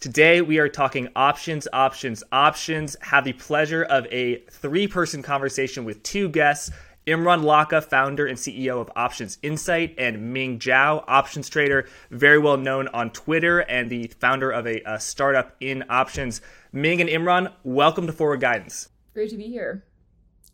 Today, 0.00 0.40
we 0.40 0.58
are 0.58 0.68
talking 0.70 1.10
options, 1.14 1.68
options, 1.74 2.24
options. 2.32 2.96
Have 3.02 3.24
the 3.24 3.34
pleasure 3.34 3.82
of 3.82 4.06
a 4.06 4.36
three 4.50 4.88
person 4.88 5.22
conversation 5.22 5.84
with 5.84 6.02
two 6.02 6.30
guests 6.30 6.70
Imran 7.06 7.42
Lakha, 7.42 7.84
founder 7.84 8.26
and 8.26 8.38
CEO 8.38 8.80
of 8.80 8.90
Options 8.96 9.36
Insight, 9.42 9.94
and 9.98 10.32
Ming 10.32 10.58
Zhao, 10.58 11.04
options 11.06 11.50
trader, 11.50 11.86
very 12.10 12.38
well 12.38 12.56
known 12.56 12.88
on 12.88 13.10
Twitter 13.10 13.58
and 13.58 13.90
the 13.90 14.10
founder 14.18 14.50
of 14.50 14.66
a, 14.66 14.80
a 14.86 14.98
startup 14.98 15.54
in 15.60 15.84
options. 15.90 16.40
Ming 16.72 17.02
and 17.02 17.10
Imran, 17.10 17.52
welcome 17.62 18.06
to 18.06 18.12
Forward 18.14 18.40
Guidance. 18.40 18.88
Great 19.12 19.28
to 19.28 19.36
be 19.36 19.48
here. 19.48 19.84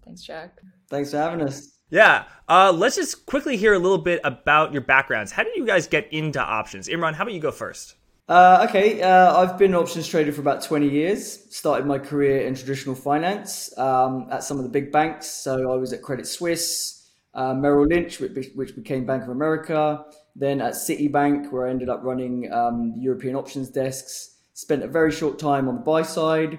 Thanks, 0.05 0.23
Jack. 0.23 0.59
Thanks 0.91 1.13
for 1.13 1.19
having 1.19 1.41
us. 1.43 1.79
Yeah, 1.89 2.25
uh, 2.49 2.73
let's 2.73 2.97
just 2.97 3.27
quickly 3.27 3.57
hear 3.57 3.75
a 3.75 3.79
little 3.79 3.99
bit 3.99 4.21
about 4.25 4.73
your 4.73 4.83
backgrounds. 4.83 5.31
How 5.31 5.45
did 5.45 5.55
you 5.55 5.65
guys 5.65 5.87
get 5.87 6.13
into 6.13 6.43
options? 6.43 6.89
Imran, 6.89 7.15
how 7.15 7.23
about 7.23 7.33
you 7.33 7.39
go 7.39 7.53
first? 7.53 7.95
Uh, 8.29 8.67
okay, 8.69 9.01
uh, 9.03 9.37
I've 9.37 9.57
been 9.57 9.73
an 9.73 9.77
options 9.77 10.09
trader 10.09 10.33
for 10.33 10.41
about 10.41 10.63
20 10.63 10.89
years. 10.89 11.47
Started 11.55 11.87
my 11.87 11.99
career 11.99 12.41
in 12.47 12.57
traditional 12.57 12.97
finance 12.97 13.77
um, 13.79 14.27
at 14.33 14.43
some 14.43 14.57
of 14.59 14.65
the 14.65 14.69
big 14.69 14.91
banks. 14.91 15.29
So 15.29 15.73
I 15.73 15.77
was 15.77 15.93
at 15.93 16.03
Credit 16.03 16.27
Suisse, 16.27 17.09
uh, 17.35 17.55
Merrill 17.55 17.87
Lynch, 17.87 18.19
which, 18.19 18.75
became 18.75 19.07
Bank 19.07 19.23
of 19.23 19.29
America, 19.29 20.05
then 20.35 20.61
at 20.61 20.75
Citibank, 20.75 21.53
where 21.53 21.69
I 21.69 21.71
ended 21.71 21.89
up 21.89 22.03
running 22.03 22.53
um, 22.53 22.95
European 22.97 23.37
options 23.37 23.69
desks. 23.69 24.39
Spent 24.55 24.83
a 24.83 24.89
very 24.89 25.13
short 25.13 25.39
time 25.39 25.69
on 25.69 25.77
the 25.77 25.83
buy 25.83 26.03
side, 26.03 26.59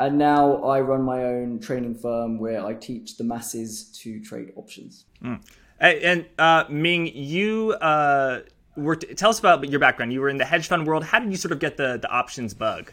and 0.00 0.18
now 0.18 0.56
I 0.64 0.80
run 0.80 1.02
my 1.02 1.22
own 1.22 1.60
training 1.60 1.94
firm 1.94 2.40
where 2.40 2.64
I 2.64 2.74
teach 2.74 3.18
the 3.18 3.24
masses 3.24 3.96
to 4.02 4.20
trade 4.20 4.52
options. 4.56 5.04
Mm. 5.22 5.40
And 5.78 6.26
uh, 6.38 6.64
Ming, 6.70 7.06
you 7.14 7.72
uh, 7.80 8.40
were 8.76 8.96
t- 8.96 9.14
tell 9.14 9.30
us 9.30 9.38
about 9.38 9.68
your 9.68 9.80
background. 9.80 10.12
You 10.12 10.20
were 10.20 10.28
in 10.28 10.38
the 10.38 10.44
hedge 10.44 10.68
fund 10.68 10.86
world. 10.86 11.04
How 11.04 11.18
did 11.18 11.30
you 11.30 11.36
sort 11.36 11.52
of 11.52 11.58
get 11.58 11.76
the 11.76 11.98
the 12.00 12.10
options 12.10 12.54
bug? 12.54 12.92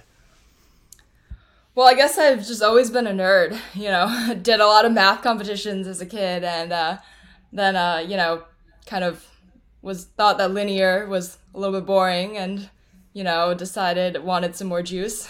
Well, 1.73 1.87
I 1.87 1.93
guess 1.93 2.17
I've 2.17 2.45
just 2.45 2.61
always 2.61 2.89
been 2.89 3.07
a 3.07 3.11
nerd. 3.11 3.57
You 3.73 3.89
know, 3.89 4.35
did 4.41 4.59
a 4.59 4.67
lot 4.67 4.85
of 4.85 4.91
math 4.91 5.21
competitions 5.21 5.87
as 5.87 6.01
a 6.01 6.05
kid, 6.05 6.43
and 6.43 6.73
uh, 6.73 6.97
then 7.53 7.75
uh, 7.75 8.03
you 8.05 8.17
know, 8.17 8.43
kind 8.85 9.03
of 9.03 9.25
was 9.81 10.05
thought 10.05 10.37
that 10.37 10.51
linear 10.51 11.07
was 11.07 11.37
a 11.53 11.59
little 11.59 11.79
bit 11.79 11.85
boring, 11.85 12.37
and 12.37 12.69
you 13.13 13.23
know, 13.23 13.53
decided 13.53 14.23
wanted 14.23 14.55
some 14.55 14.67
more 14.67 14.81
juice. 14.81 15.29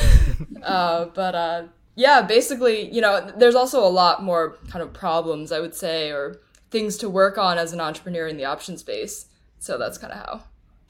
uh, 0.62 1.06
but 1.06 1.34
uh, 1.34 1.62
yeah, 1.94 2.22
basically, 2.22 2.92
you 2.92 3.00
know, 3.00 3.30
there's 3.36 3.54
also 3.54 3.84
a 3.84 3.88
lot 3.88 4.22
more 4.22 4.56
kind 4.68 4.82
of 4.82 4.92
problems 4.92 5.52
I 5.52 5.60
would 5.60 5.74
say, 5.74 6.10
or 6.10 6.40
things 6.70 6.96
to 6.98 7.08
work 7.08 7.38
on 7.38 7.56
as 7.58 7.72
an 7.72 7.80
entrepreneur 7.80 8.26
in 8.26 8.36
the 8.36 8.44
option 8.44 8.76
space. 8.78 9.26
So 9.64 9.78
that's 9.78 9.96
kind 9.96 10.12
of 10.12 10.18
how. 10.18 10.42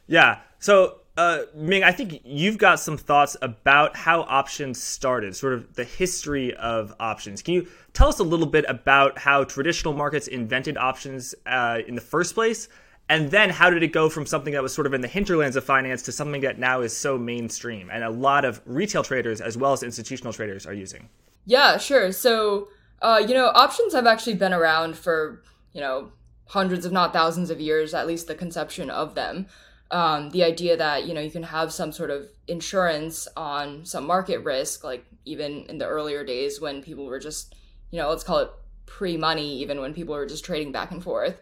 Yeah. 0.09 0.41
So, 0.59 0.99
uh, 1.17 1.43
Ming, 1.55 1.85
I 1.85 1.93
think 1.93 2.21
you've 2.25 2.59
got 2.59 2.81
some 2.81 2.99
thoughts 2.99 3.37
about 3.41 3.97
how 3.97 4.23
options 4.23 4.83
started, 4.83 5.37
sort 5.37 5.55
of 5.55 5.75
the 5.75 5.85
history 5.85 6.53
of 6.57 6.93
options. 6.99 7.41
Can 7.41 7.55
you 7.55 7.69
tell 7.93 8.09
us 8.09 8.19
a 8.19 8.25
little 8.25 8.47
bit 8.47 8.65
about 8.69 9.17
how 9.17 9.45
traditional 9.45 9.95
markets 9.95 10.27
invented 10.27 10.77
options 10.77 11.37
uh, 11.47 11.83
in 11.87 11.95
the 11.95 12.01
first 12.01 12.35
place? 12.35 12.69
And 13.09 13.31
then 13.31 13.51
how 13.51 13.71
did 13.71 13.83
it 13.83 13.93
go 13.93 14.09
from 14.09 14.27
something 14.27 14.55
that 14.55 14.63
was 14.63 14.75
sort 14.75 14.87
of 14.87 14.95
in 14.95 15.03
the 15.03 15.09
hinterlands 15.09 15.57
of 15.57 15.63
finance 15.63 16.03
to 16.03 16.13
something 16.13 16.41
that 16.41 16.59
now 16.59 16.81
is 16.81 16.97
so 16.97 17.17
mainstream 17.17 17.91
and 17.93 18.03
a 18.03 18.11
lot 18.11 18.45
of 18.45 18.61
retail 18.65 19.05
traders 19.05 19.41
as 19.41 19.57
well 19.57 19.73
as 19.73 19.83
institutional 19.83 20.33
traders 20.33 20.67
are 20.67 20.73
using? 20.73 21.09
Yeah, 21.45 21.77
sure. 21.77 22.11
So, 22.13 22.69
uh, 23.03 23.23
you 23.25 23.35
know, 23.35 23.53
options 23.55 23.93
have 23.93 24.07
actually 24.07 24.35
been 24.35 24.55
around 24.55 24.97
for, 24.97 25.43
you 25.75 25.81
know, 25.81 26.11
hundreds, 26.47 26.85
if 26.85 26.93
not 26.93 27.13
thousands 27.13 27.51
of 27.51 27.61
years, 27.61 27.95
at 27.95 28.07
least 28.07 28.27
the 28.27 28.35
conception 28.35 28.91
of 28.91 29.15
them. 29.15 29.47
Um, 29.91 30.31
the 30.31 30.43
idea 30.45 30.77
that 30.77 31.07
you 31.07 31.15
know 31.15 31.21
you 31.21 31.31
can 31.31 31.43
have 31.45 31.73
some 31.73 31.93
sort 31.93 32.11
of 32.11 32.29
insurance 32.49 33.29
on 33.37 33.85
some 33.85 34.07
market 34.07 34.39
risk, 34.39 34.83
like 34.83 35.05
even 35.25 35.67
in 35.69 35.79
the 35.79 35.87
earlier 35.87 36.25
days 36.25 36.61
when 36.61 36.83
people 36.83 37.07
were 37.07 37.19
just, 37.19 37.55
you 37.91 37.99
know, 37.99 38.09
let's 38.09 38.25
call 38.25 38.39
it 38.39 38.51
pre-money, 38.87 39.59
even 39.61 39.81
when 39.81 39.95
people 39.95 40.15
were 40.15 40.27
just 40.27 40.45
trading 40.45 40.73
back 40.73 40.91
and 40.91 41.03
forth. 41.03 41.41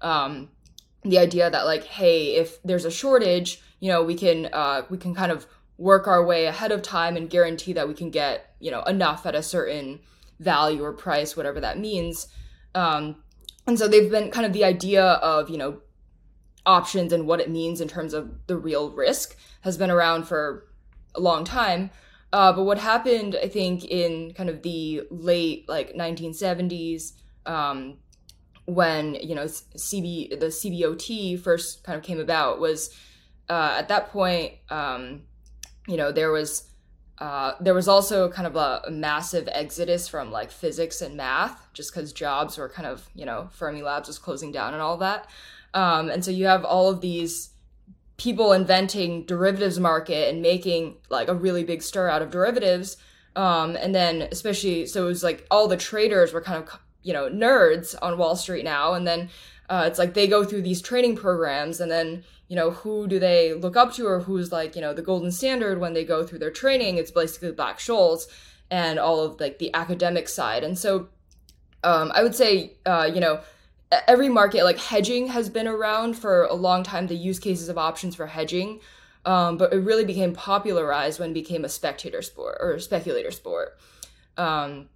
Um, 0.00 0.50
the 1.02 1.18
idea 1.18 1.50
that 1.50 1.66
like, 1.66 1.84
hey, 1.84 2.36
if 2.36 2.62
there's 2.62 2.84
a 2.84 2.90
shortage, 2.90 3.62
you 3.80 3.90
know, 3.90 4.02
we 4.02 4.14
can 4.14 4.48
uh, 4.52 4.82
we 4.90 4.98
can 4.98 5.14
kind 5.14 5.32
of 5.32 5.46
work 5.76 6.06
our 6.06 6.24
way 6.24 6.46
ahead 6.46 6.72
of 6.72 6.82
time 6.82 7.16
and 7.16 7.28
guarantee 7.28 7.72
that 7.72 7.88
we 7.88 7.94
can 7.94 8.10
get 8.10 8.54
you 8.60 8.70
know 8.70 8.82
enough 8.82 9.26
at 9.26 9.34
a 9.34 9.42
certain 9.42 10.00
value 10.40 10.82
or 10.82 10.92
price, 10.92 11.36
whatever 11.36 11.60
that 11.60 11.78
means. 11.78 12.28
Um, 12.74 13.16
and 13.66 13.78
so 13.78 13.88
they've 13.88 14.10
been 14.10 14.30
kind 14.30 14.46
of 14.46 14.52
the 14.52 14.64
idea 14.64 15.02
of 15.04 15.48
you 15.48 15.56
know 15.56 15.80
options 16.66 17.12
and 17.12 17.26
what 17.26 17.40
it 17.40 17.50
means 17.50 17.80
in 17.80 17.88
terms 17.88 18.14
of 18.14 18.46
the 18.46 18.56
real 18.56 18.90
risk 18.90 19.36
has 19.62 19.76
been 19.76 19.90
around 19.90 20.24
for 20.24 20.66
a 21.14 21.20
long 21.20 21.44
time. 21.44 21.90
Uh, 22.32 22.52
but 22.52 22.64
what 22.64 22.78
happened 22.78 23.38
i 23.40 23.46
think 23.46 23.84
in 23.84 24.34
kind 24.34 24.50
of 24.50 24.62
the 24.62 25.02
late 25.10 25.68
like 25.68 25.94
1970s 25.94 27.12
um, 27.46 27.96
when 28.66 29.14
you 29.14 29.34
know 29.34 29.44
CB 29.44 30.40
the 30.40 30.46
CBOT 30.46 31.40
first 31.40 31.84
kind 31.84 31.96
of 31.96 32.02
came 32.02 32.18
about 32.18 32.60
was 32.60 32.90
uh, 33.48 33.76
at 33.78 33.88
that 33.88 34.10
point 34.10 34.54
um, 34.70 35.22
you 35.86 35.96
know 35.96 36.10
there 36.10 36.32
was 36.32 36.70
uh, 37.18 37.52
there 37.60 37.74
was 37.74 37.86
also 37.86 38.28
kind 38.28 38.46
of 38.46 38.56
a, 38.56 38.90
massive 38.90 39.48
exodus 39.52 40.08
from 40.08 40.32
like 40.32 40.50
physics 40.50 41.00
and 41.00 41.16
math, 41.16 41.72
just 41.72 41.94
because 41.94 42.12
jobs 42.12 42.58
were 42.58 42.68
kind 42.68 42.86
of, 42.86 43.08
you 43.14 43.24
know, 43.24 43.48
Fermi 43.52 43.82
Labs 43.82 44.08
was 44.08 44.18
closing 44.18 44.50
down 44.50 44.72
and 44.72 44.82
all 44.82 44.96
that. 44.96 45.28
Um, 45.74 46.10
and 46.10 46.24
so 46.24 46.30
you 46.30 46.46
have 46.46 46.64
all 46.64 46.90
of 46.90 47.00
these 47.00 47.50
people 48.16 48.52
inventing 48.52 49.24
derivatives 49.26 49.78
market 49.78 50.32
and 50.32 50.42
making 50.42 50.96
like 51.08 51.28
a 51.28 51.34
really 51.34 51.64
big 51.64 51.82
stir 51.82 52.08
out 52.08 52.22
of 52.22 52.30
derivatives. 52.30 52.96
Um, 53.36 53.76
and 53.76 53.94
then 53.94 54.22
especially, 54.22 54.86
so 54.86 55.04
it 55.04 55.08
was 55.08 55.24
like 55.24 55.46
all 55.50 55.66
the 55.66 55.76
traders 55.76 56.32
were 56.32 56.40
kind 56.40 56.62
of, 56.62 56.80
you 57.02 57.12
know, 57.12 57.28
nerds 57.28 57.94
on 58.00 58.18
Wall 58.18 58.36
Street 58.36 58.64
now. 58.64 58.94
And 58.94 59.06
then 59.06 59.30
uh, 59.68 59.84
it's 59.86 59.98
like 59.98 60.14
they 60.14 60.26
go 60.26 60.44
through 60.44 60.62
these 60.62 60.82
training 60.82 61.16
programs 61.16 61.80
and 61.80 61.90
then 61.90 62.24
you 62.48 62.56
know, 62.56 62.70
who 62.70 63.06
do 63.06 63.18
they 63.18 63.54
look 63.54 63.76
up 63.76 63.92
to 63.94 64.06
or 64.06 64.20
who's 64.20 64.52
like, 64.52 64.76
you 64.76 64.82
know, 64.82 64.92
the 64.92 65.02
golden 65.02 65.30
standard 65.30 65.78
when 65.78 65.94
they 65.94 66.04
go 66.04 66.24
through 66.24 66.38
their 66.38 66.50
training? 66.50 66.98
It's 66.98 67.10
basically 67.10 67.52
Black 67.52 67.78
Scholes 67.78 68.26
and 68.70 68.98
all 68.98 69.20
of 69.20 69.40
like 69.40 69.58
the 69.58 69.72
academic 69.74 70.28
side. 70.28 70.64
And 70.64 70.78
so 70.78 71.08
um, 71.82 72.12
I 72.14 72.22
would 72.22 72.34
say, 72.34 72.74
uh, 72.84 73.10
you 73.12 73.20
know, 73.20 73.40
every 74.08 74.28
market, 74.28 74.64
like 74.64 74.78
hedging 74.78 75.28
has 75.28 75.48
been 75.48 75.68
around 75.68 76.14
for 76.14 76.44
a 76.44 76.54
long 76.54 76.82
time, 76.82 77.06
the 77.06 77.14
use 77.14 77.38
cases 77.38 77.68
of 77.68 77.78
options 77.78 78.14
for 78.14 78.26
hedging. 78.26 78.80
Um, 79.26 79.56
but 79.56 79.72
it 79.72 79.78
really 79.78 80.04
became 80.04 80.34
popularized 80.34 81.18
when 81.18 81.30
it 81.30 81.34
became 81.34 81.64
a 81.64 81.68
spectator 81.68 82.20
sport 82.20 82.58
or 82.60 82.72
a 82.72 82.80
speculator 82.80 83.30
sport. 83.30 83.78
Um, 84.36 84.88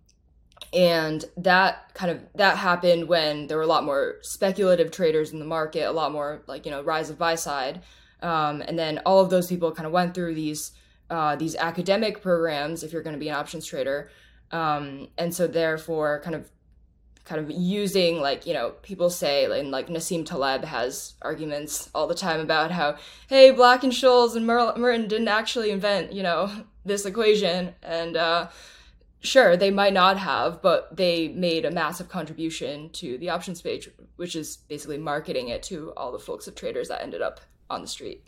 and 0.73 1.25
that 1.37 1.95
kind 1.95 2.11
of 2.11 2.21
that 2.35 2.59
happened 2.59 3.09
when 3.09 3.47
there 3.47 3.57
were 3.57 3.63
a 3.63 3.67
lot 3.69 3.85
more 3.85 4.17
speculative 4.23 4.91
traders 4.91 5.33
in 5.33 5.39
the 5.39 5.45
market 5.45 5.85
a 5.85 5.93
lot 5.93 6.13
more 6.13 6.43
like 6.47 6.67
you 6.67 6.71
know 6.71 6.83
rise 6.83 7.11
of 7.11 7.19
buy 7.19 7.35
side. 7.35 7.81
Um, 8.21 8.63
and 8.63 8.79
then 8.79 8.99
all 9.07 9.21
of 9.21 9.31
those 9.31 9.47
people 9.47 9.71
kind 9.73 9.87
of 9.87 9.93
went 9.93 10.15
through 10.15 10.35
these 10.35 10.73
uh, 11.11 11.37
these 11.37 11.57
academic 11.57 12.21
programs 12.21 12.83
if 12.83 12.93
you're 12.93 13.03
going 13.03 13.15
to 13.15 13.21
be 13.21 13.29
an 13.29 13.35
options 13.35 13.65
trader. 13.65 14.11
Um, 14.51 15.09
and 15.17 15.35
so 15.35 15.47
therefore 15.47 16.21
kind 16.23 16.37
of 16.37 16.51
kind 17.25 17.41
of 17.43 17.51
using 17.51 18.21
like 18.21 18.47
you 18.47 18.55
know 18.55 18.71
people 18.83 19.11
say 19.11 19.45
and 19.59 19.71
like 19.71 19.89
Nassim 19.89 20.25
Taleb 20.25 20.65
has 20.65 21.15
arguments 21.23 21.91
all 21.95 22.07
the 22.07 22.15
time 22.15 22.41
about 22.41 22.71
how 22.71 22.97
hey 23.29 23.51
Black 23.51 23.85
and 23.85 23.93
Scholes 23.93 24.35
and 24.35 24.47
Merton 24.47 25.09
didn't 25.09 25.29
actually 25.29 25.71
invent 25.71 26.13
you 26.13 26.23
know 26.23 26.51
this 26.85 27.07
equation. 27.07 27.75
And 27.83 28.17
uh, 28.17 28.49
sure 29.21 29.57
they 29.57 29.71
might 29.71 29.93
not 29.93 30.19
have 30.19 30.63
but 30.63 30.97
they 30.97 31.29
made 31.29 31.65
a 31.65 31.71
massive 31.71 32.09
contribution 32.09 32.89
to 32.91 33.19
the 33.19 33.29
options 33.29 33.61
page 33.61 33.91
which 34.17 34.37
is 34.37 34.59
basically 34.69 34.99
marketing 34.99 35.49
it 35.49 35.63
to 35.63 35.93
all 35.97 36.13
the 36.13 36.19
folks 36.19 36.47
of 36.47 36.55
traders 36.55 36.89
that 36.89 37.03
ended 37.03 37.21
up 37.21 37.41
on 37.71 37.83
the 37.83 37.89
street. 37.89 38.25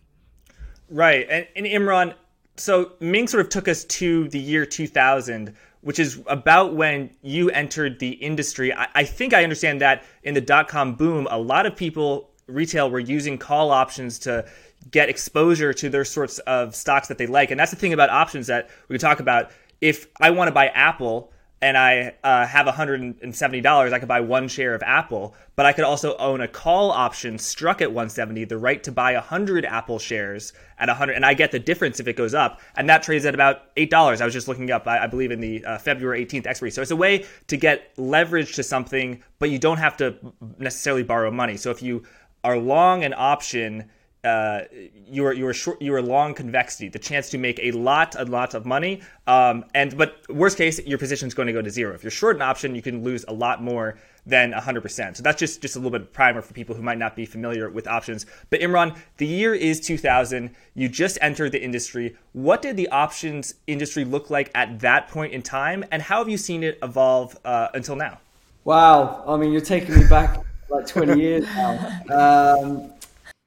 Right 0.89 1.27
and, 1.31 1.47
and 1.55 1.67
imran 1.67 2.15
so 2.57 2.93
ming 3.01 3.29
sort 3.29 3.41
of 3.45 3.51
took 3.51 3.69
us 3.69 3.85
to 3.85 4.29
the 4.29 4.39
year 4.39 4.67
2000 4.67 5.55
which 5.83 5.99
is 5.99 6.21
about 6.27 6.75
when 6.75 7.09
you 7.23 7.49
entered 7.51 8.01
the 8.01 8.11
industry. 8.11 8.75
I, 8.75 8.89
I 8.95 9.05
think 9.05 9.33
i 9.33 9.45
understand 9.45 9.81
that 9.81 10.05
in 10.25 10.35
the 10.35 10.41
dot-com 10.41 10.95
boom 10.95 11.29
a 11.31 11.39
lot 11.39 11.67
of 11.67 11.77
people 11.77 12.31
retail 12.49 12.91
were 12.91 12.99
using 12.99 13.39
call 13.39 13.71
options 13.71 14.19
to 14.21 14.45
get 14.91 15.09
exposure 15.09 15.73
to 15.73 15.89
their 15.89 16.05
sorts 16.05 16.39
of 16.41 16.75
stocks 16.75 17.07
that 17.09 17.19
they 17.19 17.29
like 17.29 17.53
and 17.53 17.61
that's 17.61 17.71
the 17.71 17.77
thing 17.77 17.93
about 17.93 18.11
options 18.11 18.49
that 18.49 18.71
we 18.89 18.99
talk 18.99 19.21
about 19.21 19.53
if 19.81 20.09
I 20.21 20.31
want 20.31 20.49
to 20.49 20.53
buy 20.53 20.69
Apple 20.69 21.33
and 21.63 21.77
I 21.77 22.15
uh, 22.25 22.47
have 22.47 22.67
$170, 22.67 23.93
I 23.93 23.99
could 23.99 24.09
buy 24.09 24.21
one 24.21 24.49
share 24.49 24.75
of 24.75 24.83
Apple, 24.83 25.35
but 25.57 25.67
I 25.67 25.73
could 25.75 25.85
also 25.85 26.17
own 26.17 26.41
a 26.41 26.49
call 26.49 26.91
option 26.91 27.39
struck 27.39 27.83
at 27.83 27.89
170, 27.89 28.45
the 28.45 28.57
right 28.57 28.83
to 28.83 28.93
buy 28.93 29.13
100 29.13 29.67
Apple 29.67 29.99
shares 29.99 30.55
at 30.79 30.89
100, 30.89 31.13
and 31.13 31.27
I 31.27 31.35
get 31.35 31.51
the 31.51 31.59
difference 31.59 32.01
if 32.01 32.09
it 32.09 32.17
goes 32.17 32.33
up, 32.33 32.61
and 32.77 32.89
that 32.89 33.03
trades 33.03 33.27
at 33.27 33.35
about 33.35 33.75
$8. 33.77 34.21
I 34.23 34.25
was 34.25 34.33
just 34.33 34.49
looking 34.49 34.71
up, 34.71 34.87
I, 34.87 35.05
I 35.05 35.07
believe, 35.07 35.33
in 35.33 35.41
the 35.41 35.63
uh, 35.67 35.77
February 35.77 36.25
18th 36.25 36.47
expiry. 36.47 36.71
So 36.71 36.81
it's 36.81 36.93
a 36.93 36.97
way 36.97 37.27
to 37.49 37.59
get 37.59 37.93
leverage 37.99 38.55
to 38.55 38.63
something, 38.63 39.23
but 39.39 39.51
you 39.51 39.59
don't 39.59 39.79
have 39.79 39.99
to 39.99 40.17
necessarily 40.59 41.03
borrow 41.03 41.31
money. 41.31 41.59
So 41.59 41.71
if 41.71 41.83
you 41.83 42.05
are 42.43 42.57
long 42.57 43.05
an 43.05 43.13
option, 43.15 43.91
uh, 44.23 44.63
you 45.07 45.25
are 45.25 45.33
you 45.33 45.47
are 45.47 45.55
short, 45.55 45.81
you 45.81 45.95
are 45.95 46.03
long 46.03 46.35
convexity, 46.35 46.89
the 46.89 46.99
chance 46.99 47.31
to 47.31 47.39
make 47.39 47.59
a 47.61 47.73
lot 47.73 48.15
a 48.19 48.25
lot 48.25 48.55
of 48.55 48.67
money. 48.67 49.01
Um, 49.27 49.65
and 49.75 49.97
but 49.97 50.23
worst 50.29 50.59
case, 50.59 50.79
your 50.87 50.99
position 50.99 51.29
is 51.29 51.35
going 51.35 51.47
to 51.47 51.53
go 51.53 51.63
to 51.63 51.71
zero. 51.71 51.95
If 51.95 52.03
you're 52.03 52.11
short 52.11 52.37
an 52.37 52.43
option, 52.43 52.75
you 52.75 52.83
can 52.83 53.03
lose 53.03 53.25
a 53.29 53.33
lot 53.33 53.63
more 53.63 53.99
than 54.27 54.53
100%. 54.53 55.17
So 55.17 55.23
that's 55.23 55.39
just 55.39 55.63
just 55.63 55.77
a 55.77 55.79
little 55.79 55.91
bit 55.91 56.03
of 56.03 56.13
primer 56.13 56.43
for 56.43 56.53
people 56.53 56.75
who 56.75 56.83
might 56.83 56.99
not 56.99 57.17
be 57.17 57.25
familiar 57.25 57.71
with 57.71 57.89
options. 57.89 58.27
But 58.51 58.61
Imran, 58.61 58.97
the 59.17 59.27
year 59.27 59.55
is 59.55 59.81
2000. 59.81 60.55
You 60.75 60.89
just 60.89 61.17
entered 61.23 61.53
the 61.53 61.63
industry. 61.63 62.17
What 62.33 62.61
did 62.61 62.77
the 62.77 62.89
options 62.89 63.55
industry 63.67 64.05
look 64.05 64.29
like 64.29 64.51
at 64.55 64.81
that 64.81 65.09
point 65.09 65.33
in 65.33 65.41
time, 65.41 65.85
and 65.91 66.03
how 66.03 66.19
have 66.19 66.29
you 66.29 66.37
seen 66.37 66.63
it 66.63 66.79
evolve 66.83 67.39
uh, 67.45 67.69
until 67.73 67.97
now? 67.97 68.21
Wow, 68.65 69.25
I 69.27 69.39
mean, 69.39 69.53
you're 69.53 69.63
taking 69.63 69.99
me 69.99 70.07
back 70.07 70.39
like 70.69 70.87
20 70.87 71.21
years 71.21 71.45
now. 71.45 72.03
Um, 72.11 72.93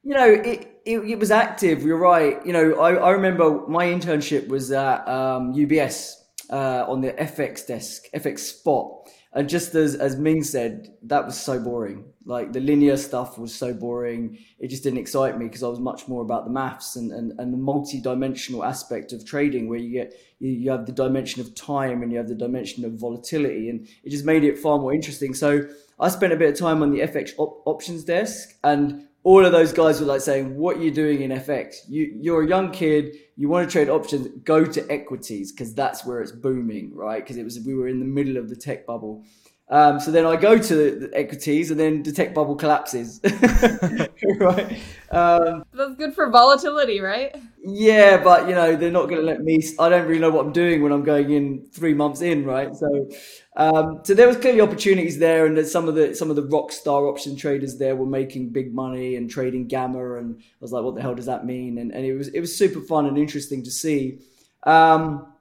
you 0.04 0.14
know, 0.14 0.28
it, 0.28 0.80
it, 0.84 0.98
it, 0.98 1.18
was 1.18 1.30
active. 1.30 1.82
You're 1.82 1.98
right. 1.98 2.44
You 2.44 2.52
know, 2.52 2.74
I, 2.78 2.94
I 2.94 3.10
remember 3.10 3.66
my 3.66 3.86
internship 3.86 4.48
was 4.48 4.70
at 4.70 5.08
um, 5.08 5.54
UBS 5.54 6.14
uh, 6.50 6.84
on 6.86 7.00
the 7.00 7.12
FX 7.12 7.66
desk, 7.66 8.04
FX 8.14 8.40
spot. 8.40 9.08
And 9.32 9.48
just 9.48 9.74
as, 9.74 9.96
as 9.96 10.16
Ming 10.16 10.44
said, 10.44 10.94
that 11.02 11.24
was 11.24 11.40
so 11.40 11.58
boring. 11.58 12.04
Like 12.24 12.52
the 12.52 12.60
linear 12.60 12.96
stuff 12.96 13.38
was 13.38 13.52
so 13.52 13.72
boring. 13.72 14.38
It 14.60 14.68
just 14.68 14.84
didn't 14.84 15.00
excite 15.00 15.38
me 15.38 15.46
because 15.46 15.62
I 15.62 15.68
was 15.68 15.80
much 15.80 16.06
more 16.06 16.22
about 16.22 16.44
the 16.44 16.52
maths 16.52 16.96
and, 16.96 17.10
and, 17.10 17.32
and 17.40 17.52
the 17.52 17.58
multi-dimensional 17.58 18.62
aspect 18.62 19.12
of 19.12 19.26
trading 19.26 19.68
where 19.68 19.78
you 19.78 19.90
get, 19.90 20.14
you, 20.38 20.52
you 20.52 20.70
have 20.70 20.86
the 20.86 20.92
dimension 20.92 21.40
of 21.40 21.54
time 21.54 22.02
and 22.02 22.12
you 22.12 22.18
have 22.18 22.28
the 22.28 22.34
dimension 22.34 22.84
of 22.84 22.92
volatility. 22.92 23.70
And 23.70 23.88
it 24.04 24.10
just 24.10 24.24
made 24.24 24.44
it 24.44 24.58
far 24.58 24.78
more 24.78 24.94
interesting. 24.94 25.34
So 25.34 25.66
I 25.98 26.10
spent 26.10 26.32
a 26.32 26.36
bit 26.36 26.50
of 26.50 26.58
time 26.58 26.82
on 26.82 26.92
the 26.92 27.00
FX 27.00 27.30
op- 27.38 27.62
options 27.66 28.04
desk 28.04 28.50
and 28.62 29.08
all 29.24 29.44
of 29.44 29.52
those 29.52 29.72
guys 29.72 30.00
were 30.00 30.06
like 30.06 30.20
saying, 30.20 30.56
"What 30.56 30.76
are 30.76 30.82
you 30.82 30.90
doing 30.90 31.22
in 31.22 31.30
FX? 31.32 31.76
You 31.88 32.14
you're 32.20 32.42
a 32.42 32.46
young 32.46 32.70
kid. 32.70 33.16
You 33.36 33.48
want 33.48 33.68
to 33.68 33.72
trade 33.72 33.88
options? 33.88 34.28
Go 34.44 34.64
to 34.64 34.92
equities 34.92 35.50
because 35.50 35.74
that's 35.74 36.06
where 36.06 36.20
it's 36.20 36.30
booming, 36.30 36.94
right? 36.94 37.22
Because 37.22 37.38
it 37.38 37.44
was 37.44 37.58
we 37.60 37.74
were 37.74 37.88
in 37.88 37.98
the 37.98 38.06
middle 38.06 38.36
of 38.36 38.48
the 38.48 38.56
tech 38.56 38.86
bubble." 38.86 39.24
Um, 39.70 39.98
so 39.98 40.10
then 40.10 40.26
I 40.26 40.36
go 40.36 40.58
to 40.58 40.74
the 40.74 41.10
equities, 41.14 41.70
and 41.70 41.80
then 41.80 42.02
the 42.02 42.12
tech 42.12 42.34
bubble 42.34 42.54
collapses. 42.54 43.18
right? 44.38 44.78
Um, 45.10 45.64
That's 45.72 45.94
good 45.96 46.14
for 46.14 46.28
volatility, 46.28 47.00
right? 47.00 47.34
Yeah, 47.62 48.22
but 48.22 48.46
you 48.46 48.54
know 48.54 48.76
they're 48.76 48.90
not 48.90 49.08
going 49.08 49.22
to 49.22 49.26
let 49.26 49.40
me. 49.40 49.62
I 49.78 49.88
don't 49.88 50.06
really 50.06 50.20
know 50.20 50.28
what 50.28 50.44
I'm 50.44 50.52
doing 50.52 50.82
when 50.82 50.92
I'm 50.92 51.02
going 51.02 51.30
in 51.30 51.66
three 51.72 51.94
months 51.94 52.20
in, 52.20 52.44
right? 52.44 52.76
So, 52.76 53.08
um, 53.56 54.00
so 54.04 54.12
there 54.12 54.28
was 54.28 54.36
clearly 54.36 54.60
opportunities 54.60 55.18
there, 55.18 55.46
and 55.46 55.66
some 55.66 55.88
of 55.88 55.94
the 55.94 56.14
some 56.14 56.28
of 56.28 56.36
the 56.36 56.44
rock 56.44 56.70
star 56.70 57.06
option 57.06 57.34
traders 57.34 57.78
there 57.78 57.96
were 57.96 58.06
making 58.06 58.50
big 58.50 58.74
money 58.74 59.16
and 59.16 59.30
trading 59.30 59.66
gamma, 59.66 60.18
and 60.18 60.36
I 60.40 60.42
was 60.60 60.72
like, 60.72 60.84
what 60.84 60.94
the 60.94 61.00
hell 61.00 61.14
does 61.14 61.26
that 61.26 61.46
mean? 61.46 61.78
And 61.78 61.90
and 61.90 62.04
it 62.04 62.14
was 62.14 62.28
it 62.28 62.40
was 62.40 62.54
super 62.54 62.82
fun 62.82 63.06
and 63.06 63.16
interesting 63.16 63.62
to 63.64 63.70
see. 63.70 64.18
Um, 64.64 65.33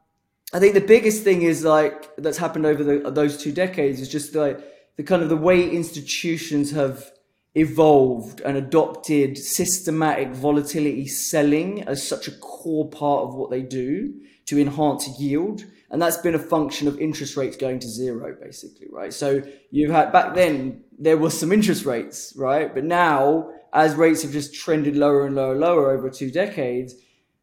I 0.53 0.59
think 0.59 0.75
the 0.75 0.81
biggest 0.81 1.23
thing 1.23 1.41
is 1.41 1.63
like 1.63 2.15
that's 2.17 2.37
happened 2.37 2.67
over 2.67 2.83
the, 2.83 3.09
those 3.09 3.37
two 3.37 3.51
decades 3.51 3.99
is 3.99 4.07
just 4.07 4.35
like 4.35 4.59
the 4.97 5.03
kind 5.03 5.23
of 5.23 5.29
the 5.29 5.37
way 5.37 5.67
institutions 5.67 6.71
have 6.71 7.11
evolved 7.55 8.39
and 8.41 8.55
adopted 8.55 9.37
systematic 9.37 10.29
volatility 10.29 11.07
selling 11.07 11.81
as 11.83 12.07
such 12.07 12.27
a 12.27 12.31
core 12.33 12.87
part 12.87 13.27
of 13.27 13.35
what 13.35 13.49
they 13.49 13.63
do 13.63 14.13
to 14.45 14.59
enhance 14.59 15.19
yield. 15.19 15.63
And 15.89 16.01
that's 16.01 16.17
been 16.17 16.35
a 16.35 16.39
function 16.39 16.87
of 16.87 16.99
interest 16.99 17.35
rates 17.35 17.57
going 17.57 17.79
to 17.79 17.87
zero, 17.87 18.35
basically, 18.39 18.87
right? 18.91 19.13
So 19.13 19.41
you've 19.71 19.91
had 19.91 20.11
back 20.11 20.35
then 20.35 20.83
there 20.99 21.17
was 21.17 21.39
some 21.39 21.51
interest 21.51 21.85
rates, 21.85 22.33
right? 22.35 22.73
But 22.73 22.83
now, 22.83 23.49
as 23.73 23.95
rates 23.95 24.21
have 24.21 24.31
just 24.31 24.53
trended 24.53 24.95
lower 24.95 25.25
and 25.25 25.35
lower 25.35 25.53
and 25.53 25.61
lower 25.61 25.91
over 25.91 26.09
two 26.11 26.29
decades, 26.29 26.95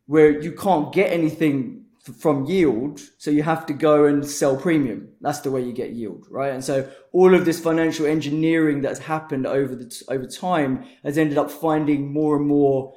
where 0.07 0.41
you 0.41 0.53
can't 0.53 0.93
get 0.93 1.12
anything 1.12 1.80
from 2.00 2.47
yield. 2.47 3.00
So 3.19 3.31
you 3.31 3.43
have 3.43 3.67
to 3.67 3.73
go 3.73 4.06
and 4.06 4.26
sell 4.26 4.56
premium. 4.56 5.08
That's 5.20 5.41
the 5.41 5.50
way 5.50 5.62
you 5.62 5.73
get 5.73 5.91
yield, 5.91 6.26
right? 6.31 6.52
And 6.52 6.64
so 6.64 6.91
all 7.12 7.35
of 7.35 7.44
this 7.44 7.61
financial 7.61 8.06
engineering 8.06 8.81
that's 8.81 9.00
happened 9.00 9.47
over 9.47 9.75
the 9.75 10.02
over 10.08 10.26
time 10.26 10.85
has 11.05 11.19
ended 11.19 11.38
up 11.38 11.50
finding 11.50 12.12
more 12.12 12.37
and 12.37 12.47
more 12.47 12.94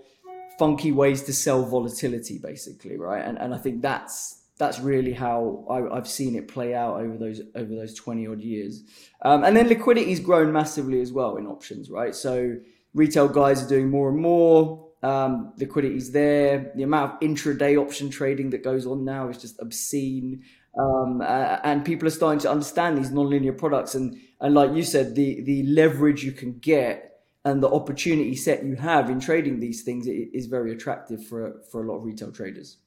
funky 0.57 0.91
ways 0.91 1.23
to 1.23 1.33
sell 1.33 1.65
volatility, 1.65 2.39
basically, 2.41 2.97
right? 2.97 3.25
And 3.25 3.37
and 3.37 3.53
I 3.53 3.57
think 3.57 3.81
that's 3.81 4.39
that's 4.57 4.79
really 4.79 5.13
how 5.13 5.65
I, 5.69 5.95
have 5.95 6.07
seen 6.07 6.35
it 6.35 6.47
play 6.47 6.73
out 6.73 7.01
over 7.01 7.17
those 7.17 7.41
over 7.55 7.75
those 7.75 7.93
twenty 7.93 8.27
odd 8.27 8.41
years. 8.41 8.83
Um, 9.21 9.43
and 9.43 9.57
then 9.57 9.67
liquidity's 9.67 10.19
grown 10.19 10.53
massively 10.53 11.01
as 11.01 11.11
well 11.11 11.35
in 11.37 11.47
options, 11.47 11.89
right? 11.89 12.15
So 12.15 12.55
retail 12.93 13.27
guys 13.27 13.63
are 13.63 13.67
doing 13.67 13.89
more 13.89 14.09
and 14.09 14.19
more 14.19 14.87
um, 15.03 15.53
liquidity's 15.57 16.11
there. 16.11 16.71
The 16.75 16.83
amount 16.83 17.13
of 17.13 17.19
intraday 17.19 17.77
option 17.77 18.09
trading 18.09 18.49
that 18.51 18.63
goes 18.63 18.85
on 18.85 19.03
now 19.03 19.29
is 19.29 19.37
just 19.37 19.61
obscene. 19.61 20.43
Um, 20.79 21.21
uh, 21.21 21.59
and 21.63 21.85
people 21.85 22.07
are 22.07 22.11
starting 22.11 22.39
to 22.39 22.51
understand 22.51 22.97
these 22.97 23.11
nonlinear 23.11 23.55
products. 23.55 23.93
And, 23.93 24.17
and 24.39 24.55
like 24.55 24.73
you 24.73 24.83
said, 24.83 25.15
the, 25.15 25.41
the 25.41 25.63
leverage 25.63 26.23
you 26.23 26.31
can 26.31 26.57
get 26.59 27.21
and 27.45 27.61
the 27.61 27.69
opportunity 27.69 28.35
set 28.35 28.63
you 28.63 28.75
have 28.75 29.09
in 29.09 29.19
trading 29.19 29.59
these 29.59 29.83
things 29.83 30.07
is 30.07 30.45
very 30.45 30.71
attractive 30.71 31.25
for, 31.27 31.61
for 31.71 31.83
a 31.83 31.87
lot 31.87 31.97
of 31.97 32.05
retail 32.05 32.31
traders. 32.31 32.77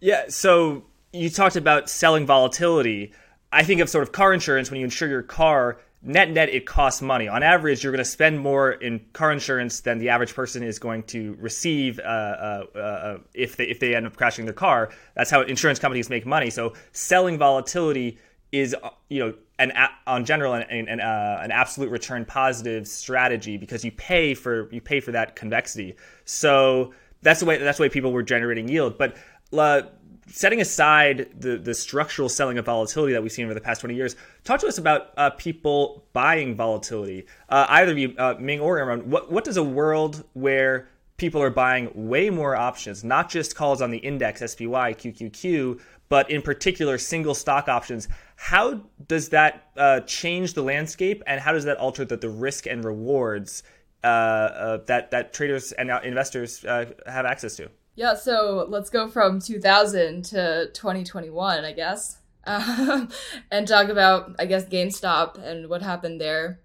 Yeah. 0.00 0.26
So 0.28 0.84
you 1.12 1.28
talked 1.28 1.56
about 1.56 1.90
selling 1.90 2.24
volatility. 2.24 3.12
I 3.50 3.64
think 3.64 3.80
of 3.80 3.88
sort 3.88 4.02
of 4.02 4.12
car 4.12 4.32
insurance 4.32 4.70
when 4.70 4.78
you 4.78 4.84
insure 4.84 5.08
your 5.08 5.22
car 5.22 5.80
net 6.02 6.30
net 6.30 6.48
it 6.48 6.66
costs 6.66 7.02
money. 7.02 7.28
On 7.28 7.42
average 7.42 7.82
you're 7.82 7.92
going 7.92 7.98
to 7.98 8.10
spend 8.10 8.38
more 8.38 8.72
in 8.72 9.00
car 9.12 9.32
insurance 9.32 9.80
than 9.80 9.98
the 9.98 10.08
average 10.08 10.34
person 10.34 10.62
is 10.62 10.78
going 10.78 11.02
to 11.04 11.36
receive 11.38 11.98
uh, 11.98 12.02
uh, 12.02 12.78
uh, 12.78 13.18
if 13.34 13.56
they 13.56 13.64
if 13.64 13.80
they 13.80 13.94
end 13.94 14.06
up 14.06 14.16
crashing 14.16 14.44
their 14.44 14.54
car. 14.54 14.90
That's 15.14 15.30
how 15.30 15.42
insurance 15.42 15.78
companies 15.78 16.08
make 16.08 16.26
money. 16.26 16.50
So 16.50 16.74
selling 16.92 17.38
volatility 17.38 18.18
is 18.52 18.74
uh, 18.82 18.90
you 19.08 19.20
know 19.20 19.34
an 19.58 19.72
on 20.06 20.24
general 20.24 20.54
an, 20.54 20.88
an, 20.88 21.00
uh, 21.00 21.40
an 21.42 21.50
absolute 21.50 21.90
return 21.90 22.24
positive 22.24 22.86
strategy 22.86 23.56
because 23.56 23.84
you 23.84 23.90
pay 23.92 24.34
for 24.34 24.72
you 24.72 24.80
pay 24.80 25.00
for 25.00 25.12
that 25.12 25.36
convexity. 25.36 25.96
So 26.24 26.94
that's 27.22 27.40
the 27.40 27.46
way 27.46 27.58
that's 27.58 27.78
the 27.78 27.82
way 27.82 27.88
people 27.88 28.12
were 28.12 28.22
generating 28.22 28.68
yield. 28.68 28.98
But 28.98 29.16
uh, 29.52 29.82
setting 30.30 30.60
aside 30.60 31.28
the, 31.38 31.56
the 31.56 31.74
structural 31.74 32.28
selling 32.28 32.58
of 32.58 32.66
volatility 32.66 33.12
that 33.12 33.22
we've 33.22 33.32
seen 33.32 33.44
over 33.44 33.54
the 33.54 33.60
past 33.60 33.80
20 33.80 33.94
years, 33.94 34.16
talk 34.44 34.60
to 34.60 34.66
us 34.66 34.78
about 34.78 35.10
uh, 35.16 35.30
people 35.30 36.04
buying 36.12 36.54
volatility. 36.54 37.26
Uh, 37.48 37.66
either 37.68 37.92
of 37.92 37.98
you, 37.98 38.14
uh, 38.18 38.34
Ming 38.38 38.60
or 38.60 38.78
Imran, 38.78 39.04
what, 39.04 39.30
what 39.30 39.44
does 39.44 39.56
a 39.56 39.62
world 39.62 40.24
where 40.34 40.88
people 41.16 41.42
are 41.42 41.50
buying 41.50 41.90
way 41.94 42.30
more 42.30 42.54
options, 42.54 43.02
not 43.02 43.28
just 43.28 43.56
calls 43.56 43.82
on 43.82 43.90
the 43.90 43.98
index, 43.98 44.40
SPY, 44.40 44.94
QQQ, 44.94 45.80
but 46.08 46.30
in 46.30 46.40
particular 46.40 46.96
single 46.96 47.34
stock 47.34 47.68
options, 47.68 48.08
how 48.36 48.80
does 49.08 49.28
that 49.30 49.70
uh, 49.76 50.00
change 50.00 50.54
the 50.54 50.62
landscape 50.62 51.22
and 51.26 51.40
how 51.40 51.52
does 51.52 51.64
that 51.64 51.76
alter 51.76 52.04
the, 52.04 52.16
the 52.16 52.30
risk 52.30 52.66
and 52.66 52.84
rewards 52.84 53.62
uh, 54.04 54.06
uh, 54.06 54.76
that, 54.86 55.10
that 55.10 55.32
traders 55.32 55.72
and 55.72 55.90
investors 56.04 56.62
have 56.62 57.26
access 57.26 57.56
to? 57.56 57.68
Yeah, 57.98 58.14
so 58.14 58.64
let's 58.68 58.90
go 58.90 59.08
from 59.08 59.40
2000 59.40 60.24
to 60.26 60.70
2021, 60.72 61.64
I 61.64 61.72
guess, 61.72 62.18
um, 62.44 63.08
and 63.50 63.66
talk 63.66 63.88
about, 63.88 64.36
I 64.38 64.46
guess, 64.46 64.66
GameStop 64.66 65.36
and 65.44 65.68
what 65.68 65.82
happened 65.82 66.20
there. 66.20 66.60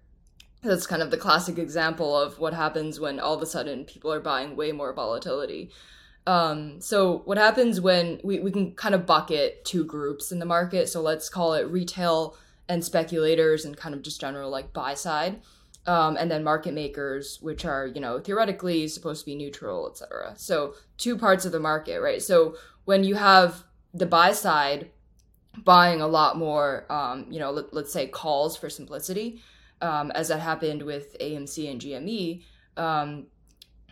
That's 0.62 0.86
kind 0.86 1.02
of 1.02 1.10
the 1.10 1.16
classic 1.16 1.58
example 1.58 2.16
of 2.16 2.38
what 2.38 2.54
happens 2.54 3.00
when 3.00 3.18
all 3.18 3.34
of 3.34 3.42
a 3.42 3.46
sudden 3.46 3.84
people 3.84 4.12
are 4.12 4.20
buying 4.20 4.54
way 4.54 4.70
more 4.70 4.92
volatility. 4.92 5.72
Um, 6.24 6.80
so 6.80 7.22
what 7.24 7.36
happens 7.36 7.80
when 7.80 8.20
we, 8.22 8.38
we 8.38 8.52
can 8.52 8.70
kind 8.76 8.94
of 8.94 9.04
bucket 9.04 9.64
two 9.64 9.84
groups 9.84 10.30
in 10.30 10.38
the 10.38 10.46
market. 10.46 10.88
So 10.88 11.02
let's 11.02 11.28
call 11.28 11.54
it 11.54 11.68
retail 11.68 12.36
and 12.68 12.84
speculators 12.84 13.64
and 13.64 13.76
kind 13.76 13.96
of 13.96 14.02
just 14.02 14.20
general 14.20 14.50
like 14.50 14.72
buy 14.72 14.94
side 14.94 15.40
um, 15.86 16.16
and 16.16 16.30
then 16.30 16.42
market 16.42 16.74
makers, 16.74 17.38
which 17.40 17.64
are 17.64 17.86
you 17.86 18.00
know 18.00 18.18
theoretically 18.18 18.88
supposed 18.88 19.20
to 19.20 19.26
be 19.26 19.34
neutral, 19.34 19.90
etc. 19.90 20.34
So 20.36 20.74
two 20.96 21.16
parts 21.16 21.44
of 21.44 21.52
the 21.52 21.60
market, 21.60 22.00
right? 22.00 22.22
So 22.22 22.56
when 22.84 23.04
you 23.04 23.14
have 23.14 23.64
the 23.92 24.06
buy 24.06 24.32
side 24.32 24.90
buying 25.62 26.00
a 26.00 26.06
lot 26.06 26.36
more, 26.36 26.84
um, 26.90 27.26
you 27.30 27.38
know, 27.38 27.50
let, 27.50 27.72
us 27.72 27.92
say 27.92 28.08
calls 28.08 28.56
for 28.56 28.68
simplicity, 28.68 29.40
um, 29.80 30.10
as 30.12 30.28
that 30.28 30.40
happened 30.40 30.82
with 30.82 31.16
AMC 31.20 31.70
and 31.70 31.80
GME. 31.80 32.42
Um, 32.76 33.26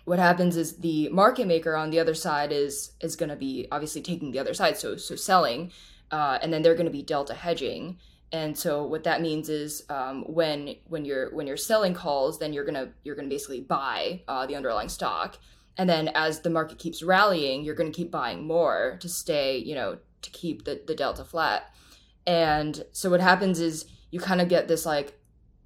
what 0.05 0.19
happens 0.19 0.57
is 0.57 0.79
the 0.79 1.09
market 1.11 1.47
maker 1.47 1.77
on 1.77 1.91
the 1.91 2.01
other 2.01 2.15
side 2.15 2.51
is 2.51 2.93
is 3.01 3.15
going 3.15 3.29
to 3.29 3.37
be 3.37 3.69
obviously 3.71 4.03
taking 4.03 4.33
the 4.33 4.39
other 4.41 4.55
side, 4.55 4.77
so 4.77 4.97
so 4.97 5.15
selling, 5.15 5.71
uh, 6.11 6.39
and 6.43 6.53
then 6.53 6.63
they're 6.63 6.75
going 6.75 6.87
to 6.87 6.93
be 6.93 7.03
delta 7.03 7.35
hedging 7.35 7.99
and 8.33 8.57
so 8.57 8.85
what 8.85 9.05
that 9.05 9.21
means 9.21 9.49
is 9.49 9.85
um, 9.91 10.23
when 10.23 10.75
when 10.89 11.05
you're 11.05 11.35
when 11.35 11.47
you're 11.47 11.57
selling 11.57 11.95
calls 11.95 12.39
then 12.39 12.53
you're 12.53 12.65
gonna 12.65 12.89
you're 13.05 13.15
gonna 13.15 13.29
basically 13.29 13.61
buy 13.61 14.23
uh, 14.29 14.47
the 14.47 14.57
underlying 14.57 14.89
stock 14.89 15.39
and 15.77 15.89
then 15.89 16.09
as 16.15 16.41
the 16.41 16.51
market 16.51 16.79
keeps 16.79 17.03
rallying 17.03 17.65
you're 17.65 17.75
gonna 17.75 17.91
keep 17.91 18.11
buying 18.11 18.47
more 18.47 18.97
to 19.01 19.09
stay 19.09 19.59
you 19.59 19.75
know 19.75 19.99
to 20.23 20.31
keep 20.31 20.65
the, 20.65 20.81
the 20.87 20.95
delta 20.95 21.25
flat 21.25 21.75
and 22.27 22.85
so 22.93 23.11
what 23.11 23.21
happens 23.21 23.61
is 23.61 23.87
you 24.11 24.21
kind 24.21 24.41
of 24.41 24.49
get 24.49 24.69
this 24.69 24.87
like 24.87 25.19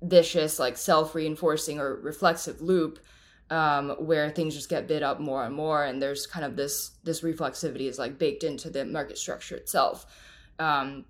vicious 0.03 0.59
like 0.59 0.77
self-reinforcing 0.77 1.79
or 1.79 1.97
reflexive 1.97 2.61
loop 2.61 2.99
um, 3.51 3.91
where 3.99 4.29
things 4.31 4.55
just 4.55 4.69
get 4.69 4.89
bid 4.89 5.03
up 5.03 5.21
more 5.21 5.45
and 5.45 5.55
more, 5.55 5.85
and 5.85 6.03
there's 6.03 6.27
kind 6.27 6.45
of 6.45 6.57
this 6.57 6.93
this 7.05 7.21
reflexivity 7.21 7.89
is 7.89 7.99
like 7.99 8.19
baked 8.19 8.45
into 8.45 8.71
the 8.71 8.85
market 8.85 9.19
structure 9.19 9.57
itself. 9.57 10.07
Um, 10.59 11.05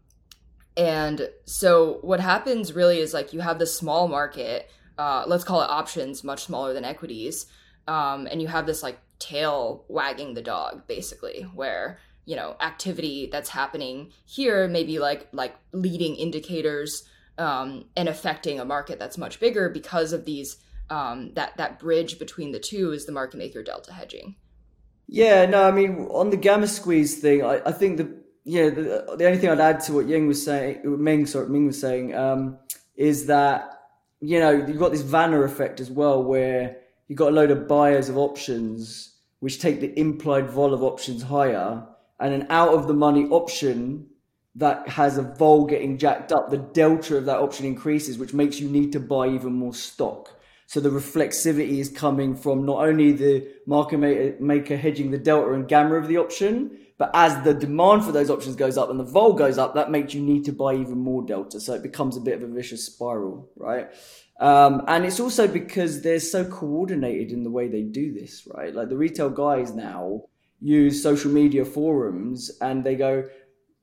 and 0.77 1.29
so 1.47 1.99
what 2.03 2.21
happens 2.21 2.73
really 2.73 2.99
is 2.99 3.15
like 3.15 3.33
you 3.33 3.41
have 3.41 3.59
the 3.59 3.67
small 3.67 4.09
market, 4.09 4.71
uh, 4.99 5.25
let's 5.27 5.45
call 5.45 5.63
it 5.63 5.71
options, 5.71 6.23
much 6.23 6.45
smaller 6.45 6.75
than 6.75 6.85
equities, 6.85 7.47
um, 7.89 8.27
and 8.31 8.43
you 8.43 8.49
have 8.49 8.67
this 8.67 8.83
like 8.83 8.99
tail 9.19 9.85
wagging 9.89 10.35
the 10.35 10.43
dog 10.43 10.87
basically, 10.87 11.43
where 11.55 11.99
you 12.27 12.37
know 12.37 12.57
activity 12.61 13.29
that's 13.31 13.49
happening 13.49 14.13
here 14.25 14.67
maybe 14.69 14.99
like 14.99 15.29
like 15.33 15.55
leading 15.73 16.17
indicators 16.17 17.05
um, 17.39 17.85
and 17.97 18.09
affecting 18.09 18.61
a 18.61 18.65
market 18.65 18.99
that's 18.99 19.17
much 19.17 19.41
bigger 19.41 19.69
because 19.69 20.13
of 20.13 20.25
these 20.25 20.59
um, 20.91 21.33
that 21.35 21.57
that 21.57 21.79
bridge 21.79 22.19
between 22.19 22.53
the 22.53 22.59
two 22.59 22.93
is 22.93 23.07
the 23.07 23.13
market 23.13 23.39
maker 23.39 23.63
delta 23.63 23.93
hedging. 23.93 24.37
Yeah, 25.09 25.47
no, 25.47 25.67
I 25.67 25.71
mean 25.71 26.09
on 26.11 26.31
the 26.31 26.37
gamma 26.37 26.67
squeeze 26.67 27.19
thing, 27.19 27.43
I, 27.43 27.63
I 27.65 27.73
think 27.73 27.97
the 27.97 28.26
yeah 28.47 28.71
the, 28.71 29.17
the 29.19 29.27
only 29.27 29.39
thing 29.39 29.51
I'd 29.51 29.61
add 29.61 29.81
to 29.81 29.93
what 29.93 30.07
Ying 30.07 30.27
was 30.27 30.43
saying, 30.43 30.81
Ming 30.85 31.27
sorry 31.27 31.49
Ming 31.49 31.67
was 31.67 31.79
saying, 31.79 32.15
um, 32.15 32.59
is 32.95 33.27
that 33.27 33.83
you 34.21 34.41
know 34.41 34.53
you've 34.53 34.79
got 34.79 34.93
this 34.93 35.03
Vanna 35.03 35.43
effect 35.43 35.81
as 35.81 35.91
well, 35.91 36.23
where 36.23 36.79
you've 37.09 37.19
got 37.19 37.33
a 37.33 37.35
load 37.35 37.51
of 37.51 37.69
buyers 37.69 38.09
of 38.09 38.17
options 38.17 39.13
which 39.41 39.61
take 39.61 39.81
the 39.81 39.99
implied 39.99 40.49
vol 40.49 40.73
of 40.73 40.83
options 40.83 41.23
higher, 41.23 41.87
and 42.19 42.33
an 42.33 42.47
out 42.49 42.71
of 42.71 42.87
the 42.87 42.95
money 42.95 43.27
option 43.27 44.07
that 44.55 44.89
has 44.89 45.19
a 45.19 45.23
vol 45.23 45.67
getting 45.67 45.99
jacked 45.99 46.33
up, 46.33 46.51
the 46.51 46.57
delta 46.57 47.17
of 47.19 47.27
that 47.27 47.39
option 47.39 47.67
increases, 47.67 48.17
which 48.17 48.33
makes 48.33 48.59
you 48.59 48.69
need 48.69 48.91
to 48.93 49.01
buy 49.01 49.29
even 49.29 49.53
more 49.53 49.75
stock. 49.75 50.31
So 50.67 50.81
the 50.81 50.89
reflexivity 50.89 51.79
is 51.79 51.91
coming 51.91 52.35
from 52.35 52.65
not 52.65 52.79
only 52.79 53.13
the 53.13 53.47
market 53.67 54.41
maker 54.41 54.77
hedging 54.77 55.11
the 55.11 55.19
delta 55.19 55.53
and 55.53 55.69
gamma 55.69 55.97
of 55.97 56.09
the 56.09 56.17
option, 56.17 56.79
but 56.99 57.11
as 57.13 57.43
the 57.45 57.53
demand 57.53 58.05
for 58.05 58.13
those 58.13 58.31
options 58.31 58.57
goes 58.57 58.79
up 58.79 58.91
and 58.91 58.99
the 58.99 59.05
vol 59.05 59.35
goes 59.35 59.59
up, 59.59 59.75
that 59.75 59.91
makes 59.91 60.15
you 60.15 60.23
need 60.23 60.45
to 60.47 60.53
buy 60.53 60.75
even 60.75 60.99
more 60.99 61.23
delta. 61.23 61.61
So 61.61 61.75
it 61.75 61.83
becomes 61.83 62.17
a 62.17 62.21
bit 62.21 62.35
of 62.35 62.43
a 62.43 62.53
vicious 62.53 62.87
spiral, 62.87 63.51
right? 63.57 63.89
Um, 64.41 64.83
and 64.87 65.05
it's 65.05 65.21
also 65.21 65.47
because 65.47 66.03
they're 66.03 66.21
so 66.21 66.45
coordinated 66.45 67.33
in 67.33 67.43
the 67.43 67.51
way 67.51 67.69
they 67.69 67.83
do 67.83 68.13
this, 68.13 68.47
right? 68.55 68.75
Like 68.75 68.89
the 68.89 68.97
retail 68.97 69.31
guys 69.31 69.73
now 69.73 70.23
use 70.61 71.03
social 71.03 71.31
media 71.31 71.65
forums 71.65 72.51
and 72.61 72.83
they 72.83 72.97
go, 72.97 73.25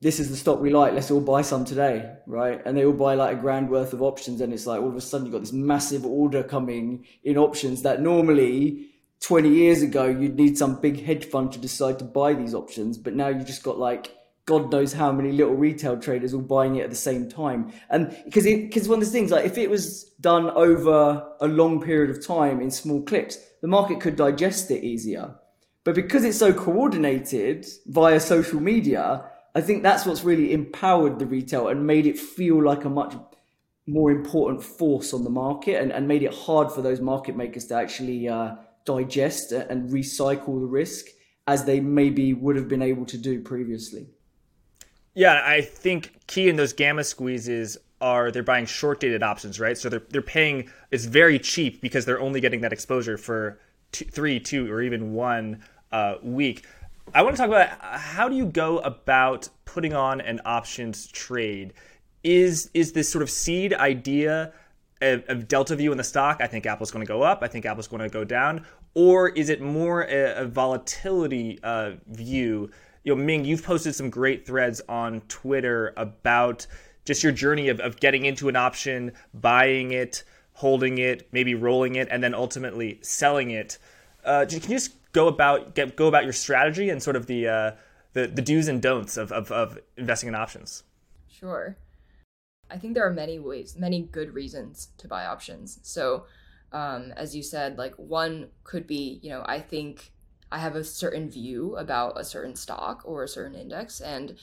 this 0.00 0.20
is 0.20 0.28
the 0.28 0.36
stock 0.36 0.60
we 0.60 0.70
like. 0.70 0.92
Let's 0.92 1.10
all 1.10 1.20
buy 1.20 1.40
some 1.40 1.64
today, 1.64 2.16
right? 2.26 2.60
And 2.66 2.76
they 2.76 2.84
all 2.84 2.92
buy 2.92 3.14
like 3.14 3.38
a 3.38 3.40
grand 3.40 3.70
worth 3.70 3.94
of 3.94 4.02
options, 4.02 4.42
and 4.42 4.52
it's 4.52 4.66
like 4.66 4.82
all 4.82 4.90
of 4.90 4.96
a 4.96 5.00
sudden 5.00 5.26
you've 5.26 5.32
got 5.32 5.40
this 5.40 5.52
massive 5.54 6.04
order 6.04 6.42
coming 6.42 7.06
in 7.22 7.38
options 7.38 7.80
that 7.82 8.02
normally 8.02 8.90
20 9.24 9.48
years 9.48 9.80
ago 9.80 10.04
you'd 10.04 10.36
need 10.36 10.58
some 10.58 10.78
big 10.78 11.02
hedge 11.02 11.24
fund 11.24 11.50
to 11.50 11.58
decide 11.58 11.98
to 11.98 12.04
buy 12.04 12.34
these 12.34 12.54
options, 12.54 12.98
but 12.98 13.14
now 13.14 13.28
you've 13.28 13.46
just 13.46 13.62
got 13.62 13.78
like 13.78 14.14
God 14.44 14.70
knows 14.70 14.92
how 14.92 15.10
many 15.10 15.32
little 15.32 15.54
retail 15.54 15.98
traders 15.98 16.34
all 16.34 16.42
buying 16.42 16.76
it 16.76 16.82
at 16.82 16.90
the 16.90 16.96
same 16.96 17.30
time. 17.30 17.72
And 17.88 18.14
because 18.26 18.44
because 18.44 18.86
one 18.86 18.98
of 18.98 19.06
the 19.06 19.10
things 19.10 19.30
like 19.30 19.46
if 19.46 19.56
it 19.56 19.70
was 19.70 20.04
done 20.20 20.50
over 20.50 21.26
a 21.40 21.48
long 21.48 21.80
period 21.80 22.10
of 22.10 22.24
time 22.24 22.60
in 22.60 22.70
small 22.70 23.02
clips, 23.02 23.38
the 23.62 23.68
market 23.68 23.98
could 24.00 24.16
digest 24.16 24.70
it 24.70 24.84
easier. 24.84 25.34
But 25.84 25.94
because 25.94 26.24
it's 26.24 26.38
so 26.38 26.52
coordinated 26.52 27.66
via 27.86 28.20
social 28.20 28.60
media, 28.60 29.24
I 29.54 29.62
think 29.62 29.82
that's 29.82 30.04
what's 30.04 30.22
really 30.22 30.52
empowered 30.52 31.18
the 31.18 31.26
retail 31.26 31.68
and 31.68 31.86
made 31.86 32.06
it 32.06 32.18
feel 32.18 32.62
like 32.62 32.84
a 32.84 32.90
much 32.90 33.14
more 33.86 34.10
important 34.10 34.62
force 34.62 35.14
on 35.14 35.24
the 35.24 35.30
market 35.30 35.80
and, 35.80 35.92
and 35.92 36.06
made 36.08 36.22
it 36.22 36.34
hard 36.34 36.70
for 36.70 36.82
those 36.82 37.00
market 37.00 37.36
makers 37.36 37.66
to 37.66 37.74
actually 37.74 38.28
uh, 38.28 38.54
digest 38.84 39.52
and 39.52 39.90
recycle 39.90 40.60
the 40.60 40.66
risk 40.66 41.06
as 41.46 41.64
they 41.64 41.80
maybe 41.80 42.32
would 42.32 42.56
have 42.56 42.68
been 42.68 42.82
able 42.82 43.04
to 43.06 43.18
do 43.18 43.40
previously. 43.40 44.06
Yeah, 45.14 45.42
I 45.44 45.60
think 45.60 46.26
key 46.26 46.48
in 46.48 46.56
those 46.56 46.72
gamma 46.72 47.04
squeezes 47.04 47.76
are 48.00 48.30
they're 48.30 48.42
buying 48.42 48.66
short 48.66 49.00
dated 49.00 49.22
options, 49.22 49.60
right? 49.60 49.78
So 49.78 49.88
they're 49.88 50.02
they're 50.10 50.22
paying 50.22 50.70
it's 50.90 51.04
very 51.04 51.38
cheap 51.38 51.80
because 51.80 52.04
they're 52.04 52.20
only 52.20 52.40
getting 52.40 52.60
that 52.62 52.72
exposure 52.72 53.16
for 53.16 53.60
two, 53.92 54.04
three, 54.06 54.40
two, 54.40 54.70
or 54.72 54.82
even 54.82 55.12
one 55.12 55.62
uh, 55.92 56.16
week. 56.22 56.66
I 57.14 57.22
want 57.22 57.36
to 57.36 57.40
talk 57.40 57.48
about 57.48 57.68
how 57.80 58.28
do 58.28 58.34
you 58.34 58.46
go 58.46 58.78
about 58.78 59.48
putting 59.64 59.94
on 59.94 60.20
an 60.20 60.40
options 60.44 61.06
trade? 61.06 61.74
Is 62.24 62.70
is 62.74 62.92
this 62.92 63.08
sort 63.08 63.22
of 63.22 63.30
seed 63.30 63.72
idea 63.72 64.52
of, 65.00 65.48
delta 65.48 65.76
view 65.76 65.92
in 65.92 65.98
the 65.98 66.04
stock? 66.04 66.38
I 66.40 66.46
think 66.46 66.66
Apple's 66.66 66.90
going 66.90 67.04
to 67.04 67.08
go 67.08 67.22
up. 67.22 67.40
I 67.42 67.48
think 67.48 67.66
Apple's 67.66 67.88
going 67.88 68.02
to 68.02 68.08
go 68.08 68.24
down. 68.24 68.64
Or 68.94 69.28
is 69.28 69.48
it 69.48 69.60
more 69.60 70.02
a, 70.02 70.42
a 70.42 70.46
volatility 70.46 71.58
uh, 71.62 71.92
view? 72.06 72.70
You 73.02 73.14
know, 73.14 73.22
Ming, 73.22 73.44
you've 73.44 73.64
posted 73.64 73.94
some 73.94 74.10
great 74.10 74.46
threads 74.46 74.80
on 74.88 75.20
Twitter 75.22 75.92
about 75.96 76.66
just 77.04 77.22
your 77.22 77.32
journey 77.32 77.68
of, 77.68 77.80
of 77.80 78.00
getting 78.00 78.24
into 78.24 78.48
an 78.48 78.56
option, 78.56 79.12
buying 79.34 79.92
it, 79.92 80.24
holding 80.54 80.98
it, 80.98 81.28
maybe 81.32 81.54
rolling 81.54 81.96
it, 81.96 82.08
and 82.10 82.22
then 82.22 82.34
ultimately 82.34 82.98
selling 83.02 83.50
it. 83.50 83.78
Uh, 84.24 84.46
can 84.48 84.62
you 84.62 84.68
just 84.68 84.94
go 85.12 85.28
about 85.28 85.74
get 85.74 85.96
go 85.96 86.08
about 86.08 86.24
your 86.24 86.32
strategy 86.32 86.88
and 86.90 87.02
sort 87.02 87.16
of 87.16 87.26
the 87.26 87.46
uh, 87.46 87.72
the, 88.14 88.26
the 88.26 88.40
do's 88.40 88.68
and 88.68 88.80
don'ts 88.80 89.16
of, 89.16 89.32
of, 89.32 89.50
of 89.52 89.78
investing 89.96 90.28
in 90.28 90.34
options? 90.34 90.84
Sure. 91.28 91.76
I 92.74 92.78
think 92.78 92.94
there 92.94 93.06
are 93.06 93.12
many 93.12 93.38
ways, 93.38 93.76
many 93.78 94.02
good 94.02 94.34
reasons 94.34 94.88
to 94.98 95.06
buy 95.06 95.26
options. 95.26 95.78
So, 95.82 96.24
um, 96.72 97.12
as 97.16 97.36
you 97.36 97.42
said, 97.42 97.78
like 97.78 97.94
one 97.94 98.48
could 98.64 98.88
be, 98.88 99.20
you 99.22 99.30
know, 99.30 99.44
I 99.46 99.60
think 99.60 100.10
I 100.50 100.58
have 100.58 100.74
a 100.74 100.82
certain 100.82 101.30
view 101.30 101.76
about 101.76 102.18
a 102.18 102.24
certain 102.24 102.56
stock 102.56 103.02
or 103.04 103.22
a 103.22 103.28
certain 103.28 103.54
index, 103.56 104.00
and 104.00 104.36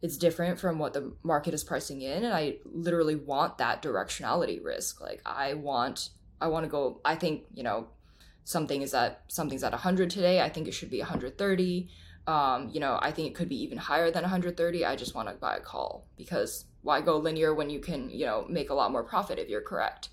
it's 0.00 0.16
different 0.16 0.60
from 0.60 0.78
what 0.78 0.92
the 0.92 1.12
market 1.24 1.54
is 1.54 1.64
pricing 1.64 2.02
in, 2.02 2.24
and 2.24 2.32
I 2.32 2.58
literally 2.64 3.16
want 3.16 3.58
that 3.58 3.82
directionality 3.82 4.64
risk. 4.64 5.00
Like 5.00 5.20
I 5.26 5.54
want, 5.54 6.10
I 6.40 6.46
want 6.46 6.64
to 6.64 6.70
go. 6.70 7.00
I 7.04 7.16
think 7.16 7.46
you 7.52 7.64
know 7.64 7.88
something 8.44 8.82
is 8.82 8.94
at 8.94 9.22
something's 9.28 9.62
at 9.62 9.72
100 9.72 10.10
today 10.10 10.40
i 10.40 10.48
think 10.48 10.66
it 10.66 10.72
should 10.72 10.90
be 10.90 10.98
130 10.98 11.88
um, 12.26 12.68
you 12.72 12.80
know 12.80 12.98
i 13.00 13.10
think 13.10 13.28
it 13.28 13.34
could 13.34 13.48
be 13.48 13.62
even 13.62 13.78
higher 13.78 14.10
than 14.10 14.22
130 14.22 14.84
i 14.84 14.96
just 14.96 15.14
want 15.14 15.28
to 15.28 15.34
buy 15.36 15.56
a 15.56 15.60
call 15.60 16.06
because 16.16 16.64
why 16.82 17.00
go 17.00 17.16
linear 17.16 17.54
when 17.54 17.70
you 17.70 17.80
can 17.80 18.10
you 18.10 18.26
know 18.26 18.46
make 18.48 18.70
a 18.70 18.74
lot 18.74 18.92
more 18.92 19.04
profit 19.04 19.38
if 19.38 19.48
you're 19.48 19.60
correct. 19.62 20.08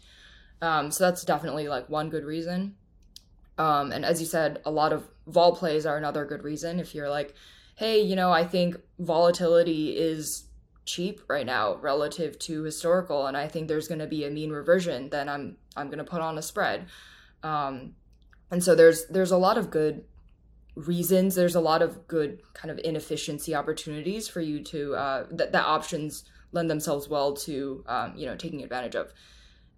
Um, 0.62 0.92
so 0.92 1.06
that's 1.06 1.24
definitely 1.24 1.68
like 1.68 1.90
one 1.90 2.10
good 2.10 2.26
reason. 2.26 2.76
Um, 3.58 3.92
and 3.92 4.06
as 4.06 4.20
you 4.20 4.28
said 4.28 4.62
a 4.66 4.72
lot 4.72 4.94
of 4.94 5.08
vol 5.28 5.56
plays 5.56 5.86
are 5.86 5.98
another 5.98 6.26
good 6.26 6.44
reason. 6.44 6.80
If 6.80 6.96
you're 6.96 7.10
like 7.10 7.36
hey 7.76 8.02
you 8.02 8.14
know 8.14 8.30
i 8.30 8.44
think 8.44 8.76
volatility 9.00 9.92
is 9.92 10.50
cheap 10.84 11.22
right 11.30 11.46
now 11.46 11.76
relative 11.76 12.38
to 12.38 12.64
historical 12.64 13.26
and 13.26 13.38
i 13.38 13.48
think 13.48 13.70
there's 13.70 13.88
going 13.88 14.00
to 14.00 14.08
be 14.08 14.26
a 14.26 14.30
mean 14.30 14.50
reversion 14.50 15.10
then 15.12 15.30
i'm 15.30 15.56
i'm 15.78 15.88
going 15.88 16.00
to 16.00 16.04
put 16.04 16.22
on 16.22 16.38
a 16.38 16.42
spread. 16.42 16.88
Um, 17.42 17.94
and 18.52 18.64
so 18.64 18.76
there's 18.76 19.06
there's 19.08 19.32
a 19.32 19.38
lot 19.38 19.58
of 19.58 19.72
good 19.72 20.04
reasons 20.76 21.36
there's 21.36 21.56
a 21.56 21.60
lot 21.60 21.82
of 21.82 22.08
good 22.08 22.42
kind 22.54 22.72
of 22.72 22.80
inefficiency 22.84 23.54
opportunities 23.54 24.28
for 24.28 24.42
you 24.42 24.64
to 24.64 24.96
uh, 24.96 25.26
that, 25.32 25.52
that 25.52 25.66
options 25.66 26.24
lend 26.52 26.70
themselves 26.70 27.08
well 27.08 27.34
to 27.34 27.84
um, 27.88 28.14
you 28.16 28.26
know 28.26 28.36
taking 28.36 28.64
advantage 28.64 28.96
of. 28.96 29.12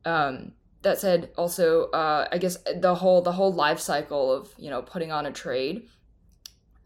Um, 0.06 0.54
that 0.84 1.00
said 1.00 1.30
also 1.38 1.92
uh, 1.92 2.28
i 2.32 2.40
guess 2.40 2.58
the 2.80 2.96
whole 2.96 3.22
the 3.22 3.32
whole 3.32 3.54
life 3.54 3.80
cycle 3.80 4.34
of 4.34 4.50
you 4.58 4.72
know 4.72 4.82
putting 4.82 5.12
on 5.12 5.28
a 5.28 5.32
trade 5.32 5.88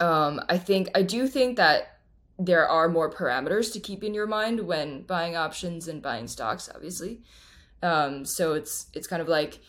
um, 0.01 0.41
i 0.49 0.57
think 0.57 0.89
i 0.93 1.01
do 1.01 1.27
think 1.27 1.55
that 1.55 1.95
there 2.37 2.67
are 2.67 2.89
more 2.89 3.09
parameters 3.09 3.71
to 3.73 3.79
keep 3.79 4.03
in 4.03 4.13
your 4.13 4.27
mind 4.27 4.59
when 4.59 5.03
buying 5.03 5.35
options 5.35 5.87
and 5.87 6.01
buying 6.01 6.27
stocks 6.27 6.69
obviously. 6.73 7.21
Um, 7.81 8.25
so 8.25 8.53
it's 8.53 8.87
it's 8.93 9.07
kind 9.07 9.21
of 9.21 9.27
like 9.27 9.59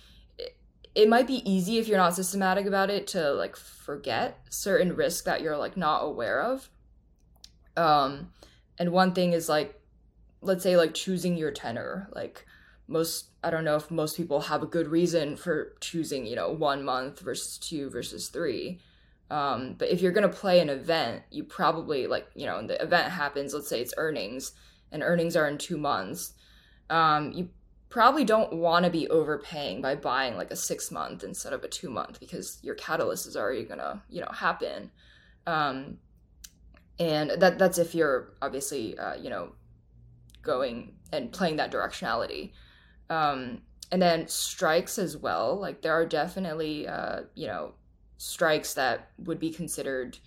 it 0.96 1.10
might 1.10 1.26
be 1.26 1.48
easy 1.48 1.76
if 1.76 1.86
you're 1.86 1.98
not 1.98 2.16
systematic 2.16 2.64
about 2.64 2.88
it 2.88 3.06
to 3.08 3.32
like 3.34 3.54
forget 3.54 4.40
certain 4.48 4.96
risks 4.96 5.22
that 5.26 5.42
you're 5.42 5.58
like 5.58 5.76
not 5.76 5.98
aware 5.98 6.40
of. 6.40 6.70
Um 7.76 8.32
and 8.78 8.90
one 8.90 9.12
thing 9.12 9.34
is 9.34 9.46
like 9.48 9.78
let's 10.40 10.62
say 10.62 10.76
like 10.76 10.94
choosing 10.94 11.36
your 11.36 11.50
tenor. 11.50 12.08
Like 12.12 12.46
most 12.88 13.26
i 13.42 13.50
don't 13.50 13.64
know 13.64 13.74
if 13.74 13.90
most 13.90 14.16
people 14.16 14.42
have 14.42 14.62
a 14.62 14.66
good 14.66 14.86
reason 14.86 15.36
for 15.36 15.74
choosing 15.80 16.24
you 16.24 16.36
know 16.36 16.52
one 16.52 16.84
month 16.84 17.18
versus 17.20 17.58
two 17.58 17.90
versus 17.90 18.28
three. 18.28 18.80
Um, 19.28 19.74
but 19.76 19.88
if 19.88 20.00
you're 20.00 20.12
going 20.12 20.30
to 20.30 20.36
play 20.36 20.60
an 20.60 20.70
event 20.70 21.24
you 21.30 21.44
probably 21.44 22.06
like 22.06 22.28
you 22.34 22.46
know 22.46 22.66
the 22.66 22.80
event 22.82 23.12
happens 23.12 23.52
let's 23.52 23.68
say 23.68 23.82
it's 23.82 23.92
earnings 23.98 24.52
and 24.92 25.02
earnings 25.02 25.36
are 25.36 25.46
in 25.46 25.58
two 25.58 25.76
months. 25.76 26.32
Um, 26.88 27.32
you 27.32 27.50
probably 27.88 28.25
don't 28.25 28.52
want 28.52 28.85
to 28.85 28.90
be 28.90 29.09
overpaying 29.09 29.81
by 29.81 29.95
buying 29.95 30.37
like 30.37 30.50
a 30.50 30.57
six 30.57 30.90
month 30.90 31.23
instead 31.23 31.52
of 31.52 31.62
a 31.64 31.69
two 31.69 31.88
month 31.88 32.19
because 32.21 32.59
your 32.62 32.75
catalyst 32.75 33.26
is 33.26 33.37
already 33.37 33.64
gonna 33.64 34.02
you 34.09 34.21
know 34.21 34.31
happen 34.33 34.90
um, 35.47 35.99
and 36.99 37.31
that 37.38 37.59
that's 37.59 37.78
if 37.78 37.95
you're 37.95 38.35
obviously 38.43 38.99
uh, 38.99 39.14
you 39.14 39.31
know 39.31 39.52
going 40.43 40.95
and 41.12 41.33
playing 41.33 41.57
that 41.57 41.73
directionality 41.73 42.52
um, 43.11 43.61
and 43.93 44.02
then 44.02 44.26
strikes 44.28 44.99
as 44.99 45.16
well. 45.16 45.59
Like 45.59 45.83
there 45.83 45.93
are 45.93 46.07
definitely, 46.07 46.88
uh, 46.88 47.23
you 47.35 47.47
know, 47.47 47.75
strikes 48.19 48.75
that 48.75 49.11
would 49.19 49.38
be 49.38 49.50
considered 49.50 50.19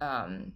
um, 0.00 0.52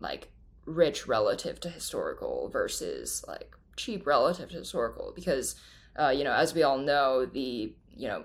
like 0.00 0.30
rich 0.64 1.06
relative 1.06 1.60
to 1.60 1.68
historical 1.68 2.48
versus 2.50 3.24
like 3.26 3.54
cheap 3.76 4.06
relative 4.06 4.50
to 4.50 4.58
historical 4.58 5.12
because 5.14 5.56
uh, 5.98 6.08
you 6.08 6.24
know 6.24 6.32
as 6.32 6.54
we 6.54 6.62
all 6.62 6.78
know 6.78 7.26
the 7.26 7.72
you 7.90 8.08
know 8.08 8.24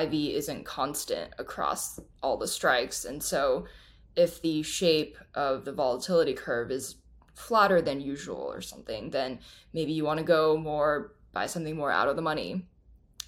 iv 0.00 0.12
isn't 0.12 0.64
constant 0.64 1.32
across 1.38 2.00
all 2.22 2.36
the 2.36 2.48
strikes. 2.48 3.04
And 3.04 3.22
so 3.22 3.66
if 4.16 4.42
the 4.42 4.62
shape 4.62 5.16
of 5.34 5.64
the 5.64 5.72
volatility 5.72 6.32
curve 6.32 6.70
is 6.70 6.96
flatter 7.34 7.82
than 7.82 8.00
usual 8.00 8.38
or 8.38 8.60
something 8.60 9.10
then 9.10 9.38
maybe 9.74 9.92
you 9.92 10.04
want 10.04 10.18
to 10.18 10.24
go 10.24 10.56
more 10.56 11.12
buy 11.32 11.46
something 11.46 11.76
more 11.76 11.92
out 11.92 12.08
of 12.08 12.16
the 12.16 12.22
money 12.22 12.66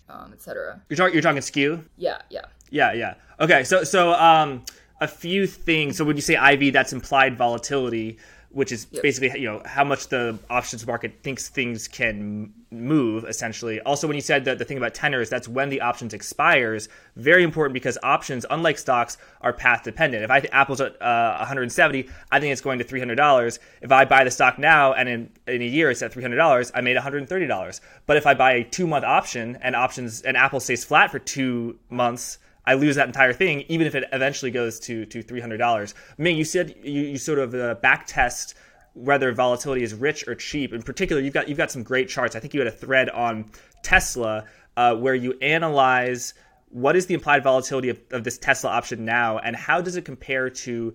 um, 0.09 0.33
etc 0.33 0.81
you're 0.89 0.97
talking 0.97 1.13
you're 1.13 1.23
talking 1.23 1.43
skew? 1.43 1.85
Yeah 1.97 2.23
yeah. 2.31 2.47
Yeah 2.71 2.93
yeah. 2.95 3.15
Okay 3.39 3.65
so 3.65 3.85
so 3.85 4.15
um 4.15 4.65
a 5.01 5.07
few 5.07 5.47
things. 5.47 5.97
So 5.97 6.05
when 6.05 6.17
you 6.17 6.23
say 6.23 6.35
iv 6.53 6.73
that's 6.73 6.93
implied 6.93 7.37
volatility 7.37 8.19
which 8.51 8.73
is 8.73 8.87
yep. 8.91 9.03
basically 9.03 9.41
you 9.41 9.47
know 9.47 9.63
how 9.67 9.85
much 9.85 10.09
the 10.09 10.39
options 10.49 10.87
market 10.87 11.13
thinks 11.23 11.49
things 11.49 11.87
can 11.87 12.53
move 12.71 13.25
essentially. 13.25 13.81
Also 13.81 14.07
when 14.07 14.15
you 14.15 14.21
said 14.21 14.45
that 14.45 14.59
the 14.59 14.65
thing 14.65 14.77
about 14.77 14.95
tenors 14.95 15.29
that's 15.31 15.49
when 15.49 15.69
the 15.69 15.81
options 15.81 16.15
expires. 16.15 16.89
Very 17.17 17.43
important 17.43 17.75
because 17.75 17.99
options 18.03 18.47
unlike 18.51 18.79
stocks 18.79 19.17
are 19.41 19.53
path 19.53 19.83
dependent. 19.83 20.25
If 20.25 20.31
i 20.31 20.41
think 20.41 20.55
apple's 20.55 20.81
at 20.81 21.01
uh, 21.01 21.37
170 21.39 22.09
i 22.31 22.41
think 22.41 22.53
it's 22.53 22.61
going 22.61 22.79
to 22.79 22.85
$300 22.85 23.59
if 23.83 23.93
i 23.93 24.05
buy 24.05 24.25
the 24.25 24.31
stock 24.31 24.59
now 24.59 24.93
and 24.93 25.09
in, 25.09 25.31
in 25.47 25.63
a 25.63 25.67
year 25.67 25.91
it's 25.91 26.03
at 26.03 26.13
$300 26.13 26.71
i 26.75 26.81
made 26.81 26.97
$130 26.97 27.81
but 28.07 28.17
if 28.17 28.27
i 28.27 28.35
buy 28.35 28.53
a 28.53 28.65
two 28.65 28.87
month 28.87 29.05
option 29.05 29.57
and 29.63 29.77
options 29.77 30.23
and 30.23 30.37
apple 30.37 30.61
stays 30.61 30.85
flat 30.85 31.11
for 31.11 31.19
two 31.19 31.79
months 31.91 32.39
I 32.69 32.75
lose 32.75 32.97
that 32.97 33.07
entire 33.07 33.33
thing, 33.33 33.65
even 33.69 33.87
if 33.87 33.95
it 33.95 34.05
eventually 34.13 34.51
goes 34.51 34.79
to 34.81 35.07
to 35.07 35.23
three 35.23 35.41
hundred 35.41 35.57
dollars. 35.57 35.95
Ming, 36.19 36.37
you 36.37 36.45
said 36.45 36.75
you, 36.83 37.03
you 37.03 37.17
sort 37.19 37.39
of 37.39 37.55
uh, 37.55 37.77
back 37.77 38.07
test 38.07 38.55
whether 38.93 39.33
volatility 39.33 39.83
is 39.83 39.95
rich 39.95 40.29
or 40.29 40.35
cheap. 40.35 40.75
In 40.75 40.83
particular, 40.83 41.23
you've 41.23 41.33
got 41.33 41.49
you've 41.49 41.57
got 41.57 41.71
some 41.71 41.83
great 41.83 42.11
charts. 42.11 42.37
I 42.37 42.41
think 42.41 42.53
you 42.53 42.61
had 42.61 42.67
a 42.67 42.79
thread 42.85 43.09
on 43.09 43.51
Tesla 43.83 44.45
uh, 44.77 44.95
where 44.97 45.15
you 45.15 45.33
analyze 45.41 46.35
what 46.69 46.95
is 46.95 47.07
the 47.07 47.15
implied 47.15 47.43
volatility 47.43 47.89
of, 47.89 47.99
of 48.11 48.25
this 48.25 48.37
Tesla 48.37 48.69
option 48.69 49.03
now, 49.03 49.39
and 49.39 49.57
how 49.57 49.81
does 49.81 49.97
it 49.97 50.05
compare 50.05 50.51
to 50.51 50.95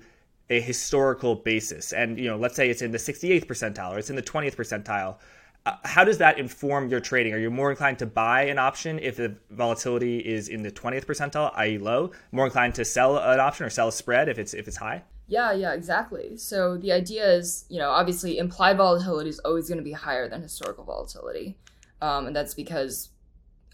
a 0.51 0.61
historical 0.61 1.33
basis? 1.33 1.91
And 1.91 2.19
you 2.19 2.29
know, 2.29 2.37
let's 2.37 2.55
say 2.55 2.69
it's 2.69 2.83
in 2.83 2.91
the 2.91 2.99
68th 2.99 3.47
percentile 3.47 3.95
or 3.95 3.97
it's 3.97 4.11
in 4.11 4.15
the 4.15 4.21
20th 4.21 4.55
percentile. 4.55 5.17
How 5.65 6.03
does 6.03 6.17
that 6.17 6.39
inform 6.39 6.89
your 6.89 6.99
trading? 6.99 7.33
Are 7.33 7.37
you 7.37 7.49
more 7.49 7.71
inclined 7.71 7.99
to 7.99 8.05
buy 8.05 8.43
an 8.43 8.59
option 8.59 8.99
if 8.99 9.15
the 9.15 9.37
volatility 9.49 10.19
is 10.19 10.49
in 10.49 10.61
the 10.61 10.71
20th 10.71 11.05
percentile, 11.05 11.53
i.e., 11.55 11.77
low? 11.77 12.11
More 12.33 12.45
inclined 12.45 12.75
to 12.75 12.85
sell 12.85 13.17
an 13.17 13.39
option 13.39 13.65
or 13.65 13.69
sell 13.69 13.87
a 13.87 13.91
spread 13.91 14.27
if 14.27 14.37
it's 14.37 14.53
if 14.53 14.67
it's 14.67 14.75
high? 14.77 15.03
Yeah, 15.27 15.53
yeah, 15.53 15.73
exactly. 15.73 16.35
So 16.35 16.75
the 16.75 16.91
idea 16.91 17.31
is, 17.31 17.65
you 17.69 17.79
know, 17.79 17.91
obviously 17.91 18.37
implied 18.37 18.75
volatility 18.75 19.29
is 19.29 19.39
always 19.39 19.69
going 19.69 19.77
to 19.77 19.83
be 19.83 19.93
higher 19.93 20.27
than 20.27 20.41
historical 20.41 20.83
volatility, 20.83 21.57
um, 22.01 22.27
and 22.27 22.35
that's 22.35 22.53
because 22.53 23.09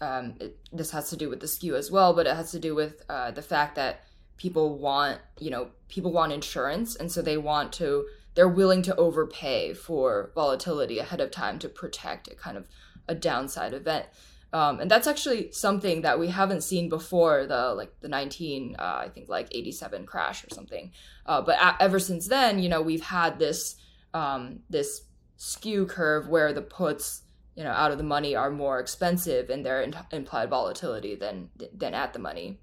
um, 0.00 0.36
it, 0.40 0.58
this 0.72 0.92
has 0.92 1.10
to 1.10 1.16
do 1.16 1.28
with 1.28 1.40
the 1.40 1.48
skew 1.48 1.74
as 1.74 1.90
well, 1.90 2.14
but 2.14 2.26
it 2.26 2.36
has 2.36 2.52
to 2.52 2.60
do 2.60 2.76
with 2.76 3.02
uh, 3.08 3.32
the 3.32 3.42
fact 3.42 3.74
that 3.74 4.04
people 4.36 4.78
want, 4.78 5.18
you 5.40 5.50
know, 5.50 5.70
people 5.88 6.12
want 6.12 6.32
insurance, 6.32 6.94
and 6.94 7.10
so 7.10 7.20
they 7.20 7.36
want 7.36 7.72
to 7.74 8.06
they're 8.34 8.48
willing 8.48 8.82
to 8.82 8.96
overpay 8.96 9.74
for 9.74 10.30
volatility 10.34 10.98
ahead 10.98 11.20
of 11.20 11.30
time 11.30 11.58
to 11.58 11.68
protect 11.68 12.28
a 12.28 12.34
kind 12.34 12.56
of 12.56 12.68
a 13.08 13.14
downside 13.14 13.74
event. 13.74 14.06
Um, 14.52 14.80
and 14.80 14.90
that's 14.90 15.06
actually 15.06 15.52
something 15.52 16.02
that 16.02 16.18
we 16.18 16.28
haven't 16.28 16.62
seen 16.62 16.88
before 16.88 17.46
the 17.46 17.72
like 17.74 17.92
the 18.00 18.08
19 18.08 18.76
uh, 18.78 18.82
I 18.82 19.08
think 19.08 19.28
like 19.28 19.48
87 19.52 20.06
crash 20.06 20.44
or 20.44 20.48
something. 20.52 20.90
Uh, 21.24 21.40
but 21.40 21.56
a- 21.60 21.80
ever 21.80 21.98
since 21.98 22.26
then, 22.26 22.58
you 22.58 22.68
know, 22.68 22.82
we've 22.82 23.04
had 23.04 23.38
this 23.38 23.76
um, 24.12 24.60
this 24.68 25.02
skew 25.36 25.86
curve 25.86 26.28
where 26.28 26.52
the 26.52 26.62
puts 26.62 27.22
you 27.54 27.64
know 27.64 27.70
out 27.70 27.92
of 27.92 27.98
the 27.98 28.04
money 28.04 28.34
are 28.34 28.50
more 28.50 28.80
expensive 28.80 29.50
in 29.50 29.62
their 29.62 29.82
in- 29.82 29.94
implied 30.10 30.50
volatility 30.50 31.14
than 31.14 31.50
than 31.72 31.94
at 31.94 32.12
the 32.12 32.18
money. 32.18 32.58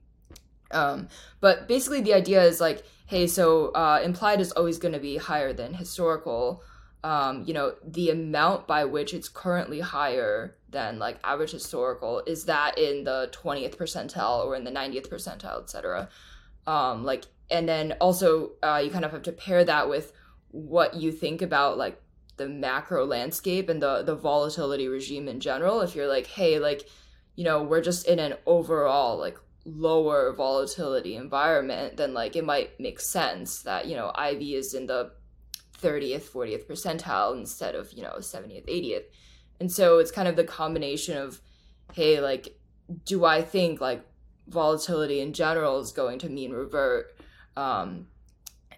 Um, 0.72 1.08
but 1.40 1.68
basically, 1.68 2.02
the 2.02 2.14
idea 2.14 2.44
is 2.44 2.60
like 2.60 2.84
hey, 3.08 3.26
so 3.26 3.70
uh, 3.70 4.02
implied 4.04 4.40
is 4.40 4.52
always 4.52 4.78
going 4.78 4.94
to 4.94 5.00
be 5.00 5.18
higher 5.18 5.54
than 5.54 5.74
historical. 5.74 6.62
Um, 7.04 7.44
you 7.46 7.54
know, 7.54 7.74
the 7.86 8.10
amount 8.10 8.68
by 8.68 8.86
which 8.86 9.14
it's 9.14 9.30
currently 9.30 9.80
higher 9.80 10.56
than 10.70 11.00
like 11.00 11.18
average 11.24 11.52
historical 11.52 12.22
is 12.28 12.46
that 12.46 12.78
in 12.78 13.06
the 13.06 13.32
20th 13.32 13.78
percentile 13.78 14.46
or 14.46 14.56
in 14.56 14.66
the 14.66 14.72
90th 14.72 15.08
percentile, 15.08 15.64
etc. 15.64 16.10
Um, 16.68 17.06
like, 17.06 17.26
and 17.50 17.68
then 17.68 17.94
also 18.02 18.52
uh, 18.62 18.82
you 18.84 18.92
kind 18.92 19.06
of 19.06 19.12
have 19.12 19.24
to 19.24 19.32
pair 19.32 19.64
that 19.64 19.90
with 19.90 20.12
what 20.52 20.96
you 20.96 21.12
think 21.12 21.42
about 21.42 21.78
like 21.78 22.02
the 22.36 22.50
macro 22.50 23.06
landscape 23.06 23.70
and 23.70 23.82
the 23.82 24.04
the 24.04 24.16
volatility 24.16 24.90
regime 24.90 25.30
in 25.30 25.40
general. 25.40 25.80
If 25.80 25.96
you're 25.96 26.08
like, 26.08 26.28
hey, 26.28 26.60
like, 26.60 26.90
you 27.36 27.46
know, 27.46 27.64
we're 27.64 27.82
just 27.82 28.06
in 28.06 28.20
an 28.20 28.34
overall 28.46 29.18
like 29.18 29.38
lower 29.68 30.34
volatility 30.34 31.16
environment, 31.16 31.98
then 31.98 32.14
like 32.14 32.36
it 32.36 32.46
might 32.46 32.80
make 32.80 33.00
sense 33.00 33.62
that, 33.64 33.86
you 33.86 33.96
know, 33.96 34.12
IV 34.12 34.42
is 34.42 34.74
in 34.74 34.88
the 34.88 35.12
30th, 35.82 36.24
40th 36.24 36.66
percentile 36.66 37.38
instead 37.38 37.76
of, 37.76 37.92
you 37.92 38.02
know, 38.02 38.16
70th, 38.20 38.68
80th. 38.68 39.04
And 39.60 39.72
so 39.72 40.00
it's 40.00 40.12
kind 40.12 40.28
of 40.28 40.36
the 40.36 40.44
combination 40.44 41.18
of, 41.18 41.42
hey, 41.94 42.22
like, 42.22 42.58
do 43.06 43.26
I 43.26 43.42
think 43.42 43.82
like 43.82 44.06
volatility 44.48 45.20
in 45.20 45.34
general 45.34 45.80
is 45.80 45.92
going 45.92 46.20
to 46.20 46.30
mean 46.30 46.52
revert? 46.52 47.16
Um, 47.58 48.08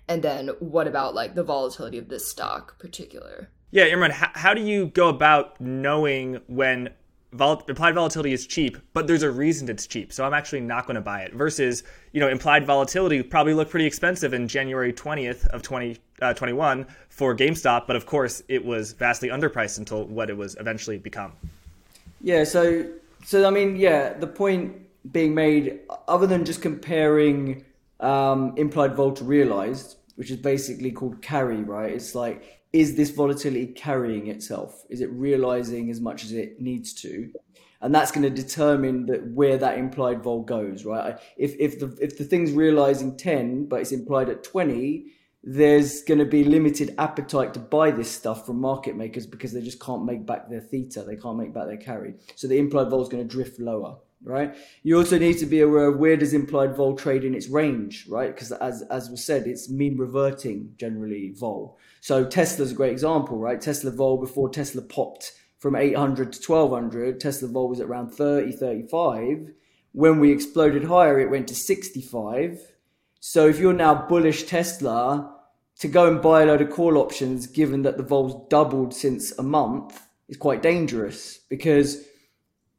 and 0.07 0.23
then 0.23 0.47
what 0.59 0.87
about 0.87 1.13
like 1.13 1.35
the 1.35 1.43
volatility 1.43 1.99
of 1.99 2.09
this 2.09 2.27
stock 2.27 2.79
particular? 2.79 3.51
Yeah, 3.71 3.85
Imran, 3.85 4.11
how, 4.11 4.31
how 4.33 4.53
do 4.55 4.61
you 4.61 4.87
go 4.87 5.09
about 5.09 5.61
knowing 5.61 6.41
when 6.47 6.89
vol- 7.33 7.63
implied 7.67 7.95
volatility 7.95 8.33
is 8.33 8.47
cheap, 8.47 8.77
but 8.93 9.07
there's 9.07 9.23
a 9.23 9.31
reason 9.31 9.69
it's 9.69 9.87
cheap. 9.87 10.11
So 10.11 10.25
I'm 10.25 10.33
actually 10.33 10.61
not 10.61 10.85
going 10.85 10.95
to 10.95 11.01
buy 11.01 11.21
it. 11.21 11.33
Versus, 11.33 11.83
you 12.11 12.19
know, 12.19 12.27
implied 12.27 12.65
volatility 12.65 13.21
probably 13.23 13.53
looked 13.53 13.71
pretty 13.71 13.85
expensive 13.85 14.33
in 14.33 14.47
January 14.47 14.93
20th 14.93 15.47
of 15.47 15.61
2021 15.61 16.81
uh, 16.81 16.85
for 17.09 17.35
GameStop, 17.35 17.87
but 17.87 17.95
of 17.95 18.05
course 18.05 18.43
it 18.47 18.63
was 18.63 18.93
vastly 18.93 19.29
underpriced 19.29 19.77
until 19.77 20.05
what 20.05 20.29
it 20.29 20.37
was 20.37 20.55
eventually 20.59 20.97
become. 20.97 21.33
Yeah. 22.21 22.43
So, 22.43 22.85
so 23.25 23.45
I 23.45 23.49
mean, 23.49 23.75
yeah, 23.75 24.13
the 24.13 24.27
point 24.27 24.75
being 25.11 25.33
made, 25.33 25.79
other 26.07 26.27
than 26.27 26.45
just 26.45 26.61
comparing 26.61 27.63
um, 27.99 28.53
implied 28.57 28.95
vol 28.95 29.13
to 29.13 29.23
realized, 29.23 29.97
which 30.15 30.31
is 30.31 30.37
basically 30.37 30.91
called 30.91 31.21
carry, 31.21 31.63
right? 31.63 31.91
It's 31.93 32.15
like 32.15 32.58
is 32.71 32.95
this 32.95 33.09
volatility 33.09 33.67
carrying 33.67 34.27
itself? 34.27 34.85
Is 34.89 35.01
it 35.01 35.09
realizing 35.11 35.89
as 35.89 35.99
much 35.99 36.23
as 36.23 36.31
it 36.31 36.61
needs 36.61 36.93
to? 37.01 37.31
And 37.81 37.95
that's 37.95 38.11
going 38.11 38.23
to 38.23 38.29
determine 38.29 39.05
that 39.05 39.25
where 39.31 39.57
that 39.57 39.77
implied 39.77 40.21
vol 40.21 40.43
goes, 40.43 40.85
right? 40.85 41.17
If 41.37 41.55
if 41.59 41.79
the 41.79 41.97
if 42.01 42.17
the 42.17 42.25
thing's 42.25 42.51
realizing 42.51 43.17
ten, 43.17 43.65
but 43.67 43.79
it's 43.79 43.93
implied 43.93 44.29
at 44.29 44.43
twenty, 44.43 45.13
there's 45.43 46.03
going 46.03 46.19
to 46.19 46.25
be 46.25 46.43
limited 46.43 46.93
appetite 46.97 47.53
to 47.53 47.59
buy 47.59 47.91
this 47.91 48.11
stuff 48.11 48.45
from 48.45 48.59
market 48.59 48.97
makers 48.97 49.25
because 49.25 49.53
they 49.53 49.61
just 49.61 49.79
can't 49.79 50.03
make 50.03 50.25
back 50.25 50.49
their 50.49 50.59
theta, 50.59 51.03
they 51.03 51.15
can't 51.15 51.37
make 51.37 51.53
back 51.53 51.67
their 51.67 51.77
carry. 51.77 52.15
So 52.35 52.47
the 52.47 52.57
implied 52.57 52.89
vol 52.89 53.01
is 53.01 53.09
going 53.09 53.25
to 53.25 53.35
drift 53.35 53.59
lower 53.59 53.97
right? 54.23 54.55
You 54.83 54.97
also 54.97 55.17
need 55.17 55.37
to 55.39 55.45
be 55.45 55.61
aware 55.61 55.87
of 55.87 55.97
where 55.97 56.17
does 56.17 56.33
implied 56.33 56.75
vol 56.75 56.95
trade 56.95 57.23
in 57.23 57.33
its 57.33 57.47
range, 57.47 58.05
right? 58.07 58.33
Because 58.33 58.51
as 58.51 58.81
as 58.83 59.09
was 59.09 59.23
said, 59.23 59.47
it's 59.47 59.69
mean 59.69 59.97
reverting 59.97 60.73
generally 60.77 61.33
vol. 61.35 61.77
So 62.01 62.25
Tesla's 62.25 62.71
a 62.71 62.75
great 62.75 62.91
example, 62.91 63.37
right? 63.37 63.59
Tesla 63.59 63.91
vol 63.91 64.17
before 64.17 64.49
Tesla 64.49 64.81
popped 64.81 65.33
from 65.59 65.75
800 65.75 66.31
to 66.31 66.51
1200, 66.51 67.19
Tesla 67.19 67.49
vol 67.49 67.67
was 67.69 67.81
at 67.81 67.87
around 67.87 68.11
30, 68.11 68.53
35. 68.53 69.51
When 69.91 70.19
we 70.19 70.31
exploded 70.31 70.85
higher, 70.85 71.19
it 71.19 71.29
went 71.29 71.47
to 71.49 71.55
65. 71.55 72.59
So 73.19 73.47
if 73.47 73.59
you're 73.59 73.73
now 73.73 74.07
bullish 74.07 74.43
Tesla, 74.43 75.35
to 75.79 75.87
go 75.87 76.07
and 76.07 76.21
buy 76.21 76.43
a 76.43 76.45
load 76.45 76.61
of 76.61 76.69
call 76.69 76.97
options, 76.97 77.47
given 77.47 77.81
that 77.81 77.97
the 77.97 78.03
vol's 78.03 78.47
doubled 78.49 78.93
since 78.93 79.37
a 79.37 79.43
month, 79.43 80.01
is 80.29 80.37
quite 80.37 80.61
dangerous 80.61 81.39
because 81.49 82.05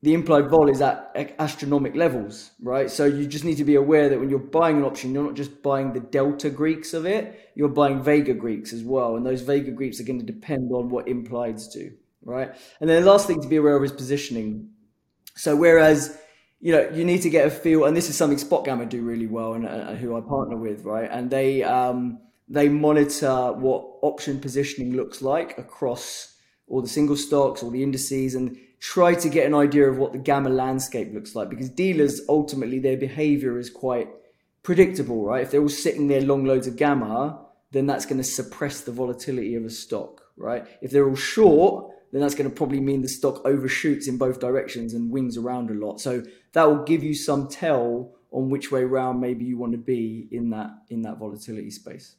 the 0.02 0.14
implied 0.14 0.48
vol 0.48 0.70
is 0.70 0.80
at 0.80 1.12
astronomic 1.38 1.94
levels, 1.94 2.52
right? 2.62 2.90
So 2.90 3.04
you 3.04 3.26
just 3.26 3.44
need 3.44 3.56
to 3.56 3.64
be 3.64 3.74
aware 3.74 4.08
that 4.08 4.18
when 4.18 4.30
you're 4.30 4.38
buying 4.38 4.78
an 4.78 4.84
option, 4.84 5.12
you're 5.12 5.24
not 5.24 5.34
just 5.34 5.62
buying 5.62 5.92
the 5.92 6.00
delta 6.00 6.48
Greeks 6.48 6.94
of 6.94 7.04
it, 7.04 7.50
you're 7.54 7.68
buying 7.68 8.02
Vega 8.02 8.32
Greeks 8.32 8.72
as 8.72 8.82
well. 8.82 9.16
And 9.16 9.26
those 9.26 9.42
Vega 9.42 9.70
Greeks 9.70 10.00
are 10.00 10.04
going 10.04 10.18
to 10.18 10.24
depend 10.24 10.72
on 10.72 10.88
what 10.88 11.06
implieds 11.06 11.70
do, 11.70 11.92
right? 12.24 12.50
And 12.80 12.88
then 12.88 13.02
the 13.02 13.10
last 13.10 13.26
thing 13.26 13.42
to 13.42 13.48
be 13.48 13.56
aware 13.56 13.76
of 13.76 13.84
is 13.84 13.92
positioning. 13.92 14.70
So 15.36 15.54
whereas, 15.54 16.18
you 16.60 16.72
know, 16.72 16.88
you 16.88 17.04
need 17.04 17.20
to 17.22 17.30
get 17.30 17.46
a 17.46 17.50
feel, 17.50 17.84
and 17.84 17.94
this 17.94 18.08
is 18.08 18.16
something 18.16 18.38
SpotGamma 18.38 18.88
do 18.88 19.02
really 19.02 19.26
well 19.26 19.52
and 19.52 19.66
uh, 19.66 19.94
who 19.96 20.16
I 20.16 20.22
partner 20.22 20.56
with, 20.56 20.82
right? 20.84 21.10
And 21.12 21.28
they, 21.30 21.62
um, 21.62 22.20
they 22.48 22.70
monitor 22.70 23.52
what 23.52 23.98
option 24.00 24.40
positioning 24.40 24.96
looks 24.96 25.20
like 25.20 25.58
across 25.58 26.34
all 26.68 26.80
the 26.80 26.88
single 26.88 27.16
stocks, 27.16 27.62
all 27.62 27.70
the 27.70 27.82
indices, 27.82 28.34
and 28.34 28.56
try 28.80 29.14
to 29.14 29.28
get 29.28 29.46
an 29.46 29.54
idea 29.54 29.88
of 29.88 29.98
what 29.98 30.12
the 30.12 30.18
gamma 30.18 30.48
landscape 30.48 31.12
looks 31.12 31.34
like 31.34 31.50
because 31.50 31.68
dealers 31.68 32.22
ultimately 32.28 32.78
their 32.78 32.96
behavior 32.96 33.58
is 33.58 33.70
quite 33.70 34.08
predictable, 34.62 35.24
right? 35.24 35.42
If 35.42 35.50
they're 35.50 35.60
all 35.60 35.68
sitting 35.68 36.08
there 36.08 36.22
long 36.22 36.44
loads 36.44 36.66
of 36.66 36.76
gamma, 36.76 37.46
then 37.72 37.86
that's 37.86 38.06
going 38.06 38.18
to 38.18 38.24
suppress 38.24 38.80
the 38.80 38.92
volatility 38.92 39.54
of 39.54 39.64
a 39.64 39.70
stock, 39.70 40.22
right? 40.36 40.66
If 40.80 40.90
they're 40.90 41.08
all 41.08 41.14
short, 41.14 41.92
then 42.12 42.20
that's 42.22 42.34
going 42.34 42.48
to 42.48 42.56
probably 42.56 42.80
mean 42.80 43.02
the 43.02 43.08
stock 43.08 43.44
overshoots 43.44 44.08
in 44.08 44.18
both 44.18 44.40
directions 44.40 44.94
and 44.94 45.10
wings 45.10 45.36
around 45.36 45.70
a 45.70 45.74
lot. 45.74 46.00
So 46.00 46.22
that 46.52 46.64
will 46.64 46.82
give 46.82 47.04
you 47.04 47.14
some 47.14 47.48
tell 47.48 48.12
on 48.32 48.48
which 48.48 48.72
way 48.72 48.84
round 48.84 49.20
maybe 49.20 49.44
you 49.44 49.58
want 49.58 49.72
to 49.72 49.78
be 49.78 50.28
in 50.30 50.50
that 50.50 50.70
in 50.88 51.02
that 51.02 51.18
volatility 51.18 51.70
space. 51.70 52.16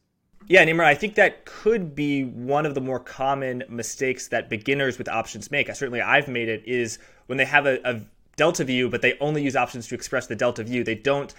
Yeah, 0.47 0.65
Imran, 0.65 0.85
I 0.85 0.95
think 0.95 1.15
that 1.15 1.45
could 1.45 1.95
be 1.95 2.25
one 2.25 2.65
of 2.65 2.75
the 2.75 2.81
more 2.81 2.99
common 2.99 3.63
mistakes 3.69 4.27
that 4.29 4.49
beginners 4.49 4.97
with 4.97 5.07
options 5.07 5.51
make. 5.51 5.73
Certainly, 5.73 6.01
I've 6.01 6.27
made 6.27 6.49
it 6.49 6.63
is 6.65 6.99
when 7.27 7.37
they 7.37 7.45
have 7.45 7.65
a, 7.65 7.79
a 7.85 8.01
delta 8.35 8.63
view, 8.63 8.89
but 8.89 9.01
they 9.01 9.17
only 9.19 9.43
use 9.43 9.55
options 9.55 9.87
to 9.87 9.95
express 9.95 10.27
the 10.27 10.35
delta 10.35 10.63
view. 10.63 10.83
They 10.83 10.95
don't 10.95 11.33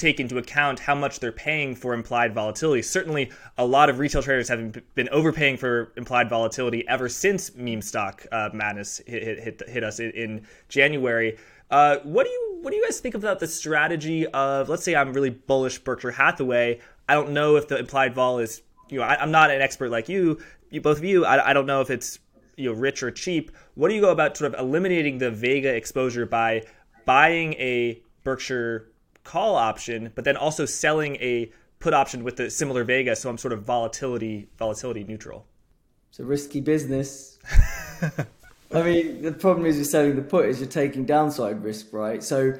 take 0.00 0.18
into 0.18 0.38
account 0.38 0.80
how 0.80 0.94
much 0.94 1.20
they're 1.20 1.30
paying 1.30 1.74
for 1.74 1.92
implied 1.94 2.34
volatility. 2.34 2.82
Certainly, 2.82 3.30
a 3.58 3.64
lot 3.64 3.90
of 3.90 3.98
retail 3.98 4.22
traders 4.22 4.48
have 4.48 4.80
been 4.94 5.08
overpaying 5.10 5.58
for 5.58 5.92
implied 5.96 6.28
volatility 6.28 6.88
ever 6.88 7.08
since 7.08 7.54
meme 7.54 7.82
stock 7.82 8.26
uh, 8.32 8.48
madness 8.52 9.00
hit, 9.06 9.38
hit, 9.38 9.62
hit, 9.68 9.84
us 9.84 10.00
in 10.00 10.46
January. 10.68 11.36
Uh, 11.70 11.98
what 12.02 12.24
do 12.24 12.30
you 12.30 12.58
what 12.62 12.72
do 12.72 12.76
you 12.76 12.84
guys 12.84 13.00
think 13.00 13.14
about 13.14 13.38
the 13.38 13.46
strategy 13.46 14.26
of 14.26 14.68
let's 14.68 14.82
say 14.82 14.94
I'm 14.94 15.12
really 15.12 15.30
bullish 15.30 15.78
Berkshire 15.78 16.10
Hathaway. 16.10 16.80
I 17.08 17.14
don't 17.14 17.30
know 17.30 17.56
if 17.56 17.68
the 17.68 17.78
implied 17.78 18.14
vol 18.14 18.38
is 18.38 18.62
you 18.88 18.98
know 18.98 19.04
I, 19.04 19.22
am 19.22 19.30
not 19.30 19.50
an 19.50 19.62
expert 19.62 19.90
like 19.90 20.08
you, 20.08 20.38
you 20.70 20.80
both 20.80 20.98
of 20.98 21.04
you. 21.04 21.24
I, 21.24 21.50
I 21.50 21.52
don't 21.52 21.66
know 21.66 21.80
if 21.80 21.90
it's 21.90 22.18
you 22.56 22.70
know 22.70 22.78
rich 22.78 23.02
or 23.02 23.10
cheap. 23.10 23.52
What 23.74 23.88
do 23.88 23.94
you 23.94 24.00
go 24.00 24.10
about 24.10 24.36
sort 24.36 24.52
of 24.52 24.60
eliminating 24.60 25.18
the 25.18 25.30
Vega 25.30 25.74
exposure 25.74 26.26
by 26.26 26.66
buying 27.04 27.54
a 27.54 28.02
Berkshire 28.24 28.90
call 29.24 29.54
option, 29.54 30.12
but 30.14 30.24
then 30.24 30.36
also 30.36 30.66
selling 30.66 31.16
a 31.16 31.52
put 31.78 31.94
option 31.94 32.24
with 32.24 32.36
the 32.36 32.50
similar 32.50 32.84
Vega, 32.84 33.16
so 33.16 33.30
I'm 33.30 33.38
sort 33.38 33.52
of 33.52 33.62
volatility 33.62 34.48
volatility 34.58 35.04
neutral. 35.04 35.46
It's 36.10 36.18
a 36.18 36.24
risky 36.24 36.60
business. 36.60 37.38
I 38.72 38.82
mean, 38.82 39.22
the 39.22 39.32
problem 39.32 39.66
is 39.66 39.76
you're 39.76 39.84
selling 39.84 40.16
the 40.16 40.22
put 40.22 40.46
is 40.46 40.60
you're 40.60 40.68
taking 40.68 41.04
downside 41.04 41.62
risk, 41.64 41.92
right? 41.92 42.22
So, 42.22 42.54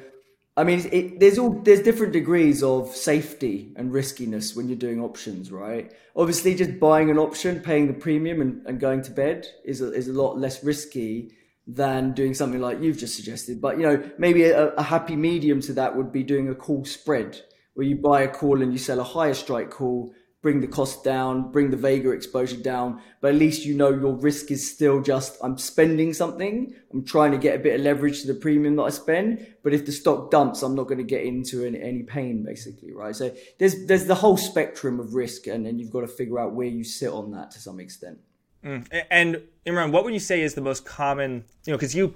I 0.57 0.65
mean, 0.65 0.87
it, 0.91 1.19
there's 1.21 1.37
all 1.37 1.61
there's 1.61 1.81
different 1.81 2.11
degrees 2.11 2.61
of 2.61 2.89
safety 2.89 3.73
and 3.77 3.93
riskiness 3.93 4.53
when 4.53 4.67
you're 4.67 4.77
doing 4.77 5.01
options, 5.01 5.51
right? 5.51 5.93
Obviously, 6.15 6.53
just 6.53 6.79
buying 6.79 7.09
an 7.09 7.17
option, 7.17 7.61
paying 7.61 7.87
the 7.87 7.93
premium, 7.93 8.41
and, 8.41 8.65
and 8.67 8.79
going 8.79 9.01
to 9.03 9.11
bed 9.11 9.47
is 9.63 9.81
a, 9.81 9.93
is 9.93 10.09
a 10.09 10.13
lot 10.13 10.37
less 10.37 10.63
risky 10.63 11.31
than 11.65 12.11
doing 12.11 12.33
something 12.33 12.59
like 12.59 12.81
you've 12.81 12.97
just 12.97 13.15
suggested. 13.15 13.61
But 13.61 13.77
you 13.77 13.83
know, 13.83 14.11
maybe 14.17 14.43
a, 14.43 14.73
a 14.73 14.83
happy 14.83 15.15
medium 15.15 15.61
to 15.61 15.73
that 15.73 15.95
would 15.95 16.11
be 16.11 16.23
doing 16.23 16.49
a 16.49 16.55
call 16.55 16.83
spread, 16.83 17.39
where 17.75 17.87
you 17.87 17.95
buy 17.95 18.23
a 18.23 18.27
call 18.27 18.61
and 18.61 18.73
you 18.73 18.79
sell 18.79 18.99
a 18.99 19.03
higher 19.03 19.33
strike 19.33 19.69
call 19.69 20.13
bring 20.41 20.59
the 20.59 20.67
cost 20.67 21.03
down, 21.03 21.51
bring 21.51 21.69
the 21.69 21.77
Vega 21.77 22.11
exposure 22.11 22.57
down, 22.57 22.99
but 23.21 23.29
at 23.29 23.39
least 23.39 23.63
you 23.65 23.75
know 23.75 23.89
your 23.89 24.13
risk 24.13 24.49
is 24.49 24.69
still 24.69 25.01
just 25.01 25.37
I'm 25.43 25.57
spending 25.57 26.13
something, 26.13 26.73
I'm 26.91 27.05
trying 27.05 27.31
to 27.31 27.37
get 27.37 27.55
a 27.55 27.59
bit 27.59 27.79
of 27.79 27.81
leverage 27.81 28.21
to 28.21 28.27
the 28.27 28.33
premium 28.33 28.75
that 28.77 28.83
I 28.83 28.89
spend, 28.89 29.45
but 29.63 29.73
if 29.73 29.85
the 29.85 29.91
stock 29.91 30.31
dumps, 30.31 30.63
I'm 30.63 30.75
not 30.75 30.87
going 30.87 30.97
to 30.97 31.03
get 31.03 31.23
into 31.23 31.63
any, 31.63 31.81
any 31.81 32.03
pain 32.03 32.43
basically, 32.43 32.91
right? 32.91 33.15
So 33.15 33.33
there's 33.59 33.85
there's 33.85 34.05
the 34.05 34.15
whole 34.15 34.37
spectrum 34.37 34.99
of 34.99 35.13
risk 35.13 35.47
and 35.47 35.65
then 35.65 35.77
you've 35.77 35.91
got 35.91 36.01
to 36.01 36.07
figure 36.07 36.39
out 36.39 36.53
where 36.53 36.67
you 36.67 36.83
sit 36.83 37.11
on 37.11 37.31
that 37.31 37.51
to 37.51 37.59
some 37.59 37.79
extent. 37.79 38.19
Mm. 38.63 39.03
And 39.09 39.41
Imran, 39.65 39.91
what 39.91 40.03
would 40.03 40.13
you 40.13 40.19
say 40.19 40.41
is 40.41 40.53
the 40.55 40.61
most 40.61 40.85
common, 40.85 41.43
you 41.65 41.71
know, 41.71 41.77
because 41.77 41.95
you 41.95 42.15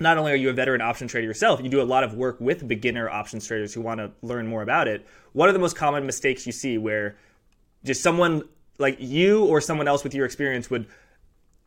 not 0.00 0.18
only 0.18 0.32
are 0.32 0.36
you 0.36 0.50
a 0.50 0.52
veteran 0.52 0.80
option 0.80 1.06
trader 1.06 1.26
yourself, 1.26 1.60
you 1.62 1.68
do 1.68 1.80
a 1.80 1.84
lot 1.84 2.02
of 2.02 2.14
work 2.14 2.40
with 2.40 2.66
beginner 2.66 3.08
options 3.08 3.46
traders 3.46 3.72
who 3.72 3.80
want 3.80 3.98
to 3.98 4.10
learn 4.22 4.46
more 4.48 4.62
about 4.62 4.88
it. 4.88 5.06
What 5.32 5.48
are 5.48 5.52
the 5.52 5.58
most 5.58 5.76
common 5.76 6.04
mistakes 6.06 6.46
you 6.46 6.52
see 6.52 6.78
where 6.78 7.16
just 7.84 8.02
someone 8.02 8.42
like 8.78 8.96
you 8.98 9.44
or 9.44 9.60
someone 9.60 9.88
else 9.88 10.04
with 10.04 10.14
your 10.14 10.26
experience 10.26 10.70
would 10.70 10.86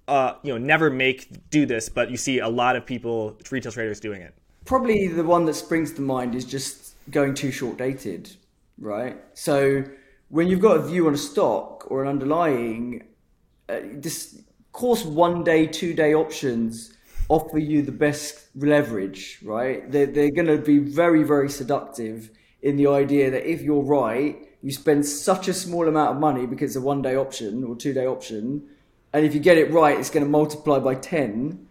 uh, 0.08 0.34
you 0.44 0.52
know 0.54 0.58
never 0.58 0.90
make 0.90 1.50
do 1.50 1.66
this 1.66 1.90
but 1.90 2.12
you 2.12 2.18
see 2.18 2.40
a 2.40 2.48
lot 2.48 2.76
of 2.76 2.86
people 2.86 3.38
retail 3.52 3.72
traders 3.72 4.00
doing 4.00 4.22
it. 4.22 4.34
Probably 4.66 5.08
the 5.08 5.24
one 5.24 5.46
that 5.46 5.54
springs 5.54 5.94
to 5.94 6.02
mind 6.02 6.36
is 6.36 6.46
just 6.46 6.96
going 7.12 7.34
too 7.34 7.52
short 7.52 7.78
dated 7.78 8.36
right? 8.78 9.18
So 9.34 9.84
when 10.30 10.48
you've 10.48 10.60
got 10.60 10.78
a 10.78 10.82
view 10.82 11.08
on 11.08 11.14
a 11.14 11.18
stock 11.18 11.90
or 11.90 12.04
an 12.04 12.10
underlying 12.10 13.08
uh, 13.70 13.80
this 13.94 14.42
course 14.72 15.06
one 15.06 15.44
day 15.44 15.66
two 15.66 15.94
day 15.94 16.14
options 16.14 16.94
offer 17.30 17.58
you 17.58 17.82
the 17.82 17.92
best 17.92 18.50
leverage 18.56 19.40
right? 19.44 19.90
They're, 19.92 20.08
they're 20.08 20.32
going 20.32 20.48
to 20.48 20.58
be 20.58 20.80
very 20.80 21.24
very 21.24 21.50
seductive 21.50 22.30
in 22.62 22.78
the 22.78 22.88
idea 22.88 23.32
that 23.32 23.50
if 23.50 23.62
you're 23.62 23.84
right 23.84 24.48
you 24.66 24.72
spend 24.72 25.06
such 25.06 25.48
a 25.48 25.54
small 25.54 25.88
amount 25.88 26.16
of 26.16 26.20
money 26.20 26.48
because 26.48 26.72
it's 26.72 26.76
a 26.76 26.82
one 26.82 27.04
day 27.04 27.16
option 27.16 27.64
or 27.64 27.76
two 27.76 27.94
day 27.94 28.08
option, 28.08 28.68
and 29.14 29.24
if 29.24 29.36
you 29.36 29.40
get 29.40 29.60
it 29.60 29.72
right, 29.72 30.00
it's 30.00 30.10
going 30.10 30.26
to 30.26 30.30
multiply 30.30 30.80
by 30.80 30.96
10. 30.96 31.68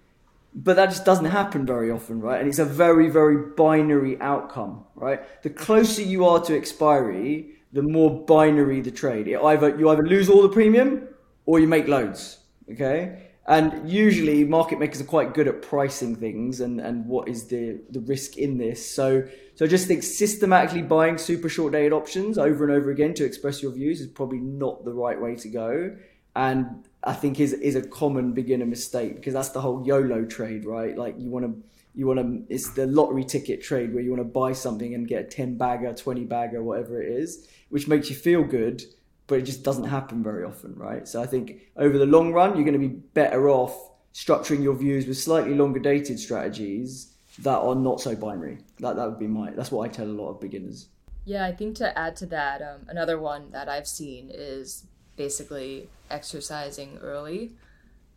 But 0.54 0.76
that 0.76 0.90
just 0.90 1.04
doesn't 1.04 1.24
happen 1.24 1.66
very 1.66 1.90
often, 1.90 2.20
right? 2.20 2.38
And 2.38 2.48
it's 2.48 2.60
a 2.60 2.64
very, 2.64 3.08
very 3.10 3.52
binary 3.56 4.20
outcome, 4.20 4.84
right? 4.94 5.20
The 5.42 5.50
closer 5.50 6.02
you 6.02 6.24
are 6.24 6.40
to 6.44 6.56
expiry, 6.56 7.56
the 7.72 7.82
more 7.82 8.24
binary 8.24 8.80
the 8.80 8.92
trade. 8.92 9.26
It 9.26 9.40
either 9.40 9.76
you 9.76 9.88
either 9.88 10.06
lose 10.06 10.28
all 10.28 10.42
the 10.42 10.48
premium 10.48 11.08
or 11.46 11.58
you 11.58 11.66
make 11.66 11.88
loads. 11.88 12.38
Okay, 12.70 13.23
and 13.46 13.90
usually 13.90 14.44
market 14.44 14.78
makers 14.78 15.00
are 15.00 15.04
quite 15.04 15.34
good 15.34 15.46
at 15.48 15.60
pricing 15.60 16.16
things 16.16 16.60
and, 16.60 16.80
and 16.80 17.06
what 17.06 17.28
is 17.28 17.46
the, 17.48 17.78
the 17.90 18.00
risk 18.00 18.38
in 18.38 18.56
this. 18.56 18.94
So 18.94 19.28
so 19.54 19.64
I 19.64 19.68
just 19.68 19.86
think 19.86 20.02
systematically 20.02 20.82
buying 20.82 21.18
super 21.18 21.48
short 21.48 21.74
dated 21.74 21.92
options 21.92 22.38
over 22.38 22.64
and 22.64 22.72
over 22.72 22.90
again 22.90 23.14
to 23.14 23.24
express 23.24 23.62
your 23.62 23.72
views 23.72 24.00
is 24.00 24.08
probably 24.08 24.40
not 24.40 24.84
the 24.84 24.92
right 24.92 25.20
way 25.20 25.36
to 25.36 25.48
go. 25.48 25.96
And 26.34 26.88
I 27.04 27.12
think 27.12 27.38
is 27.38 27.52
is 27.52 27.76
a 27.76 27.82
common 27.82 28.32
beginner 28.32 28.66
mistake 28.66 29.16
because 29.16 29.34
that's 29.34 29.50
the 29.50 29.60
whole 29.60 29.86
YOLO 29.86 30.24
trade, 30.24 30.64
right? 30.64 30.96
Like 30.96 31.16
you 31.18 31.30
want 31.30 31.44
to 31.44 31.62
you 31.94 32.06
want 32.06 32.18
to 32.18 32.52
it's 32.52 32.70
the 32.70 32.86
lottery 32.86 33.24
ticket 33.24 33.62
trade 33.62 33.92
where 33.92 34.02
you 34.02 34.10
want 34.10 34.20
to 34.20 34.24
buy 34.24 34.54
something 34.54 34.94
and 34.94 35.06
get 35.06 35.26
a 35.26 35.28
10 35.28 35.56
bagger, 35.56 35.92
20 35.92 36.24
bagger, 36.24 36.62
whatever 36.62 37.00
it 37.00 37.12
is, 37.12 37.46
which 37.68 37.86
makes 37.86 38.08
you 38.08 38.16
feel 38.16 38.42
good 38.42 38.82
but 39.26 39.38
it 39.38 39.42
just 39.42 39.62
doesn't 39.62 39.84
happen 39.84 40.22
very 40.22 40.44
often, 40.44 40.74
right? 40.76 41.08
So 41.08 41.22
I 41.22 41.26
think 41.26 41.62
over 41.76 41.98
the 41.98 42.06
long 42.06 42.32
run, 42.32 42.54
you're 42.54 42.64
going 42.64 42.78
to 42.80 42.88
be 42.88 42.94
better 42.94 43.48
off 43.48 43.90
structuring 44.12 44.62
your 44.62 44.74
views 44.74 45.06
with 45.06 45.18
slightly 45.18 45.54
longer 45.54 45.80
dated 45.80 46.18
strategies 46.18 47.14
that 47.40 47.58
are 47.58 47.74
not 47.74 48.00
so 48.00 48.14
binary. 48.14 48.58
That 48.78 48.96
that 48.96 49.08
would 49.08 49.18
be 49.18 49.26
my. 49.26 49.50
That's 49.50 49.72
what 49.72 49.88
I 49.88 49.92
tell 49.92 50.06
a 50.06 50.08
lot 50.08 50.30
of 50.30 50.40
beginners. 50.40 50.88
Yeah, 51.24 51.44
I 51.44 51.52
think 51.52 51.76
to 51.76 51.98
add 51.98 52.16
to 52.16 52.26
that, 52.26 52.60
um, 52.60 52.86
another 52.88 53.18
one 53.18 53.50
that 53.52 53.68
I've 53.68 53.88
seen 53.88 54.30
is 54.32 54.86
basically 55.16 55.88
exercising 56.10 56.98
early, 56.98 57.52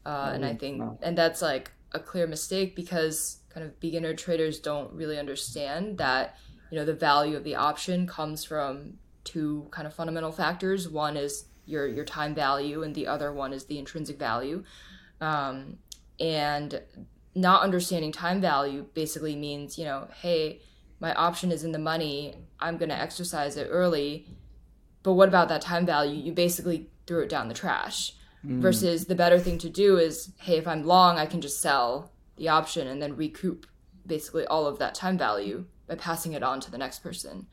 uh, 0.05 0.31
and 0.33 0.45
I 0.45 0.53
mm, 0.53 0.59
think, 0.59 0.83
and 1.01 1.17
that's 1.17 1.41
like 1.41 1.71
a 1.93 1.99
clear 1.99 2.27
mistake 2.27 2.75
because 2.75 3.39
kind 3.49 3.65
of 3.65 3.79
beginner 3.79 4.13
traders 4.13 4.59
don't 4.59 4.91
really 4.93 5.17
understand 5.17 5.97
that 5.97 6.35
you 6.69 6.77
know 6.77 6.85
the 6.85 6.93
value 6.93 7.37
of 7.37 7.43
the 7.43 7.55
option 7.55 8.05
comes 8.05 8.43
from 8.43 8.93
two 9.27 9.67
kind 9.71 9.85
of 9.85 9.93
fundamental 9.93 10.31
factors. 10.31 10.89
One 10.89 11.17
is 11.17 11.45
your 11.65 11.85
your 11.87 12.05
time 12.05 12.33
value, 12.33 12.83
and 12.83 12.95
the 12.95 13.07
other 13.07 13.31
one 13.31 13.53
is 13.53 13.65
the 13.65 13.77
intrinsic 13.77 14.17
value. 14.17 14.63
Um, 15.21 15.77
and 16.19 16.81
not 17.35 17.61
understanding 17.61 18.11
time 18.11 18.41
value 18.41 18.85
basically 18.93 19.35
means, 19.35 19.77
you 19.77 19.85
know, 19.85 20.07
hey, 20.21 20.61
my 20.99 21.13
option 21.13 21.51
is 21.51 21.63
in 21.63 21.71
the 21.71 21.79
money. 21.79 22.35
I'm 22.59 22.77
going 22.77 22.89
to 22.89 22.99
exercise 22.99 23.57
it 23.57 23.67
early. 23.69 24.27
But 25.03 25.13
what 25.13 25.27
about 25.27 25.49
that 25.49 25.61
time 25.61 25.85
value? 25.85 26.19
You 26.19 26.31
basically 26.31 26.89
threw 27.05 27.21
it 27.21 27.29
down 27.29 27.47
the 27.47 27.53
trash. 27.53 28.13
Mm. 28.45 28.59
Versus 28.59 29.05
the 29.05 29.15
better 29.15 29.39
thing 29.39 29.57
to 29.59 29.69
do 29.69 29.97
is, 29.97 30.31
hey, 30.39 30.57
if 30.57 30.67
I'm 30.67 30.83
long, 30.83 31.17
I 31.17 31.25
can 31.25 31.41
just 31.41 31.61
sell 31.61 32.11
the 32.37 32.49
option 32.49 32.87
and 32.87 33.01
then 33.01 33.15
recoup 33.15 33.67
basically 34.05 34.45
all 34.47 34.65
of 34.65 34.79
that 34.79 34.95
time 34.95 35.17
value 35.17 35.65
by 35.87 35.95
passing 35.95 36.33
it 36.33 36.43
on 36.43 36.59
to 36.61 36.71
the 36.71 36.77
next 36.77 36.99
person. 36.99 37.47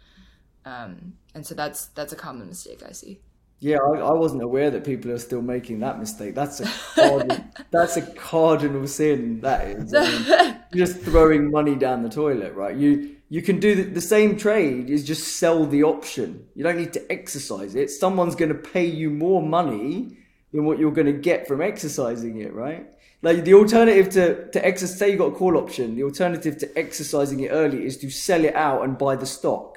Um, 0.65 1.15
and 1.35 1.47
so 1.47 1.55
that's 1.55 1.87
that's 1.87 2.13
a 2.13 2.17
common 2.17 2.49
mistake 2.49 2.83
I 2.89 2.93
see. 2.93 3.21
Yeah, 3.61 3.79
I, 3.79 3.99
I, 3.99 4.13
wasn't 4.13 4.43
aware 4.43 4.71
that 4.71 4.85
people 4.85 5.11
are 5.11 5.19
still 5.19 5.41
making 5.41 5.81
that 5.81 5.99
mistake. 5.99 6.35
That's 6.35 6.61
a 6.61 6.67
cardinal, 6.95 7.45
that's 7.71 7.97
a 7.97 8.03
cardinal 8.03 8.87
sin. 8.87 9.41
That 9.41 9.67
is 9.67 9.95
I 9.95 10.03
mean, 10.03 10.59
just 10.75 11.01
throwing 11.01 11.51
money 11.51 11.75
down 11.75 12.03
the 12.03 12.09
toilet, 12.09 12.55
right? 12.55 12.77
You 12.77 13.17
you 13.31 13.43
can 13.43 13.61
do 13.61 13.75
the, 13.75 13.83
the, 13.85 14.01
same 14.01 14.37
trade 14.37 14.91
is 14.91 15.03
just 15.03 15.39
sell 15.39 15.65
the 15.67 15.83
option. 15.83 16.47
You 16.55 16.63
don't 16.63 16.77
need 16.77 16.93
to 16.93 17.11
exercise 17.11 17.75
it. 17.75 17.91
Someone's 17.91 18.35
going 18.35 18.51
to 18.51 18.55
pay 18.55 18.85
you 18.85 19.09
more 19.09 19.43
money 19.43 20.19
than 20.53 20.67
what 20.67 20.79
you're 20.79 20.93
going 20.93 21.07
to 21.07 21.13
get 21.13 21.49
from 21.49 21.63
exercising 21.63 22.41
it, 22.41 22.53
right? 22.53 22.87
Like 23.23 23.45
the 23.45 23.55
alternative 23.55 24.11
to 24.11 24.51
to 24.51 24.67
exercise, 24.67 24.99
say 24.99 25.13
you 25.13 25.17
got 25.17 25.33
a 25.33 25.37
call 25.37 25.57
option. 25.57 25.97
The 25.97 26.03
alternative 26.03 26.59
to 26.59 26.79
exercising 26.79 27.41
it 27.41 27.49
early 27.49 27.87
is 27.87 27.97
to 27.99 28.11
sell 28.11 28.45
it 28.45 28.55
out 28.55 28.85
and 28.85 28.99
buy 28.99 29.17
the 29.17 29.27
stock. 29.27 29.74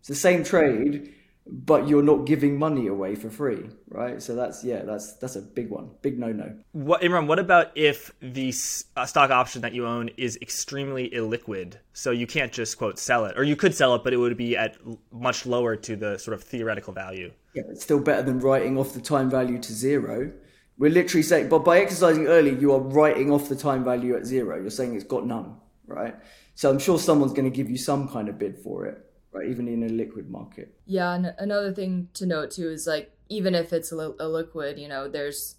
It's 0.00 0.08
the 0.08 0.14
same 0.14 0.44
trade, 0.44 1.14
but 1.46 1.88
you're 1.88 2.02
not 2.02 2.26
giving 2.26 2.58
money 2.58 2.86
away 2.86 3.14
for 3.14 3.28
free, 3.28 3.70
right? 3.88 4.22
So 4.22 4.34
that's 4.34 4.62
yeah, 4.62 4.82
that's 4.82 5.14
that's 5.14 5.36
a 5.36 5.42
big 5.42 5.68
one, 5.70 5.90
big 6.00 6.18
no 6.18 6.32
no. 6.32 6.54
What 6.72 7.02
Imran? 7.02 7.26
What 7.26 7.38
about 7.38 7.72
if 7.74 8.12
the 8.20 8.54
uh, 8.96 9.06
stock 9.06 9.30
option 9.30 9.62
that 9.62 9.74
you 9.74 9.86
own 9.86 10.10
is 10.16 10.38
extremely 10.40 11.10
illiquid, 11.10 11.74
so 11.92 12.12
you 12.12 12.26
can't 12.26 12.52
just 12.52 12.78
quote 12.78 12.98
sell 12.98 13.26
it, 13.26 13.38
or 13.38 13.42
you 13.42 13.56
could 13.56 13.74
sell 13.74 13.94
it, 13.94 14.04
but 14.04 14.12
it 14.12 14.16
would 14.16 14.36
be 14.36 14.56
at 14.56 14.76
much 15.12 15.44
lower 15.44 15.76
to 15.76 15.96
the 15.96 16.18
sort 16.18 16.34
of 16.34 16.42
theoretical 16.42 16.92
value. 16.92 17.32
Yeah, 17.54 17.64
it's 17.68 17.82
still 17.82 18.00
better 18.00 18.22
than 18.22 18.38
writing 18.38 18.78
off 18.78 18.94
the 18.94 19.00
time 19.00 19.28
value 19.28 19.58
to 19.58 19.72
zero. 19.72 20.32
We're 20.78 20.90
literally 20.90 21.22
saying, 21.22 21.50
but 21.50 21.58
by 21.58 21.80
exercising 21.80 22.26
early, 22.26 22.58
you 22.58 22.72
are 22.72 22.80
writing 22.80 23.30
off 23.30 23.50
the 23.50 23.56
time 23.56 23.84
value 23.84 24.16
at 24.16 24.24
zero. 24.24 24.58
You're 24.58 24.70
saying 24.70 24.94
it's 24.94 25.04
got 25.04 25.26
none, 25.26 25.56
right? 25.86 26.14
So 26.54 26.70
I'm 26.70 26.78
sure 26.78 26.98
someone's 26.98 27.32
going 27.32 27.50
to 27.50 27.54
give 27.54 27.68
you 27.68 27.76
some 27.76 28.08
kind 28.08 28.30
of 28.30 28.38
bid 28.38 28.56
for 28.56 28.86
it 28.86 29.09
right? 29.32 29.48
Even 29.48 29.68
in 29.68 29.82
a 29.82 29.88
liquid 29.88 30.30
market. 30.30 30.74
Yeah, 30.86 31.14
and 31.14 31.34
another 31.38 31.72
thing 31.72 32.08
to 32.14 32.26
note 32.26 32.50
too 32.52 32.70
is 32.70 32.86
like 32.86 33.12
even 33.28 33.54
if 33.54 33.72
it's 33.72 33.92
a, 33.92 33.96
li- 33.96 34.16
a 34.18 34.28
liquid, 34.28 34.78
you 34.78 34.88
know, 34.88 35.08
there's 35.08 35.56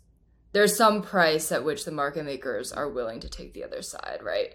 there's 0.53 0.75
some 0.75 1.01
price 1.01 1.51
at 1.51 1.63
which 1.63 1.85
the 1.85 1.91
market 1.91 2.25
makers 2.25 2.71
are 2.73 2.89
willing 2.89 3.19
to 3.21 3.29
take 3.29 3.53
the 3.53 3.63
other 3.63 3.81
side, 3.81 4.19
right? 4.21 4.53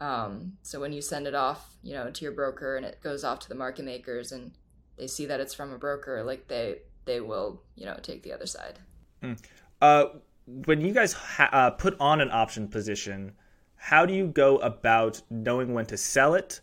Um, 0.00 0.54
so 0.62 0.80
when 0.80 0.92
you 0.92 1.00
send 1.00 1.26
it 1.26 1.34
off, 1.34 1.76
you 1.82 1.94
know, 1.94 2.10
to 2.10 2.24
your 2.24 2.32
broker 2.32 2.76
and 2.76 2.86
it 2.86 3.00
goes 3.02 3.24
off 3.24 3.40
to 3.40 3.48
the 3.48 3.54
market 3.54 3.84
makers 3.84 4.32
and 4.32 4.52
they 4.96 5.06
see 5.06 5.26
that 5.26 5.40
it's 5.40 5.54
from 5.54 5.72
a 5.72 5.78
broker, 5.78 6.22
like 6.22 6.48
they 6.48 6.78
they 7.04 7.20
will, 7.20 7.62
you 7.74 7.86
know, 7.86 7.96
take 8.02 8.22
the 8.22 8.32
other 8.32 8.46
side. 8.46 8.78
Mm. 9.22 9.38
Uh, 9.80 10.04
when 10.46 10.80
you 10.80 10.92
guys 10.92 11.12
ha- 11.12 11.50
uh, 11.52 11.70
put 11.70 11.96
on 12.00 12.20
an 12.20 12.30
option 12.30 12.68
position, 12.68 13.32
how 13.76 14.06
do 14.06 14.14
you 14.14 14.26
go 14.26 14.58
about 14.58 15.20
knowing 15.30 15.74
when 15.74 15.86
to 15.86 15.96
sell 15.96 16.34
it? 16.34 16.60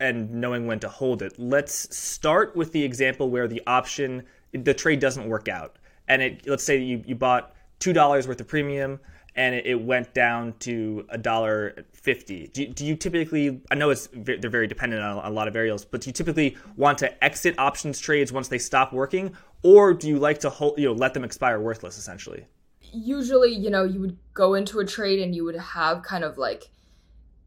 And 0.00 0.30
knowing 0.32 0.66
when 0.66 0.80
to 0.80 0.88
hold 0.88 1.22
it. 1.22 1.34
Let's 1.38 1.94
start 1.96 2.56
with 2.56 2.72
the 2.72 2.82
example 2.82 3.30
where 3.30 3.46
the 3.46 3.62
option, 3.66 4.24
the 4.52 4.74
trade 4.74 4.98
doesn't 4.98 5.28
work 5.28 5.48
out. 5.48 5.76
And 6.08 6.22
it, 6.22 6.46
let's 6.46 6.64
say 6.64 6.78
you, 6.78 7.02
you 7.06 7.14
bought 7.14 7.54
$2 7.80 8.26
worth 8.26 8.40
of 8.40 8.48
premium 8.48 8.98
and 9.36 9.54
it, 9.54 9.66
it 9.66 9.80
went 9.80 10.12
down 10.14 10.54
to 10.60 11.06
a 11.08 11.18
dollar 11.18 11.84
fifty. 11.92 12.48
Do, 12.48 12.66
do 12.66 12.84
you 12.84 12.96
typically? 12.96 13.60
I 13.70 13.74
know 13.74 13.90
it's 13.90 14.08
they're 14.12 14.50
very 14.50 14.66
dependent 14.66 15.02
on 15.02 15.24
a 15.24 15.30
lot 15.30 15.48
of 15.48 15.54
variables, 15.54 15.84
but 15.84 16.00
do 16.00 16.08
you 16.08 16.12
typically 16.12 16.56
want 16.76 16.98
to 16.98 17.24
exit 17.24 17.58
options 17.58 18.00
trades 18.00 18.32
once 18.32 18.48
they 18.48 18.58
stop 18.58 18.92
working, 18.92 19.36
or 19.62 19.94
do 19.94 20.08
you 20.08 20.18
like 20.18 20.40
to 20.40 20.50
hold, 20.50 20.78
you 20.78 20.86
know, 20.86 20.92
let 20.92 21.14
them 21.14 21.24
expire 21.24 21.60
worthless 21.60 21.98
essentially? 21.98 22.46
Usually, 22.92 23.54
you 23.54 23.70
know, 23.70 23.84
you 23.84 24.00
would 24.00 24.18
go 24.34 24.54
into 24.54 24.80
a 24.80 24.84
trade 24.84 25.20
and 25.20 25.34
you 25.34 25.44
would 25.44 25.56
have 25.56 26.02
kind 26.02 26.24
of 26.24 26.38
like 26.38 26.70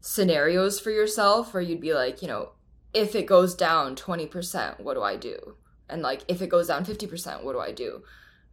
scenarios 0.06 0.78
for 0.78 0.90
yourself 0.90 1.54
where 1.54 1.62
you'd 1.62 1.80
be 1.80 1.94
like, 1.94 2.20
you 2.20 2.28
know, 2.28 2.50
if 2.92 3.14
it 3.14 3.24
goes 3.24 3.54
down 3.54 3.96
20%, 3.96 4.78
what 4.80 4.94
do 4.94 5.02
I 5.02 5.16
do? 5.16 5.56
And 5.88 6.02
like, 6.02 6.20
if 6.28 6.42
it 6.42 6.48
goes 6.48 6.68
down 6.68 6.84
50%, 6.84 7.42
what 7.42 7.54
do 7.54 7.58
I 7.58 7.72
do? 7.72 8.02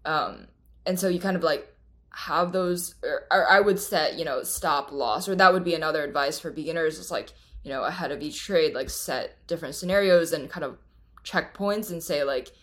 Um, 0.05 0.47
and 0.85 0.97
so 0.97 1.09
you 1.09 1.19
kind 1.19 1.35
of 1.35 1.43
like 1.43 1.75
have 2.11 2.53
those, 2.53 2.95
or, 3.03 3.25
or 3.29 3.49
I 3.49 3.59
would 3.59 3.79
set, 3.79 4.17
you 4.17 4.23
know, 4.23 4.43
stop 4.43 4.93
loss, 4.93 5.27
or 5.27 5.35
that 5.35 5.51
would 5.51 5.65
be 5.65 5.75
another 5.75 6.05
advice 6.05 6.39
for 6.39 6.51
beginners 6.51 6.97
is 6.97 7.11
like, 7.11 7.33
you 7.63 7.69
know, 7.69 7.83
ahead 7.83 8.11
of 8.11 8.21
each 8.21 8.41
trade, 8.41 8.73
like 8.73 8.89
set 8.89 9.45
different 9.45 9.75
scenarios 9.75 10.31
and 10.31 10.49
kind 10.49 10.63
of 10.63 10.77
checkpoints 11.25 11.91
and 11.91 12.01
say, 12.01 12.23
like, 12.23 12.53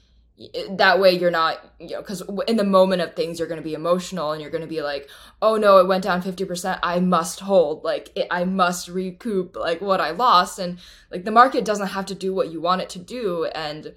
that 0.70 1.01
way 1.01 1.11
you're 1.12 1.33
not 1.33 1.74
you 1.81 1.90
know 1.90 2.01
because 2.01 2.22
in 2.46 2.57
the 2.57 2.64
moment 2.64 3.03
of 3.03 3.14
things 3.14 3.38
you're 3.38 3.48
going 3.48 3.61
to 3.61 3.64
be 3.64 3.74
emotional 3.74 4.31
and 4.31 4.40
you're 4.40 4.53
going 4.53 4.62
to 4.62 4.68
be 4.68 4.83
like 4.83 5.09
oh 5.42 5.57
no 5.57 5.79
it 5.79 5.88
went 5.88 6.05
down 6.05 6.22
50% 6.22 6.79
i 6.83 7.01
must 7.01 7.40
hold. 7.40 7.83
Like 7.83 8.11
it, 8.14 8.29
i 8.31 8.44
must 8.44 8.88
recoup 8.88 9.57
like 9.57 9.81
what 9.81 10.01
i 10.01 10.11
lost. 10.11 10.59
And 10.59 10.79
like 11.11 11.24
the 11.24 11.33
market 11.33 11.64
doesn't 11.64 11.88
have 11.88 12.07
to 12.07 12.14
do 12.14 12.33
what 12.33 12.53
you 12.53 12.61
want 12.61 12.83
it 12.83 12.88
to 12.90 12.98
do. 12.98 13.46
And 13.46 13.94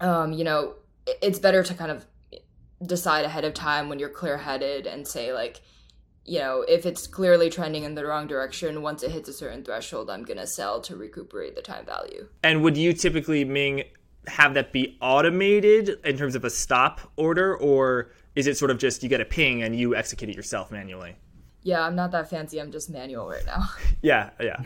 um 0.00 0.32
you 0.32 0.44
know 0.44 0.74
it's 1.22 1.38
better 1.38 1.62
to 1.62 1.74
kind 1.74 1.90
of 1.90 2.06
decide 2.84 3.24
ahead 3.24 3.44
of 3.44 3.54
time 3.54 3.88
when 3.88 3.98
you're 3.98 4.10
clear 4.10 4.36
headed 4.36 4.86
and 4.86 5.08
say 5.08 5.32
like 5.32 5.62
you 6.26 6.38
know 6.38 6.62
if 6.68 6.84
it's 6.84 7.06
clearly 7.06 7.48
trending 7.48 7.84
in 7.84 7.94
the 7.94 8.04
wrong 8.04 8.26
direction 8.26 8.82
once 8.82 9.02
it 9.02 9.10
hits 9.10 9.28
a 9.28 9.32
certain 9.32 9.64
threshold 9.64 10.10
i'm 10.10 10.22
going 10.22 10.36
to 10.36 10.46
sell 10.46 10.80
to 10.82 10.94
recuperate 10.94 11.56
the 11.56 11.62
time 11.62 11.86
value. 11.86 12.28
And 12.44 12.62
would 12.62 12.76
you 12.76 12.92
typically 12.92 13.46
ming 13.46 13.84
have 14.28 14.54
that 14.54 14.72
be 14.72 14.96
automated 15.00 15.98
in 16.04 16.16
terms 16.16 16.34
of 16.34 16.44
a 16.44 16.50
stop 16.50 17.00
order, 17.16 17.56
or 17.56 18.12
is 18.34 18.46
it 18.46 18.56
sort 18.56 18.70
of 18.70 18.78
just 18.78 19.02
you 19.02 19.08
get 19.08 19.20
a 19.20 19.24
ping 19.24 19.62
and 19.62 19.74
you 19.74 19.94
execute 19.94 20.30
it 20.30 20.36
yourself 20.36 20.70
manually? 20.70 21.16
Yeah, 21.62 21.82
I'm 21.82 21.96
not 21.96 22.12
that 22.12 22.30
fancy. 22.30 22.60
I'm 22.60 22.72
just 22.72 22.90
manual 22.90 23.28
right 23.28 23.44
now. 23.44 23.64
yeah, 24.02 24.30
yeah. 24.40 24.62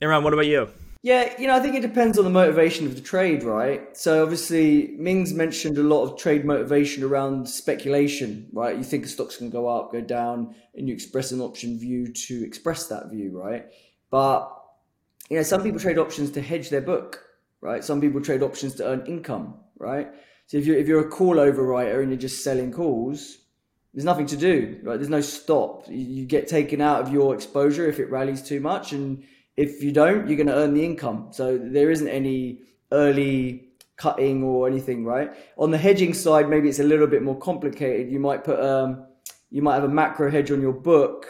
Imran, 0.00 0.22
what 0.22 0.32
about 0.32 0.46
you? 0.46 0.68
Yeah, 1.02 1.34
you 1.38 1.46
know, 1.46 1.54
I 1.54 1.60
think 1.60 1.74
it 1.74 1.82
depends 1.82 2.18
on 2.18 2.24
the 2.24 2.30
motivation 2.30 2.86
of 2.86 2.94
the 2.94 3.02
trade, 3.02 3.42
right? 3.42 3.94
So 3.94 4.22
obviously, 4.22 4.94
Ming's 4.96 5.34
mentioned 5.34 5.76
a 5.76 5.82
lot 5.82 6.04
of 6.04 6.18
trade 6.18 6.46
motivation 6.46 7.04
around 7.04 7.46
speculation, 7.46 8.48
right? 8.54 8.74
You 8.74 8.84
think 8.84 9.04
a 9.04 9.08
stock's 9.08 9.36
going 9.36 9.50
to 9.50 9.54
go 9.54 9.68
up, 9.68 9.92
go 9.92 10.00
down, 10.00 10.54
and 10.74 10.88
you 10.88 10.94
express 10.94 11.30
an 11.30 11.42
option 11.42 11.78
view 11.78 12.10
to 12.10 12.42
express 12.42 12.86
that 12.86 13.10
view, 13.10 13.38
right? 13.38 13.66
But 14.10 14.50
you 15.28 15.36
know, 15.36 15.42
some 15.42 15.62
people 15.62 15.78
trade 15.78 15.98
options 15.98 16.30
to 16.32 16.40
hedge 16.40 16.70
their 16.70 16.80
book, 16.80 17.22
right? 17.64 17.82
Some 17.82 18.00
people 18.00 18.20
trade 18.20 18.42
options 18.42 18.74
to 18.74 18.86
earn 18.86 19.06
income, 19.06 19.54
right? 19.78 20.08
So 20.46 20.58
if 20.58 20.66
you're 20.66 20.76
if 20.76 20.86
you're 20.86 21.00
a 21.00 21.08
call 21.08 21.36
overwriter 21.36 22.00
and 22.00 22.10
you're 22.10 22.20
just 22.20 22.44
selling 22.44 22.70
calls, 22.70 23.38
there's 23.94 24.04
nothing 24.04 24.26
to 24.26 24.36
do, 24.36 24.78
right? 24.82 24.96
There's 24.96 25.08
no 25.08 25.22
stop. 25.22 25.86
You 25.88 26.26
get 26.26 26.46
taken 26.46 26.82
out 26.82 27.00
of 27.00 27.12
your 27.12 27.34
exposure 27.34 27.88
if 27.88 27.98
it 27.98 28.10
rallies 28.10 28.42
too 28.42 28.60
much, 28.60 28.92
and 28.92 29.24
if 29.56 29.82
you 29.82 29.92
don't, 29.92 30.28
you're 30.28 30.36
going 30.36 30.48
to 30.48 30.54
earn 30.54 30.74
the 30.74 30.84
income. 30.84 31.28
So 31.30 31.56
there 31.56 31.90
isn't 31.90 32.08
any 32.08 32.60
early 32.92 33.70
cutting 33.96 34.42
or 34.42 34.66
anything, 34.66 35.04
right? 35.04 35.32
On 35.56 35.70
the 35.70 35.78
hedging 35.78 36.12
side, 36.12 36.50
maybe 36.50 36.68
it's 36.68 36.80
a 36.80 36.84
little 36.84 37.06
bit 37.06 37.22
more 37.22 37.38
complicated. 37.38 38.12
You 38.12 38.20
might 38.20 38.44
put 38.44 38.60
um, 38.60 39.06
you 39.50 39.62
might 39.62 39.74
have 39.74 39.84
a 39.84 39.88
macro 39.88 40.30
hedge 40.30 40.50
on 40.50 40.60
your 40.60 40.74
book 40.74 41.26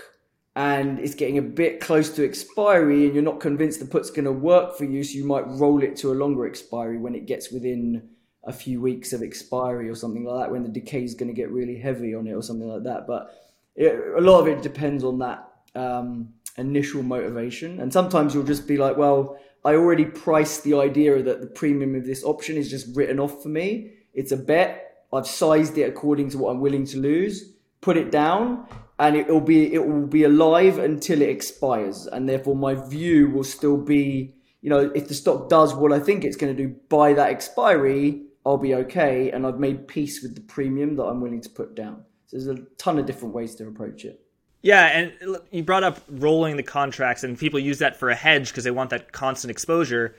and 0.56 1.00
it's 1.00 1.14
getting 1.14 1.38
a 1.38 1.42
bit 1.42 1.80
close 1.80 2.10
to 2.10 2.24
expiry 2.24 3.06
and 3.06 3.14
you're 3.14 3.24
not 3.24 3.40
convinced 3.40 3.80
the 3.80 3.86
put's 3.86 4.10
going 4.10 4.24
to 4.24 4.32
work 4.32 4.76
for 4.76 4.84
you 4.84 5.02
so 5.02 5.14
you 5.14 5.24
might 5.24 5.46
roll 5.46 5.82
it 5.82 5.96
to 5.96 6.12
a 6.12 6.14
longer 6.14 6.46
expiry 6.46 6.96
when 6.96 7.14
it 7.14 7.26
gets 7.26 7.50
within 7.50 8.08
a 8.44 8.52
few 8.52 8.80
weeks 8.80 9.12
of 9.12 9.22
expiry 9.22 9.88
or 9.88 9.94
something 9.94 10.24
like 10.24 10.44
that 10.44 10.52
when 10.52 10.62
the 10.62 10.68
decay 10.68 11.02
is 11.02 11.14
going 11.14 11.28
to 11.28 11.34
get 11.34 11.50
really 11.50 11.78
heavy 11.78 12.14
on 12.14 12.26
it 12.26 12.32
or 12.32 12.42
something 12.42 12.68
like 12.68 12.84
that. 12.84 13.06
But 13.06 13.34
it, 13.74 13.98
a 14.16 14.20
lot 14.20 14.40
of 14.40 14.46
it 14.46 14.62
depends 14.62 15.02
on 15.02 15.18
that 15.20 15.50
um, 15.74 16.28
initial 16.56 17.02
motivation. 17.02 17.80
And 17.80 17.92
sometimes 17.92 18.34
you'll 18.34 18.44
just 18.44 18.68
be 18.68 18.76
like 18.76 18.96
well 18.96 19.38
i 19.64 19.74
already 19.74 20.04
priced 20.04 20.62
the 20.62 20.74
idea 20.74 21.22
that 21.22 21.40
the 21.40 21.46
premium 21.46 21.94
of 21.94 22.04
this 22.04 22.22
option 22.22 22.56
is 22.56 22.70
just 22.70 22.94
written 22.94 23.18
off 23.18 23.42
for 23.42 23.48
me. 23.48 23.92
It's 24.12 24.30
a 24.30 24.36
bet. 24.36 25.06
I've 25.12 25.26
sized 25.26 25.78
it 25.78 25.88
according 25.88 26.30
to 26.30 26.38
what 26.38 26.50
i'm 26.50 26.60
willing 26.60 26.86
to 26.86 26.98
lose. 26.98 27.54
Put 27.80 27.96
it 27.96 28.10
down 28.10 28.68
and 29.06 29.16
it 29.16 29.28
will 29.28 29.40
be 29.40 29.72
it 29.72 29.86
will 29.86 30.06
be 30.06 30.24
alive 30.24 30.78
until 30.78 31.20
it 31.20 31.28
expires. 31.28 32.06
And 32.06 32.28
therefore 32.28 32.56
my 32.56 32.74
view 32.74 33.30
will 33.30 33.44
still 33.44 33.76
be 33.76 34.34
you 34.62 34.70
know 34.70 34.90
if 34.94 35.08
the 35.08 35.14
stock 35.14 35.50
does 35.50 35.74
what 35.74 35.92
i 35.92 36.00
think 36.00 36.24
it's 36.24 36.36
going 36.36 36.54
to 36.54 36.62
do 36.66 36.74
by 36.88 37.12
that 37.12 37.28
expiry 37.28 38.22
i'll 38.46 38.58
be 38.58 38.74
okay. 38.74 39.30
And 39.30 39.46
i've 39.46 39.58
made 39.58 39.86
peace 39.88 40.22
with 40.22 40.34
the 40.34 40.40
premium 40.40 40.96
that 40.96 41.04
i'm 41.04 41.20
willing 41.20 41.42
to 41.42 41.50
put 41.50 41.74
down. 41.74 42.04
So 42.26 42.38
there's 42.38 42.58
a 42.58 42.62
ton 42.78 42.98
of 42.98 43.06
different 43.06 43.34
ways 43.34 43.54
to 43.56 43.68
approach 43.68 44.04
it. 44.04 44.20
Yeah 44.62 44.86
and 44.86 45.38
you 45.50 45.62
brought 45.62 45.84
up 45.84 46.00
rolling 46.08 46.56
the 46.56 46.62
contracts 46.62 47.24
and 47.24 47.38
people 47.38 47.60
use 47.60 47.78
that 47.78 47.96
for 47.96 48.10
a 48.10 48.14
hedge 48.14 48.48
because 48.48 48.64
they 48.64 48.70
want 48.70 48.90
that 48.90 49.12
constant 49.12 49.50
exposure. 49.50 50.14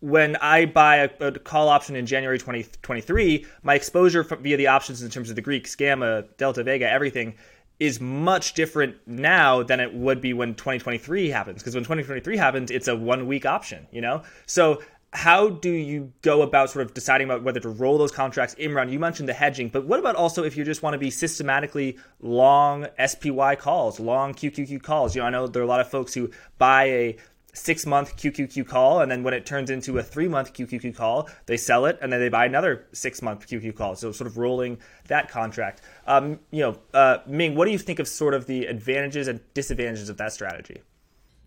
When 0.00 0.34
I 0.36 0.66
buy 0.66 0.96
a, 0.96 1.10
a, 1.20 1.30
call 1.38 1.68
option 1.68 1.94
in 1.94 2.06
January 2.06 2.36
2023, 2.36 3.46
my 3.62 3.76
exposure 3.76 4.24
via 4.24 4.56
the 4.56 4.66
options 4.66 5.00
in 5.00 5.10
terms 5.10 5.30
of 5.30 5.36
the 5.36 5.42
Greeks, 5.42 5.76
Gamma, 5.76 6.22
Delta, 6.38 6.64
Vega, 6.64 6.90
everything 6.90 7.34
is 7.82 8.00
much 8.00 8.54
different 8.54 8.94
now 9.06 9.60
than 9.60 9.80
it 9.80 9.92
would 9.92 10.20
be 10.20 10.32
when 10.32 10.54
2023 10.54 11.30
happens. 11.30 11.60
Because 11.60 11.74
when 11.74 11.82
2023 11.82 12.36
happens, 12.36 12.70
it's 12.70 12.86
a 12.86 12.94
one 12.94 13.26
week 13.26 13.44
option, 13.44 13.88
you 13.90 14.00
know? 14.00 14.22
So 14.46 14.80
how 15.12 15.48
do 15.48 15.68
you 15.68 16.12
go 16.22 16.42
about 16.42 16.70
sort 16.70 16.86
of 16.86 16.94
deciding 16.94 17.26
about 17.26 17.42
whether 17.42 17.58
to 17.58 17.68
roll 17.68 17.98
those 17.98 18.12
contracts 18.12 18.54
Imran, 18.54 18.90
you 18.90 18.98
mentioned 18.98 19.28
the 19.28 19.34
hedging 19.34 19.68
but 19.68 19.84
what 19.84 19.98
about 19.98 20.16
also 20.16 20.42
if 20.42 20.56
you 20.56 20.64
just 20.64 20.82
want 20.82 20.94
to 20.94 20.98
be 20.98 21.10
systematically 21.10 21.98
long 22.20 22.86
spy 23.06 23.54
calls 23.54 24.00
long 24.00 24.32
qqq 24.32 24.82
calls 24.82 25.14
you 25.14 25.20
know 25.20 25.26
i 25.26 25.30
know 25.30 25.46
there 25.46 25.60
are 25.60 25.66
a 25.66 25.68
lot 25.68 25.80
of 25.80 25.90
folks 25.90 26.14
who 26.14 26.30
buy 26.56 26.84
a 26.84 27.16
six 27.54 27.84
month 27.84 28.16
QQQ 28.16 28.66
call, 28.66 29.00
and 29.00 29.10
then 29.10 29.22
when 29.22 29.34
it 29.34 29.44
turns 29.44 29.70
into 29.70 29.98
a 29.98 30.02
three 30.02 30.28
month 30.28 30.54
QQQ 30.54 30.94
call, 30.96 31.28
they 31.46 31.56
sell 31.56 31.86
it, 31.86 31.98
and 32.00 32.12
then 32.12 32.20
they 32.20 32.28
buy 32.28 32.46
another 32.46 32.86
six 32.92 33.20
month 33.22 33.46
QQQ 33.46 33.76
call. 33.76 33.94
So 33.94 34.12
sort 34.12 34.26
of 34.26 34.38
rolling 34.38 34.78
that 35.08 35.28
contract. 35.28 35.82
Um, 36.06 36.40
you 36.50 36.60
know, 36.60 36.78
uh, 36.94 37.18
Ming, 37.26 37.54
what 37.54 37.66
do 37.66 37.72
you 37.72 37.78
think 37.78 37.98
of 37.98 38.08
sort 38.08 38.34
of 38.34 38.46
the 38.46 38.66
advantages 38.66 39.28
and 39.28 39.40
disadvantages 39.54 40.08
of 40.08 40.16
that 40.16 40.32
strategy? 40.32 40.82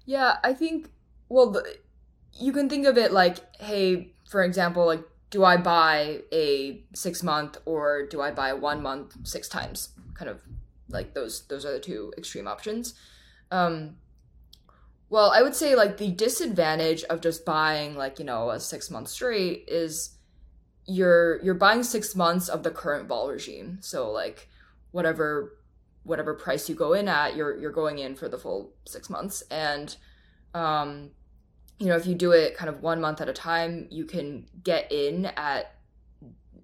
Yeah, 0.06 0.38
I 0.44 0.54
think 0.54 0.90
well, 1.30 1.52
the, 1.52 1.78
you 2.34 2.52
can 2.52 2.70
think 2.70 2.86
of 2.86 2.98
it 2.98 3.12
like, 3.12 3.38
hey, 3.60 4.14
for 4.30 4.44
example, 4.44 4.86
like, 4.86 5.04
do 5.32 5.44
I 5.44 5.58
buy 5.58 6.22
a 6.32 6.84
six 6.94 7.24
month 7.24 7.58
or 7.66 8.06
do 8.06 8.22
I 8.22 8.32
buy 8.32 8.54
one 8.54 8.82
month 8.82 9.16
six 9.28 9.50
times? 9.50 9.90
Kind 10.14 10.30
of 10.30 10.42
like 10.88 11.14
those 11.14 11.48
those 11.48 11.66
are 11.66 11.74
the 11.74 11.80
two 11.80 12.14
extreme 12.18 12.48
options. 12.48 12.94
Um, 13.52 13.98
well, 15.16 15.32
I 15.32 15.42
would 15.42 15.56
say 15.56 15.76
like 15.76 15.96
the 15.96 16.12
disadvantage 16.12 17.04
of 17.06 17.22
just 17.22 17.46
buying 17.46 17.96
like, 17.96 18.20
you 18.20 18.26
know, 18.26 18.50
a 18.50 18.60
6 18.60 18.92
month 18.92 19.08
straight 19.08 19.64
is 19.70 20.18
you're 20.86 21.42
you're 21.42 21.56
buying 21.56 21.84
six 21.84 22.16
months 22.16 22.50
of 22.50 22.64
the 22.64 22.70
current 22.70 23.08
vol 23.08 23.30
regime. 23.30 23.78
So 23.82 24.12
like 24.12 24.50
whatever 24.92 25.58
whatever 26.04 26.34
price 26.34 26.68
you 26.68 26.76
go 26.76 26.92
in 26.92 27.08
at, 27.08 27.36
you're 27.38 27.58
you're 27.58 27.72
going 27.72 28.00
in 28.00 28.16
for 28.16 28.28
the 28.28 28.38
full 28.38 28.74
six 28.86 29.10
months. 29.10 29.42
And 29.50 29.96
um, 30.54 31.12
you 31.80 31.88
know, 31.88 31.96
if 31.96 32.06
you 32.06 32.16
do 32.16 32.34
it 32.34 32.58
kind 32.58 32.70
of 32.70 32.82
one 32.82 33.00
month 33.00 33.22
at 33.22 33.30
a 33.30 33.34
time, 33.34 33.88
you 33.90 34.04
can 34.04 34.48
get 34.64 34.92
in 34.92 35.28
at 35.38 35.76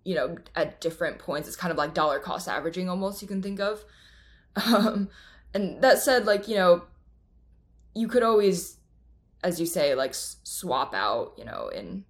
you 0.03 0.13
know 0.13 0.37
at 0.57 0.81
different 0.81 1.19
points. 1.19 1.47
It's 1.47 1.57
kind 1.57 1.71
of 1.71 1.77
like 1.77 1.93
dollar 1.93 2.19
cost 2.19 2.49
averaging 2.49 2.89
almost. 2.89 3.21
You 3.21 3.27
can 3.27 3.41
think 3.41 3.59
of. 3.59 3.83
Um, 4.53 5.07
and 5.53 5.81
that 5.81 5.99
said, 5.99 6.25
like 6.25 6.49
you 6.49 6.55
know, 6.55 6.83
you 7.95 8.08
could 8.08 8.23
always, 8.23 8.77
as 9.43 9.60
you 9.60 9.65
say, 9.65 9.95
like 9.95 10.13
swap 10.13 10.93
out. 10.93 11.34
You 11.38 11.45
know, 11.45 11.69
in 11.69 12.06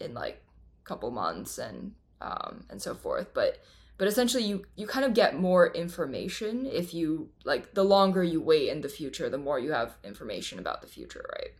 in 0.00 0.14
like 0.14 0.42
a 0.84 0.88
couple 0.88 1.10
months 1.10 1.58
and 1.58 1.92
um, 2.20 2.64
and 2.70 2.80
so 2.80 2.94
forth. 2.94 3.32
But 3.34 3.58
but 4.00 4.08
essentially 4.08 4.42
you 4.42 4.64
you 4.76 4.86
kind 4.86 5.04
of 5.04 5.12
get 5.12 5.38
more 5.38 5.70
information 5.74 6.64
if 6.64 6.94
you 6.94 7.28
like 7.44 7.74
the 7.74 7.84
longer 7.84 8.24
you 8.24 8.40
wait 8.40 8.70
in 8.70 8.80
the 8.80 8.88
future 8.88 9.28
the 9.28 9.36
more 9.36 9.58
you 9.58 9.72
have 9.72 9.94
information 10.02 10.58
about 10.58 10.80
the 10.80 10.88
future 10.88 11.22
right 11.36 11.50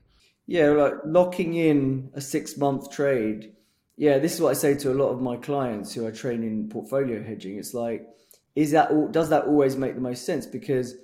yeah 0.46 0.70
like 0.70 0.94
locking 1.04 1.52
in 1.52 2.10
a 2.14 2.20
six 2.20 2.56
month 2.56 2.90
trade 2.90 3.52
yeah 3.98 4.18
this 4.18 4.34
is 4.34 4.40
what 4.40 4.48
i 4.48 4.54
say 4.54 4.74
to 4.74 4.90
a 4.90 4.94
lot 5.02 5.10
of 5.10 5.20
my 5.20 5.36
clients 5.36 5.92
who 5.92 6.06
are 6.06 6.10
training 6.10 6.66
portfolio 6.70 7.22
hedging 7.22 7.58
it's 7.58 7.74
like 7.74 8.06
is 8.54 8.70
that 8.70 8.88
does 9.12 9.28
that 9.28 9.44
always 9.44 9.76
make 9.76 9.94
the 9.94 10.00
most 10.00 10.24
sense 10.24 10.46
because 10.46 10.94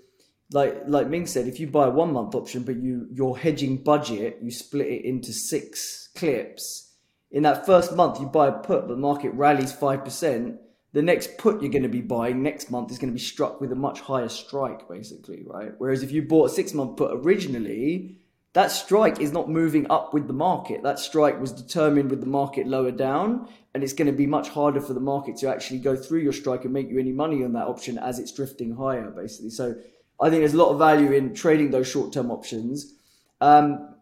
like 0.53 0.83
like 0.87 1.09
ming 1.09 1.27
said 1.27 1.47
if 1.47 1.59
you 1.59 1.67
buy 1.67 1.87
a 1.87 1.91
one 1.91 2.13
month 2.13 2.35
option 2.35 2.63
but 2.63 2.77
you 2.77 3.09
your 3.11 3.37
hedging 3.37 3.83
budget 3.83 4.39
you 4.43 4.51
split 4.51 4.87
it 4.87 5.05
into 5.05 5.33
six 5.33 6.09
clips 6.15 6.95
in 7.31 7.43
that 7.43 7.67
first 7.67 7.95
month 7.95 8.21
you 8.21 8.27
buy 8.27 8.47
a 8.47 8.53
put 8.53 8.83
but 8.83 8.95
the 8.95 8.97
market 8.97 9.31
rallies 9.31 9.73
5% 9.73 10.59
the 10.97 11.03
next 11.03 11.37
put 11.37 11.61
you're 11.61 11.71
going 11.71 11.83
to 11.83 11.91
be 11.91 12.01
buying 12.01 12.43
next 12.43 12.71
month 12.71 12.91
is 12.91 12.99
going 12.99 13.11
to 13.11 13.15
be 13.15 13.21
struck 13.21 13.61
with 13.61 13.71
a 13.71 13.77
much 13.77 14.01
higher 14.01 14.31
strike, 14.31 14.89
basically, 14.89 15.43
right? 15.47 15.73
Whereas 15.77 16.03
if 16.03 16.11
you 16.11 16.23
bought 16.23 16.51
a 16.51 16.55
six 16.55 16.73
month 16.73 16.97
put 16.97 17.11
originally, 17.13 18.17
that 18.55 18.71
strike 18.71 19.21
is 19.21 19.31
not 19.31 19.51
moving 19.51 19.91
up 19.91 20.15
with 20.15 20.27
the 20.27 20.33
market. 20.33 20.83
That 20.83 20.99
strike 20.99 21.39
was 21.39 21.53
determined 21.53 22.09
with 22.09 22.21
the 22.21 22.27
market 22.27 22.67
lower 22.67 22.93
down, 22.93 23.47
and 23.75 23.85
it's 23.85 23.93
going 23.93 24.07
to 24.07 24.17
be 24.17 24.27
much 24.27 24.49
harder 24.49 24.81
for 24.81 24.95
the 24.95 25.01
market 25.01 25.37
to 25.41 25.51
actually 25.51 25.81
go 25.81 25.95
through 25.95 26.21
your 26.21 26.33
strike 26.33 26.65
and 26.65 26.73
make 26.73 26.89
you 26.89 26.99
any 26.99 27.13
money 27.13 27.45
on 27.45 27.53
that 27.53 27.67
option 27.67 27.99
as 27.99 28.19
it's 28.19 28.33
drifting 28.33 28.75
higher, 28.75 29.11
basically. 29.11 29.51
So 29.51 29.75
I 30.21 30.31
think 30.31 30.41
there's 30.41 30.55
a 30.55 30.59
lot 30.59 30.71
of 30.71 30.79
value 30.79 31.13
in 31.13 31.35
trading 31.35 31.71
those 31.71 31.89
short 31.89 32.13
term 32.13 32.31
options. 32.31 32.95
Um, 33.41 33.95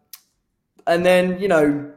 and 0.87 1.05
then, 1.05 1.39
you 1.39 1.47
know, 1.47 1.91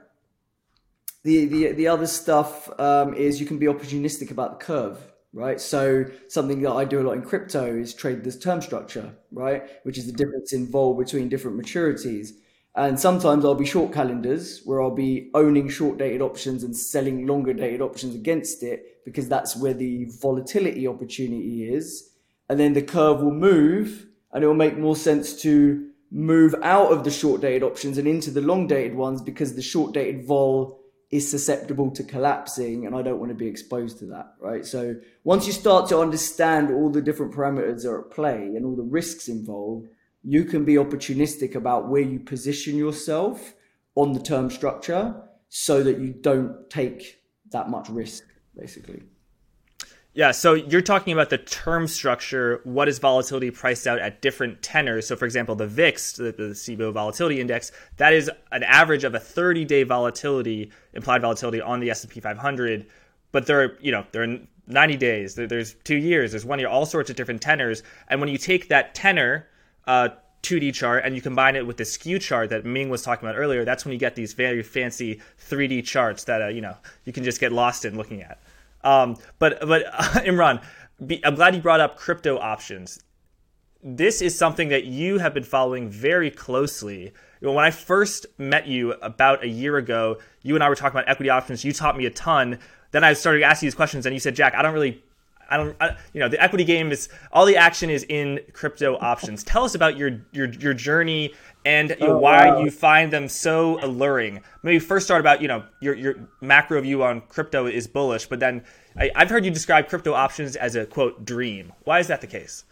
the 1.25 1.47
the 1.47 1.73
the 1.73 1.89
other 1.89 2.07
stuff 2.07 2.69
um, 2.81 3.15
is 3.15 3.41
you 3.41 3.47
can 3.47 3.59
be 3.59 3.67
opportunistic 3.67 4.31
about 4.31 4.59
the 4.59 4.65
curve, 4.65 4.99
right? 5.33 5.61
So 5.61 6.07
something 6.29 6.63
that 6.63 6.73
I 6.73 6.85
do 6.85 7.01
a 7.01 7.05
lot 7.05 7.13
in 7.13 7.23
crypto 7.23 7.77
is 7.77 7.95
trade 7.95 8.25
this 8.25 8.39
term 8.39 8.63
structure, 8.63 9.15
right? 9.31 9.69
Which 9.83 9.99
is 9.99 10.07
the 10.07 10.13
difference 10.13 10.53
in 10.53 10.67
vol 10.67 10.95
between 10.95 11.29
different 11.29 11.61
maturities. 11.61 12.31
And 12.75 12.99
sometimes 12.99 13.45
I'll 13.45 13.57
be 13.57 13.67
short 13.67 13.93
calendars 13.93 14.63
where 14.65 14.81
I'll 14.81 14.95
be 14.95 15.31
owning 15.35 15.69
short 15.69 15.99
dated 15.99 16.23
options 16.23 16.63
and 16.63 16.77
selling 16.77 17.27
longer 17.27 17.53
dated 17.53 17.81
options 17.81 18.15
against 18.15 18.63
it 18.63 19.05
because 19.05 19.29
that's 19.29 19.57
where 19.57 19.75
the 19.75 20.05
volatility 20.21 20.87
opportunity 20.87 21.69
is. 21.69 22.11
And 22.49 22.61
then 22.61 22.75
the 22.75 22.83
curve 22.83 23.21
will 23.21 23.35
move 23.35 24.07
and 24.33 24.45
it 24.45 24.47
will 24.47 24.55
make 24.55 24.79
more 24.79 24.97
sense 24.97 25.41
to 25.43 25.89
move 26.11 26.55
out 26.63 26.93
of 26.93 27.05
the 27.05 27.11
short 27.11 27.41
dated 27.41 27.63
options 27.63 27.99
and 27.99 28.09
into 28.09 28.31
the 28.31 28.41
long 28.41 28.67
dated 28.67 28.97
ones 28.97 29.21
because 29.21 29.55
the 29.55 29.63
short 29.63 29.93
dated 29.93 30.27
vol 30.27 30.81
is 31.11 31.31
susceptible 31.31 31.91
to 31.91 32.03
collapsing 32.03 32.87
and 32.87 32.95
I 32.95 33.03
don't 33.03 33.19
want 33.19 33.31
to 33.31 33.35
be 33.35 33.47
exposed 33.47 33.99
to 34.01 34.07
that, 34.07 34.35
right? 34.41 34.65
So 34.65 34.97
once 35.25 35.47
you 35.47 35.53
start 35.53 35.89
to 35.89 36.01
understand 36.01 36.71
all 36.71 36.91
the 36.91 37.01
different 37.01 37.33
parameters 37.33 37.85
are 37.87 38.01
at 38.01 38.11
play 38.11 38.37
and 38.37 38.65
all 38.65 38.77
the 38.77 38.83
risks 38.83 39.29
involved, 39.29 39.89
you 40.23 40.45
can 40.45 40.65
be 40.65 40.75
opportunistic 40.75 41.55
about 41.55 41.89
where 41.89 42.03
you 42.03 42.21
position 42.21 42.77
yourself 42.77 43.55
on 43.95 44.13
the 44.13 44.21
term 44.21 44.51
structure 44.51 45.15
so 45.49 45.83
that 45.83 45.99
you 45.99 46.13
don't 46.13 46.69
take 46.69 47.23
that 47.53 47.71
much 47.71 47.89
risk, 47.89 48.25
basically. 48.55 49.03
Yeah, 50.19 50.33
so 50.33 50.55
you're 50.55 50.83
talking 50.83 51.13
about 51.13 51.31
the 51.31 51.39
term 51.39 51.87
structure. 51.87 52.61
What 52.65 52.89
is 52.89 52.99
volatility 52.99 53.53
priced 53.53 53.87
out 53.87 54.01
at 54.01 54.21
different 54.21 54.63
tenors? 54.63 55.07
So, 55.07 55.15
for 55.15 55.27
example, 55.27 55.55
the 55.55 55.69
VIX, 55.69 56.13
the, 56.15 56.25
the 56.33 56.43
CBOE 56.55 56.93
Volatility 56.93 57.41
Index, 57.41 57.71
that 57.99 58.13
is 58.13 58.29
an 58.51 58.65
average 58.65 59.05
of 59.05 59.15
a 59.15 59.21
30-day 59.21 59.85
volatility, 59.85 60.73
implied 60.93 61.23
volatility 61.23 61.61
on 61.61 61.79
the 61.79 61.91
S&P 61.91 62.19
500. 62.19 62.87
But 63.31 63.47
there 63.47 63.63
are, 63.63 63.79
you 63.81 63.93
know, 63.93 64.05
there 64.11 64.25
are 64.25 64.39
90 64.67 64.97
days, 64.97 65.37
there's 65.37 65.75
two 65.85 65.99
years, 65.99 66.33
there's 66.33 66.45
one 66.45 66.59
year, 66.59 66.67
all 66.67 66.85
sorts 66.85 67.11
of 67.11 67.15
different 67.15 67.41
tenors. 67.41 67.85
And 68.09 68.19
when 68.21 68.29
you 68.29 68.39
take 68.39 68.67
that 68.71 68.97
tenor, 68.97 69.47
uh, 69.87 70.09
2D 70.43 70.75
chart 70.75 71.05
and 71.05 71.15
you 71.15 71.23
combine 71.23 71.55
it 71.55 71.65
with 71.65 71.77
the 71.77 71.85
skew 71.85 72.19
chart 72.19 72.51
that 72.51 72.65
Ming 72.65 72.89
was 72.89 73.03
talking 73.03 73.29
about 73.29 73.39
earlier, 73.39 73.65
that's 73.65 73.85
when 73.85 73.93
you 73.93 74.01
get 74.01 74.17
these 74.17 74.33
very 74.33 74.65
fancy 74.65 75.21
3D 75.49 75.85
charts 75.85 76.25
that 76.25 76.43
uh, 76.43 76.49
you 76.49 76.61
know 76.61 76.77
you 77.05 77.13
can 77.13 77.23
just 77.23 77.39
get 77.39 77.53
lost 77.53 77.85
in 77.85 77.97
looking 77.97 78.21
at. 78.21 78.41
Um, 78.83 79.17
but 79.39 79.61
but 79.61 79.87
Imran, 79.93 80.63
be, 81.05 81.25
I'm 81.25 81.35
glad 81.35 81.55
you 81.55 81.61
brought 81.61 81.81
up 81.81 81.97
crypto 81.97 82.39
options. 82.39 83.03
This 83.83 84.21
is 84.21 84.37
something 84.37 84.69
that 84.69 84.85
you 84.85 85.19
have 85.19 85.35
been 85.35 85.45
following 85.45 85.89
very 85.89 86.31
closely. 86.31 87.13
when 87.41 87.65
I 87.65 87.71
first 87.71 88.27
met 88.37 88.67
you 88.67 88.93
about 88.95 89.45
a 89.45 89.49
year 89.49 89.77
ago, 89.77 90.19
you 90.43 90.57
and 90.57 90.65
I 90.65 90.69
were 90.69 90.75
talking 90.75 90.99
about 90.99 91.09
equity 91.09 91.31
options. 91.31 91.65
You 91.65 91.73
taught 91.73 91.97
me 91.97 92.07
a 92.07 92.11
ton. 92.11 92.59
Then 92.91 93.05
I 93.05 93.13
started 93.13 93.43
asking 93.43 93.69
these 93.69 93.75
questions, 93.75 94.07
and 94.07 94.15
you 94.15 94.21
said, 94.21 94.35
"Jack, 94.35 94.55
I 94.55 94.63
don't 94.63 94.75
really 94.75 95.03
I 95.49 95.57
don't, 95.57 95.77
I, 95.81 95.97
you 96.13 96.21
know, 96.21 96.29
the 96.29 96.43
equity 96.43 96.65
game 96.65 96.93
is 96.93 97.09
all 97.33 97.47
the 97.47 97.57
action 97.57 97.89
is 97.91 98.05
in 98.09 98.41
crypto 98.53 98.99
options. 99.01 99.43
Tell 99.43 99.65
us 99.65 99.75
about 99.75 99.97
your 99.97 100.21
your 100.33 100.49
your 100.49 100.75
journey 100.75 101.35
and 101.65 101.91
you 101.91 102.07
know, 102.07 102.17
oh, 102.17 102.19
why 102.19 102.51
wow. 102.51 102.61
you 102.61 102.71
find 102.71 103.13
them 103.13 103.29
so 103.29 103.83
alluring. 103.85 104.43
Maybe 104.63 104.79
first 104.79 105.07
start 105.07 105.21
about 105.21 105.41
you 105.41 105.49
know 105.49 105.65
your 105.81 105.95
your 105.95 106.15
macro 106.41 106.81
view 106.81 107.03
on 107.03 107.23
crypto 107.23 107.67
is 107.67 107.87
bullish, 107.87 108.27
but 108.27 108.41
then 108.41 108.65
I, 108.97 109.11
I've 109.15 109.31
heard 109.31 109.45
you 109.45 109.51
describe 109.51 109.89
crypto 109.89 110.13
options 110.13 110.57
as 110.57 110.77
a 110.77 110.87
quote 110.87 111.25
dream. 111.25 111.73
Why 111.85 111.99
is 111.99 112.09
that 112.09 112.21
the 112.21 112.27
case? 112.27 112.65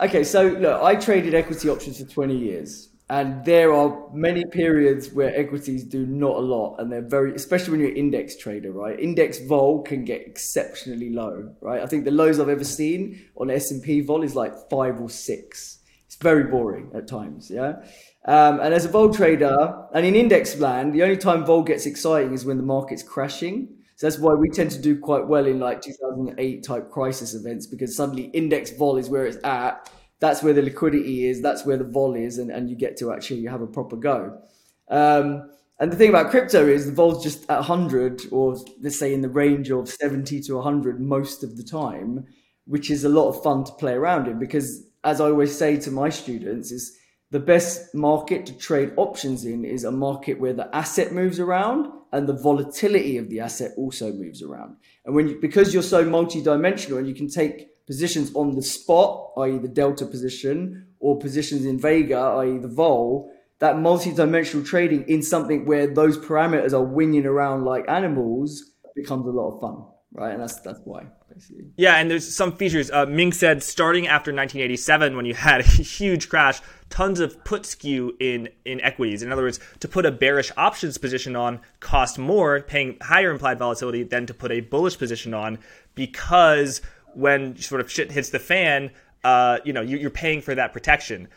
Okay, 0.00 0.24
so 0.24 0.48
look, 0.48 0.82
I 0.82 0.94
traded 0.96 1.34
equity 1.34 1.68
options 1.70 1.98
for 1.98 2.04
20 2.04 2.36
years. 2.36 2.90
And 3.08 3.44
there 3.44 3.72
are 3.72 4.10
many 4.12 4.44
periods 4.44 5.12
where 5.12 5.34
equities 5.36 5.84
do 5.84 6.04
not 6.06 6.36
a 6.36 6.40
lot, 6.40 6.80
and 6.80 6.90
they're 6.90 7.06
very, 7.06 7.34
especially 7.34 7.70
when 7.70 7.80
you're 7.80 7.90
an 7.90 7.96
index 7.96 8.36
trader, 8.36 8.72
right? 8.72 8.98
Index 8.98 9.38
vol 9.38 9.82
can 9.82 10.04
get 10.04 10.22
exceptionally 10.26 11.10
low, 11.10 11.54
right? 11.60 11.80
I 11.80 11.86
think 11.86 12.04
the 12.04 12.10
lows 12.10 12.40
I've 12.40 12.48
ever 12.48 12.64
seen 12.64 13.22
on 13.36 13.48
S 13.48 13.70
and 13.70 13.80
P 13.80 14.00
vol 14.00 14.24
is 14.24 14.34
like 14.34 14.54
five 14.68 15.00
or 15.00 15.08
six. 15.08 15.78
It's 16.06 16.16
very 16.16 16.44
boring 16.44 16.90
at 16.94 17.06
times, 17.06 17.48
yeah. 17.48 17.76
Um, 18.24 18.58
and 18.58 18.74
as 18.74 18.84
a 18.84 18.88
vol 18.88 19.14
trader, 19.14 19.86
and 19.94 20.04
in 20.04 20.16
index 20.16 20.58
land, 20.58 20.92
the 20.92 21.04
only 21.04 21.16
time 21.16 21.44
vol 21.44 21.62
gets 21.62 21.86
exciting 21.86 22.32
is 22.32 22.44
when 22.44 22.56
the 22.56 22.64
market's 22.64 23.04
crashing. 23.04 23.68
So 23.94 24.08
that's 24.08 24.18
why 24.18 24.34
we 24.34 24.50
tend 24.50 24.72
to 24.72 24.80
do 24.80 24.98
quite 24.98 25.26
well 25.26 25.46
in 25.46 25.60
like 25.60 25.80
2008 25.80 26.62
type 26.64 26.90
crisis 26.90 27.34
events 27.34 27.66
because 27.66 27.96
suddenly 27.96 28.24
index 28.24 28.70
vol 28.72 28.98
is 28.98 29.08
where 29.08 29.26
it's 29.26 29.38
at 29.42 29.88
that's 30.20 30.42
where 30.42 30.52
the 30.52 30.62
liquidity 30.62 31.26
is, 31.26 31.42
that's 31.42 31.66
where 31.66 31.76
the 31.76 31.84
vol 31.84 32.14
is, 32.14 32.38
and, 32.38 32.50
and 32.50 32.70
you 32.70 32.76
get 32.76 32.96
to 32.98 33.12
actually 33.12 33.44
have 33.44 33.60
a 33.60 33.66
proper 33.66 33.96
go. 33.96 34.40
Um, 34.88 35.50
and 35.78 35.92
the 35.92 35.96
thing 35.96 36.08
about 36.08 36.30
crypto 36.30 36.66
is 36.66 36.86
the 36.86 36.92
vol's 36.92 37.22
just 37.22 37.48
at 37.50 37.58
100, 37.58 38.22
or 38.32 38.56
let's 38.80 38.98
say 38.98 39.12
in 39.12 39.20
the 39.20 39.28
range 39.28 39.70
of 39.70 39.88
70 39.88 40.40
to 40.42 40.54
100 40.54 41.00
most 41.00 41.44
of 41.44 41.56
the 41.56 41.62
time, 41.62 42.24
which 42.64 42.90
is 42.90 43.04
a 43.04 43.10
lot 43.10 43.28
of 43.28 43.42
fun 43.42 43.64
to 43.64 43.72
play 43.72 43.92
around 43.92 44.26
in 44.26 44.38
because, 44.38 44.86
as 45.04 45.20
I 45.20 45.26
always 45.26 45.56
say 45.56 45.76
to 45.80 45.90
my 45.90 46.08
students, 46.08 46.72
is 46.72 46.96
the 47.30 47.40
best 47.40 47.94
market 47.94 48.46
to 48.46 48.56
trade 48.56 48.92
options 48.96 49.44
in 49.44 49.64
is 49.64 49.84
a 49.84 49.90
market 49.90 50.40
where 50.40 50.54
the 50.54 50.74
asset 50.74 51.12
moves 51.12 51.38
around 51.38 51.92
and 52.12 52.26
the 52.26 52.32
volatility 52.32 53.18
of 53.18 53.28
the 53.28 53.40
asset 53.40 53.72
also 53.76 54.12
moves 54.12 54.42
around. 54.42 54.76
And 55.04 55.14
when 55.14 55.28
you, 55.28 55.38
because 55.40 55.74
you're 55.74 55.82
so 55.82 56.04
multi-dimensional 56.04 56.98
and 56.98 57.08
you 57.08 57.14
can 57.14 57.28
take 57.28 57.68
positions 57.86 58.34
on 58.34 58.54
the 58.54 58.62
spot, 58.62 59.32
i.e., 59.38 59.58
the 59.58 59.68
delta 59.68 60.06
position, 60.06 60.86
or 60.98 61.18
positions 61.18 61.64
in 61.64 61.78
Vega, 61.78 62.18
i.e., 62.18 62.58
the 62.58 62.68
vol, 62.68 63.30
that 63.58 63.78
multi-dimensional 63.78 64.66
trading 64.66 65.08
in 65.08 65.22
something 65.22 65.64
where 65.64 65.86
those 65.86 66.18
parameters 66.18 66.72
are 66.72 66.82
winging 66.82 67.24
around 67.24 67.64
like 67.64 67.88
animals 67.88 68.72
becomes 68.94 69.26
a 69.26 69.30
lot 69.30 69.54
of 69.54 69.60
fun, 69.60 69.84
right? 70.12 70.32
And 70.32 70.42
that's 70.42 70.60
that's 70.60 70.80
why. 70.84 71.06
Basically. 71.32 71.64
Yeah, 71.76 71.96
and 71.96 72.10
there's 72.10 72.34
some 72.34 72.56
features. 72.56 72.90
Uh, 72.90 73.06
Ming 73.06 73.32
said 73.32 73.62
starting 73.62 74.06
after 74.06 74.30
1987, 74.32 75.16
when 75.16 75.26
you 75.26 75.34
had 75.34 75.60
a 75.60 75.64
huge 75.64 76.28
crash, 76.28 76.60
tons 76.88 77.20
of 77.20 77.42
put 77.44 77.66
skew 77.66 78.16
in 78.20 78.48
in 78.64 78.80
equities. 78.80 79.22
In 79.22 79.32
other 79.32 79.42
words, 79.42 79.60
to 79.80 79.88
put 79.88 80.06
a 80.06 80.10
bearish 80.10 80.50
options 80.56 80.98
position 80.98 81.36
on 81.36 81.60
cost 81.80 82.18
more, 82.18 82.60
paying 82.60 82.96
higher 83.02 83.30
implied 83.30 83.58
volatility 83.58 84.02
than 84.02 84.26
to 84.26 84.34
put 84.34 84.50
a 84.50 84.60
bullish 84.60 84.98
position 84.98 85.34
on, 85.34 85.58
because 85.94 86.80
when 87.16 87.56
sort 87.56 87.80
of 87.80 87.90
shit 87.90 88.12
hits 88.12 88.30
the 88.30 88.38
fan, 88.38 88.90
uh, 89.24 89.58
you 89.64 89.72
know, 89.72 89.80
you, 89.80 90.06
are 90.06 90.10
paying 90.10 90.40
for 90.40 90.54
that 90.54 90.72
protection. 90.72 91.28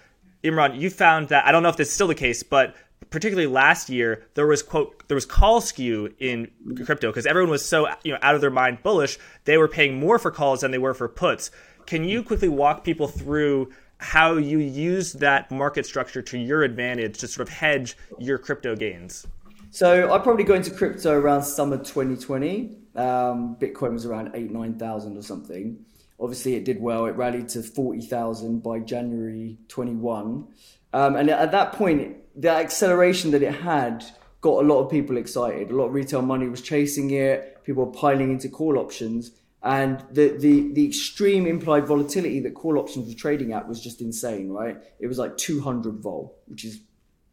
Imran, 0.43 0.79
you 0.79 0.89
found 0.89 1.29
that 1.29 1.45
I 1.45 1.51
don't 1.51 1.63
know 1.63 1.69
if 1.69 1.77
this 1.77 1.87
is 1.87 1.93
still 1.93 2.07
the 2.07 2.15
case, 2.15 2.43
but 2.43 2.75
particularly 3.09 3.47
last 3.47 3.89
year, 3.89 4.27
there 4.35 4.45
was 4.45 4.61
quote 4.61 5.07
there 5.07 5.15
was 5.15 5.25
call 5.25 5.61
skew 5.61 6.13
in 6.19 6.51
crypto 6.85 7.09
because 7.09 7.25
everyone 7.25 7.49
was 7.49 7.65
so 7.65 7.87
you 8.03 8.13
know 8.13 8.19
out 8.21 8.35
of 8.35 8.41
their 8.41 8.51
mind 8.51 8.83
bullish. 8.83 9.17
They 9.45 9.57
were 9.57 9.67
paying 9.67 9.99
more 9.99 10.19
for 10.19 10.31
calls 10.31 10.61
than 10.61 10.71
they 10.71 10.77
were 10.77 10.93
for 10.93 11.07
puts. 11.07 11.51
Can 11.85 12.03
you 12.03 12.23
quickly 12.23 12.49
walk 12.49 12.83
people 12.83 13.07
through 13.07 13.71
how 13.97 14.35
you 14.35 14.59
use 14.59 15.13
that 15.13 15.49
market 15.51 15.85
structure 15.85 16.21
to 16.21 16.37
your 16.37 16.63
advantage 16.63 17.17
to 17.19 17.27
sort 17.27 17.47
of 17.47 17.53
hedge 17.53 17.97
your 18.19 18.37
crypto 18.37 18.75
gains? 18.75 19.25
So 19.71 20.11
I 20.11 20.17
probably 20.17 20.43
got 20.43 20.57
into 20.57 20.71
crypto 20.71 21.13
around 21.13 21.43
summer 21.43 21.77
2020. 21.77 22.75
Um, 22.95 23.55
Bitcoin 23.59 23.93
was 23.93 24.05
around 24.05 24.31
eight 24.33 24.51
nine 24.51 24.79
thousand 24.79 25.17
or 25.17 25.21
something. 25.21 25.85
Obviously, 26.19 26.55
it 26.55 26.65
did 26.65 26.81
well. 26.81 27.05
It 27.05 27.15
rallied 27.15 27.49
to 27.49 27.61
forty 27.61 28.01
thousand 28.01 28.63
by 28.63 28.79
January 28.79 29.57
21. 29.67 30.47
Um, 30.91 31.15
and 31.15 31.29
at 31.29 31.51
that 31.51 31.73
point, 31.73 32.17
the 32.35 32.49
acceleration 32.49 33.31
that 33.31 33.43
it 33.43 33.53
had 33.53 34.03
got 34.41 34.63
a 34.63 34.67
lot 34.67 34.83
of 34.83 34.89
people 34.89 35.17
excited. 35.17 35.69
A 35.69 35.75
lot 35.75 35.87
of 35.87 35.93
retail 35.93 36.21
money 36.21 36.47
was 36.47 36.61
chasing 36.61 37.11
it. 37.11 37.63
People 37.63 37.85
were 37.85 37.91
piling 37.91 38.31
into 38.31 38.49
call 38.49 38.77
options. 38.77 39.31
And 39.61 40.03
the, 40.11 40.37
the, 40.37 40.71
the 40.71 40.87
extreme 40.87 41.45
implied 41.45 41.85
volatility 41.85 42.39
that 42.41 42.53
call 42.53 42.77
options 42.79 43.09
were 43.09 43.19
trading 43.19 43.51
at 43.51 43.67
was 43.67 43.81
just 43.81 43.99
insane, 43.99 44.49
right? 44.49 44.77
It 44.99 45.07
was 45.07 45.17
like 45.17 45.35
200 45.35 45.95
vol, 45.95 46.37
which 46.45 46.63
is 46.63 46.79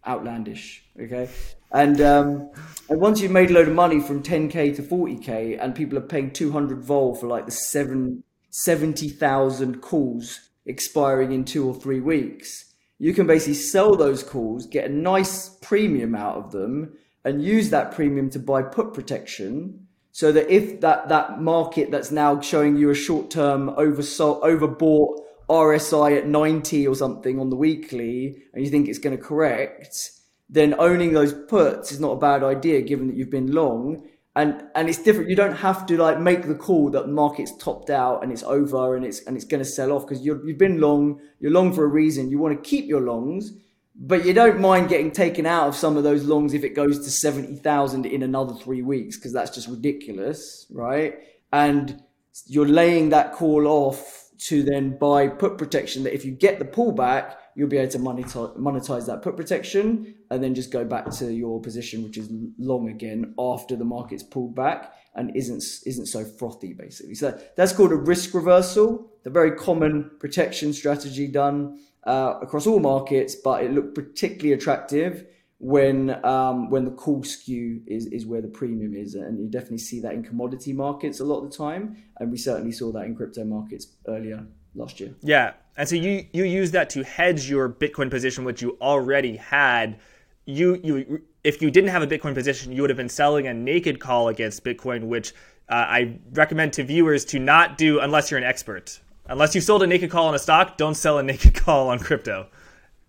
outlandish. 0.04 0.84
Okay. 1.00 1.28
And, 1.76 2.00
um, 2.00 2.50
and 2.88 3.02
once 3.02 3.20
you've 3.20 3.32
made 3.32 3.50
a 3.50 3.52
load 3.52 3.68
of 3.68 3.74
money 3.74 4.00
from 4.00 4.22
10K 4.22 4.74
to 4.76 4.82
40K 4.82 5.62
and 5.62 5.74
people 5.74 5.98
are 5.98 6.00
paying 6.00 6.30
200 6.30 6.82
vol 6.82 7.14
for 7.14 7.26
like 7.26 7.44
the 7.44 7.50
seven, 7.50 8.24
70,000 8.48 9.82
calls 9.82 10.48
expiring 10.64 11.32
in 11.32 11.44
two 11.44 11.68
or 11.68 11.74
three 11.74 12.00
weeks, 12.00 12.72
you 12.98 13.12
can 13.12 13.26
basically 13.26 13.52
sell 13.52 13.94
those 13.94 14.22
calls, 14.22 14.64
get 14.64 14.90
a 14.90 14.92
nice 14.92 15.50
premium 15.60 16.14
out 16.14 16.36
of 16.36 16.50
them, 16.50 16.96
and 17.26 17.44
use 17.44 17.68
that 17.68 17.92
premium 17.92 18.30
to 18.30 18.38
buy 18.38 18.62
put 18.62 18.94
protection. 18.94 19.86
So 20.12 20.32
that 20.32 20.48
if 20.48 20.80
that, 20.80 21.10
that 21.10 21.42
market 21.42 21.90
that's 21.90 22.10
now 22.10 22.40
showing 22.40 22.78
you 22.78 22.88
a 22.88 22.94
short 22.94 23.30
term 23.30 23.68
oversold, 23.72 24.42
overbought 24.42 25.20
RSI 25.50 26.16
at 26.16 26.26
90 26.26 26.88
or 26.88 26.94
something 26.94 27.38
on 27.38 27.50
the 27.50 27.56
weekly, 27.56 28.44
and 28.54 28.64
you 28.64 28.70
think 28.70 28.88
it's 28.88 28.98
going 28.98 29.14
to 29.14 29.22
correct, 29.22 30.12
then 30.48 30.74
owning 30.78 31.12
those 31.12 31.32
puts 31.32 31.92
is 31.92 32.00
not 32.00 32.12
a 32.12 32.18
bad 32.18 32.42
idea 32.42 32.80
given 32.82 33.08
that 33.08 33.16
you've 33.16 33.30
been 33.30 33.52
long 33.52 34.06
and 34.36 34.64
and 34.74 34.88
it's 34.88 35.02
different. 35.02 35.30
You 35.30 35.34
don't 35.34 35.56
have 35.56 35.86
to 35.86 35.96
like 35.96 36.20
make 36.20 36.46
the 36.46 36.54
call 36.54 36.90
that 36.90 37.06
the 37.06 37.12
market's 37.12 37.56
topped 37.56 37.88
out 37.88 38.22
and 38.22 38.30
it's 38.30 38.42
over 38.42 38.94
and 38.94 39.04
it's 39.04 39.24
and 39.24 39.34
it's 39.34 39.46
going 39.46 39.64
to 39.64 39.68
sell 39.68 39.92
off 39.92 40.06
because 40.06 40.24
you've 40.24 40.58
been 40.58 40.78
long. 40.78 41.20
You're 41.40 41.52
long 41.52 41.72
for 41.72 41.84
a 41.84 41.88
reason. 41.88 42.30
You 42.30 42.38
want 42.38 42.62
to 42.62 42.68
keep 42.68 42.84
your 42.84 43.00
longs, 43.00 43.52
but 43.94 44.26
you 44.26 44.34
don't 44.34 44.60
mind 44.60 44.90
getting 44.90 45.10
taken 45.10 45.46
out 45.46 45.68
of 45.68 45.74
some 45.74 45.96
of 45.96 46.04
those 46.04 46.24
longs 46.24 46.52
if 46.52 46.64
it 46.64 46.74
goes 46.74 46.98
to 46.98 47.10
seventy 47.10 47.56
thousand 47.56 48.04
in 48.04 48.22
another 48.22 48.52
three 48.52 48.82
weeks 48.82 49.16
because 49.16 49.32
that's 49.32 49.54
just 49.54 49.68
ridiculous, 49.68 50.66
right? 50.70 51.14
And 51.50 52.02
you're 52.44 52.68
laying 52.68 53.08
that 53.08 53.32
call 53.32 53.66
off 53.66 54.28
to 54.48 54.62
then 54.62 54.98
buy 54.98 55.28
put 55.28 55.56
protection 55.56 56.02
that 56.02 56.14
if 56.14 56.26
you 56.26 56.32
get 56.32 56.58
the 56.58 56.64
pullback 56.66 57.36
you'll 57.56 57.68
be 57.68 57.78
able 57.78 57.90
to 57.90 57.98
monetize, 57.98 59.06
that 59.06 59.22
put 59.22 59.36
protection 59.36 60.14
and 60.30 60.44
then 60.44 60.54
just 60.54 60.70
go 60.70 60.84
back 60.84 61.10
to 61.10 61.32
your 61.32 61.60
position, 61.60 62.04
which 62.04 62.18
is 62.18 62.28
long 62.58 62.90
again 62.90 63.34
after 63.38 63.74
the 63.74 63.84
market's 63.84 64.22
pulled 64.22 64.54
back 64.54 64.92
and 65.14 65.34
isn't 65.34 65.64
isn't 65.86 66.06
so 66.06 66.22
frothy 66.22 66.74
basically. 66.74 67.14
So 67.14 67.36
that's 67.56 67.72
called 67.72 67.92
a 67.92 67.96
risk 67.96 68.34
reversal. 68.34 69.10
The 69.24 69.30
very 69.30 69.52
common 69.52 70.10
protection 70.20 70.74
strategy 70.74 71.26
done 71.26 71.80
uh, 72.04 72.34
across 72.42 72.66
all 72.66 72.78
markets, 72.78 73.34
but 73.34 73.64
it 73.64 73.72
looked 73.72 73.94
particularly 73.94 74.52
attractive 74.52 75.26
when 75.58 76.22
um, 76.26 76.68
when 76.68 76.84
the 76.84 76.90
call 76.90 77.24
skew 77.24 77.80
is, 77.86 78.04
is 78.08 78.26
where 78.26 78.42
the 78.42 78.48
premium 78.48 78.94
is, 78.94 79.14
and 79.14 79.40
you 79.40 79.48
definitely 79.48 79.78
see 79.78 80.00
that 80.00 80.12
in 80.12 80.22
commodity 80.22 80.74
markets 80.74 81.20
a 81.20 81.24
lot 81.24 81.42
of 81.42 81.50
the 81.50 81.56
time, 81.56 81.96
and 82.18 82.30
we 82.30 82.36
certainly 82.36 82.72
saw 82.72 82.92
that 82.92 83.06
in 83.06 83.16
crypto 83.16 83.44
markets 83.44 83.86
earlier 84.06 84.46
last 84.76 85.00
year. 85.00 85.14
Yeah, 85.22 85.54
and 85.76 85.88
so 85.88 85.96
you 85.96 86.26
you 86.32 86.44
use 86.44 86.70
that 86.72 86.90
to 86.90 87.02
hedge 87.02 87.48
your 87.48 87.68
Bitcoin 87.68 88.10
position, 88.10 88.44
which 88.44 88.62
you 88.62 88.76
already 88.80 89.36
had. 89.36 89.98
You 90.44 90.80
you 90.82 91.22
if 91.44 91.60
you 91.60 91.70
didn't 91.70 91.90
have 91.90 92.02
a 92.02 92.06
Bitcoin 92.06 92.34
position, 92.34 92.72
you 92.72 92.82
would 92.82 92.90
have 92.90 92.96
been 92.96 93.08
selling 93.08 93.46
a 93.46 93.54
naked 93.54 94.00
call 94.00 94.28
against 94.28 94.64
Bitcoin, 94.64 95.04
which 95.04 95.32
uh, 95.68 95.74
I 95.74 96.18
recommend 96.32 96.72
to 96.74 96.84
viewers 96.84 97.24
to 97.26 97.38
not 97.38 97.78
do 97.78 98.00
unless 98.00 98.30
you're 98.30 98.38
an 98.38 98.44
expert. 98.44 99.00
Unless 99.28 99.54
you 99.54 99.60
sold 99.60 99.82
a 99.82 99.86
naked 99.86 100.10
call 100.10 100.28
on 100.28 100.34
a 100.34 100.38
stock, 100.38 100.76
don't 100.76 100.94
sell 100.94 101.18
a 101.18 101.22
naked 101.22 101.54
call 101.64 101.88
on 101.88 101.98
crypto. 101.98 102.48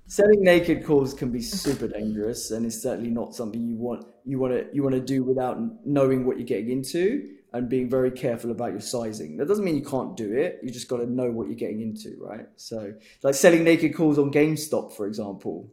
Selling 0.07 0.41
naked 0.41 0.85
calls 0.85 1.13
can 1.13 1.31
be 1.31 1.41
super 1.41 1.87
dangerous, 1.87 2.51
and 2.51 2.65
it's 2.65 2.81
certainly 2.81 3.09
not 3.09 3.35
something 3.35 3.61
you 3.61 3.75
want 3.75 4.05
you 4.25 4.39
want 4.39 4.53
to 4.53 4.67
you 4.73 4.83
want 4.83 4.95
to 4.95 5.01
do 5.01 5.23
without 5.23 5.57
knowing 5.85 6.25
what 6.25 6.37
you're 6.37 6.47
getting 6.47 6.69
into 6.69 7.37
and 7.53 7.69
being 7.69 7.89
very 7.89 8.11
careful 8.11 8.51
about 8.51 8.71
your 8.71 8.81
sizing. 8.81 9.37
That 9.37 9.47
doesn't 9.47 9.63
mean 9.63 9.75
you 9.75 9.85
can't 9.85 10.15
do 10.17 10.33
it. 10.33 10.59
You 10.61 10.69
just 10.69 10.87
got 10.87 10.97
to 10.97 11.05
know 11.05 11.31
what 11.31 11.47
you're 11.47 11.55
getting 11.55 11.81
into, 11.81 12.17
right? 12.19 12.47
So, 12.55 12.93
like 13.23 13.35
selling 13.35 13.63
naked 13.63 13.95
calls 13.95 14.19
on 14.19 14.31
GameStop, 14.31 14.95
for 14.95 15.07
example, 15.07 15.71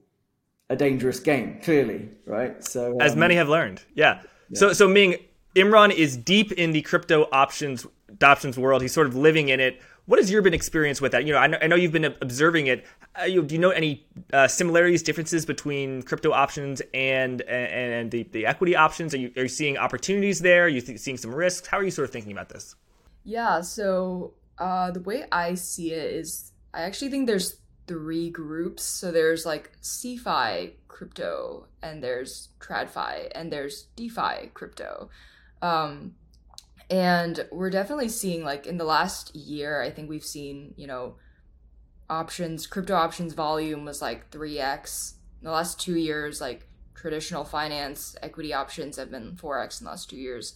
a 0.71 0.77
dangerous 0.77 1.21
game, 1.21 1.61
clearly, 1.63 2.11
right? 2.27 2.63
So, 2.65 2.93
um, 2.93 3.01
as 3.01 3.17
many 3.17 3.35
have 3.35 3.49
learned, 3.49 3.83
yeah. 3.95 4.23
yeah. 4.51 4.59
So, 4.59 4.73
so 4.73 4.89
Ming 4.89 5.17
Imran 5.57 5.93
is 5.93 6.17
deep 6.17 6.53
in 6.53 6.73
the 6.73 6.83
crypto 6.83 7.29
options 7.33 7.87
options 8.23 8.59
world. 8.59 8.83
He's 8.83 8.93
sort 8.93 9.07
of 9.07 9.17
living 9.17 9.49
in 9.49 9.61
it. 9.61 9.81
What 10.07 10.19
has 10.19 10.31
your 10.31 10.43
been 10.43 10.55
experience 10.55 11.01
with 11.01 11.13
that? 11.13 11.25
You 11.27 11.33
know, 11.33 11.39
I 11.39 11.47
know, 11.47 11.59
I 11.63 11.67
know 11.67 11.77
you've 11.77 11.93
been 11.93 12.05
observing 12.05 12.67
it. 12.67 12.85
Uh, 13.21 13.25
you, 13.25 13.43
do 13.43 13.55
you 13.55 13.61
know 13.61 13.71
any 13.71 14.07
uh, 14.33 14.49
similarities, 14.49 15.03
differences 15.03 15.47
between 15.47 16.03
crypto 16.03 16.33
options 16.33 16.83
and 16.93 17.43
and 17.43 18.11
the, 18.11 18.25
the 18.33 18.47
equity 18.47 18.75
options? 18.75 19.15
Are 19.15 19.19
you, 19.19 19.31
are 19.37 19.43
you 19.43 19.49
seeing 19.49 19.77
opportunities 19.77 20.41
there? 20.41 20.65
Are 20.65 20.69
you 20.69 20.81
th- 20.81 20.99
seeing 20.99 21.17
some 21.17 21.35
risks? 21.35 21.69
How 21.69 21.79
are 21.79 21.85
you 21.85 21.93
sort 21.93 22.09
of 22.09 22.13
thinking 22.13 22.33
about 22.33 22.49
this? 22.49 22.75
Yeah, 23.23 23.61
so 23.61 24.35
uh, 24.59 24.91
the 24.91 25.01
way 25.01 25.25
I 25.31 25.55
see 25.55 25.93
it 25.93 26.13
is, 26.13 26.53
I 26.73 26.83
actually 26.83 27.11
think 27.11 27.27
there's 27.27 27.59
three 27.87 28.31
groups. 28.31 28.83
So 28.83 29.13
there's 29.13 29.47
like 29.47 29.71
CeFi 29.81 30.73
crypto, 30.89 31.69
and 31.83 32.03
there's 32.03 32.49
TradFi, 32.59 33.29
and 33.35 33.53
there's 33.53 33.89
DeFi 33.97 34.51
crypto. 34.55 35.09
Um, 35.63 36.15
and 36.91 37.47
we're 37.51 37.71
definitely 37.71 38.09
seeing 38.09 38.45
like 38.45 38.67
in 38.67 38.77
the 38.77 38.85
last 38.85 39.35
year 39.35 39.81
i 39.81 39.91
think 39.91 40.11
we've 40.11 40.25
seen 40.25 40.75
you 40.77 40.87
know 40.87 41.17
options 42.15 42.67
crypto 42.67 42.95
options 42.95 43.35
volume 43.35 43.85
was 43.85 44.01
like 44.01 44.31
3x 44.31 45.15
in 45.41 45.47
the 45.47 45.51
last 45.51 45.81
two 45.81 45.97
years 45.97 46.41
like 46.41 46.67
traditional 46.95 47.45
finance 47.45 48.17
equity 48.23 48.55
options 48.55 48.97
have 48.97 49.11
been 49.11 49.37
4x 49.37 49.81
in 49.81 49.85
the 49.85 49.91
last 49.91 50.09
two 50.09 50.17
years. 50.17 50.55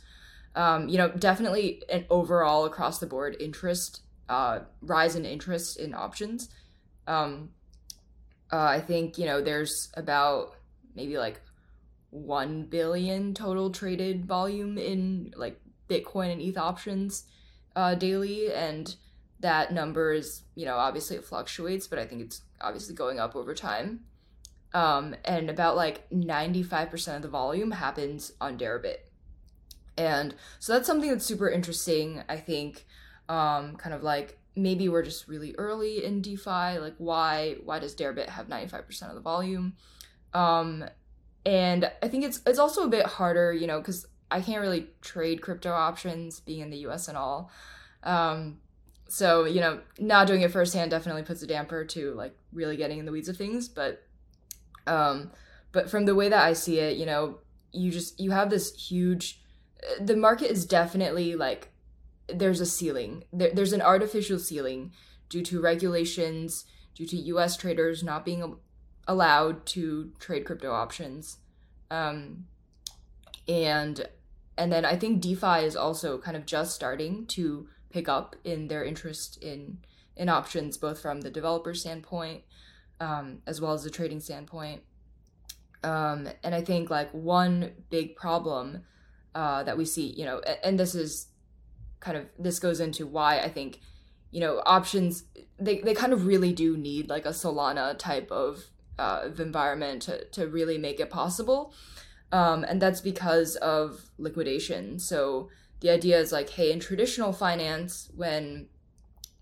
Um, 0.55 0.89
you 0.89 0.97
know 0.97 1.09
definitely 1.09 1.83
an 1.91 2.07
overall 2.09 2.65
across 2.65 2.99
the 2.99 3.07
board 3.07 3.37
interest 3.39 4.03
uh, 4.29 4.61
rise 4.81 5.15
in 5.17 5.25
interest 5.25 5.79
in 5.79 5.95
options. 5.95 6.49
Um, 7.07 7.51
uh, 8.51 8.79
i 8.79 8.81
think 8.81 9.19
you 9.19 9.27
know 9.27 9.43
there's 9.43 9.91
about 9.95 10.55
maybe 10.95 11.19
like 11.19 11.41
1 12.11 12.65
billion 12.65 13.35
total 13.35 13.71
traded 13.71 14.25
volume 14.25 14.79
in 14.79 15.33
like 15.37 15.61
Bitcoin 15.89 16.33
and 16.33 16.41
ETH 16.41 16.57
options 16.57 17.25
uh, 17.77 17.95
daily, 17.95 18.53
and 18.53 18.95
that 19.41 19.73
number 19.73 20.13
is, 20.13 20.43
you 20.55 20.67
know, 20.67 20.77
obviously 20.77 21.17
it 21.17 21.25
fluctuates, 21.25 21.87
but 21.87 21.99
I 21.99 22.07
think 22.07 22.23
it's 22.23 22.43
obviously 22.61 22.95
going 22.95 23.21
up 23.21 23.37
over 23.37 23.55
time. 23.55 24.01
Um, 24.75 25.15
and 25.25 25.49
about 25.49 25.77
like 25.77 26.09
95% 26.11 27.17
of 27.17 27.23
the 27.23 27.29
volume 27.29 27.71
happens 27.71 28.33
on 28.41 28.59
Deribit. 28.59 28.99
And 29.97 30.35
so 30.59 30.73
that's 30.73 30.87
something 30.87 31.11
that's 31.11 31.25
super 31.25 31.49
interesting, 31.49 32.23
I 32.29 32.37
think. 32.37 32.87
Um, 33.29 33.77
kind 33.77 33.95
of 33.95 34.03
like 34.03 34.39
maybe 34.57 34.89
we're 34.89 35.03
just 35.03 35.29
really 35.29 35.55
early 35.57 36.05
in 36.05 36.23
DeFi. 36.23 36.79
Like, 36.79 36.95
why 36.99 37.57
why 37.65 37.79
does 37.79 37.95
Deribit 37.95 38.29
have 38.29 38.49
95% 38.49 39.09
of 39.09 39.15
the 39.15 39.21
volume? 39.21 39.75
Um, 40.35 40.85
and 41.45 41.91
I 42.03 42.09
think 42.09 42.25
it's 42.25 42.41
it's 42.47 42.59
also 42.59 42.85
a 42.85 42.89
bit 42.89 43.07
harder, 43.07 43.53
you 43.53 43.67
know, 43.67 43.79
because 43.79 44.07
I 44.31 44.41
can't 44.41 44.61
really 44.61 44.89
trade 45.01 45.41
crypto 45.41 45.73
options 45.73 46.41
being 46.41 46.61
in 46.61 46.71
the 46.71 46.79
US 46.89 47.09
and 47.09 47.17
all. 47.17 47.51
Um, 48.03 48.59
so, 49.09 49.45
you 49.45 49.61
know, 49.61 49.81
not 49.99 50.27
doing 50.27 50.43
it 50.43 50.51
firsthand 50.51 50.91
definitely 50.91 51.23
puts 51.23 51.43
a 51.43 51.47
damper 51.47 51.85
to 51.87 52.13
like 52.15 52.37
really 52.53 52.77
getting 52.77 52.99
in 52.99 53.07
the 53.07 53.13
weeds 53.13 53.29
of 53.29 53.37
things. 53.37 53.69
But, 53.69 54.03
um, 54.87 55.31
but 55.73 55.91
from 55.91 56.05
the 56.05 56.15
way 56.15 56.29
that 56.29 56.45
I 56.45 56.53
see 56.53 56.79
it, 56.79 56.97
you 56.97 57.07
know, 57.07 57.39
you 57.73 57.91
just, 57.91 58.21
you 58.21 58.31
have 58.31 58.51
this 58.51 58.75
huge, 58.75 59.41
the 60.01 60.17
market 60.17 60.51
is 60.51 60.67
definitely 60.67 61.35
like, 61.35 61.73
there's 62.29 62.61
a 62.61 62.67
ceiling. 62.67 63.25
There, 63.33 63.51
there's 63.53 63.73
an 63.73 63.81
artificial 63.83 64.39
ceiling 64.39 64.93
due 65.31 65.43
to 65.45 65.61
regulations, 65.61 66.67
due 66.95 67.07
to 67.07 67.17
US 67.17 67.57
traders 67.57 68.03
not 68.03 68.25
being 68.25 68.57
allowed 69.07 69.65
to 69.67 70.13
trade 70.19 70.45
crypto 70.45 70.71
options. 70.71 71.39
Um, 71.91 72.45
and 73.49 74.07
and 74.59 74.73
then 74.73 74.85
I 74.85 74.97
think 74.97 75.23
DeFi 75.23 75.65
is 75.65 75.77
also 75.77 76.19
kind 76.19 76.37
of 76.37 76.45
just 76.45 76.75
starting 76.75 77.27
to 77.29 77.69
pick 77.91 78.09
up 78.09 78.37
in 78.45 78.69
their 78.69 78.85
interest 78.85 79.43
in 79.43 79.79
in 80.17 80.29
options, 80.29 80.77
both 80.77 81.01
from 81.01 81.21
the 81.21 81.31
developer 81.31 81.75
standpoint 81.75 82.43
um, 83.01 83.39
as 83.47 83.61
well 83.61 83.73
as 83.73 83.85
the 83.85 83.91
trading 83.91 84.21
standpoint. 84.21 84.83
Um, 85.85 86.29
and 86.43 86.55
I 86.55 86.63
think 86.63 86.91
like 86.91 87.11
one 87.13 87.73
big 87.91 88.17
problem 88.17 88.83
uh, 89.35 89.63
that 89.63 89.79
we 89.79 89.85
see, 89.85 90.09
you 90.09 90.25
know, 90.25 90.41
and, 90.41 90.59
and 90.65 90.81
this 90.81 90.95
is 90.95 91.29
kind 92.01 92.17
of 92.17 92.27
this 92.39 92.59
goes 92.59 92.81
into 92.81 93.07
why 93.07 93.39
I 93.41 93.49
think, 93.49 93.81
you 94.31 94.41
know, 94.41 94.63
options 94.67 95.25
they, 95.59 95.81
they 95.81 95.95
kind 95.95 96.13
of 96.13 96.27
really 96.27 96.53
do 96.53 96.77
need 96.77 97.09
like 97.09 97.27
a 97.27 97.31
Solana 97.31 97.97
type 97.99 98.31
of, 98.31 98.65
uh, 98.99 99.21
of 99.25 99.41
environment 99.41 100.03
to, 100.03 100.25
to 100.27 100.49
really 100.49 100.79
make 100.79 101.01
it 101.01 101.11
possible. 101.11 101.73
Um, 102.31 102.65
and 102.65 102.83
that's 102.83 103.01
because 103.01 103.57
of 103.57 104.11
liquidation. 104.19 104.99
So 104.99 105.49
the 105.81 105.91
idea 105.91 106.19
is 106.19 106.33
like, 106.33 106.51
hey, 106.51 106.73
in 106.73 106.81
traditional 106.81 107.33
finance, 107.33 108.11
when 108.15 108.69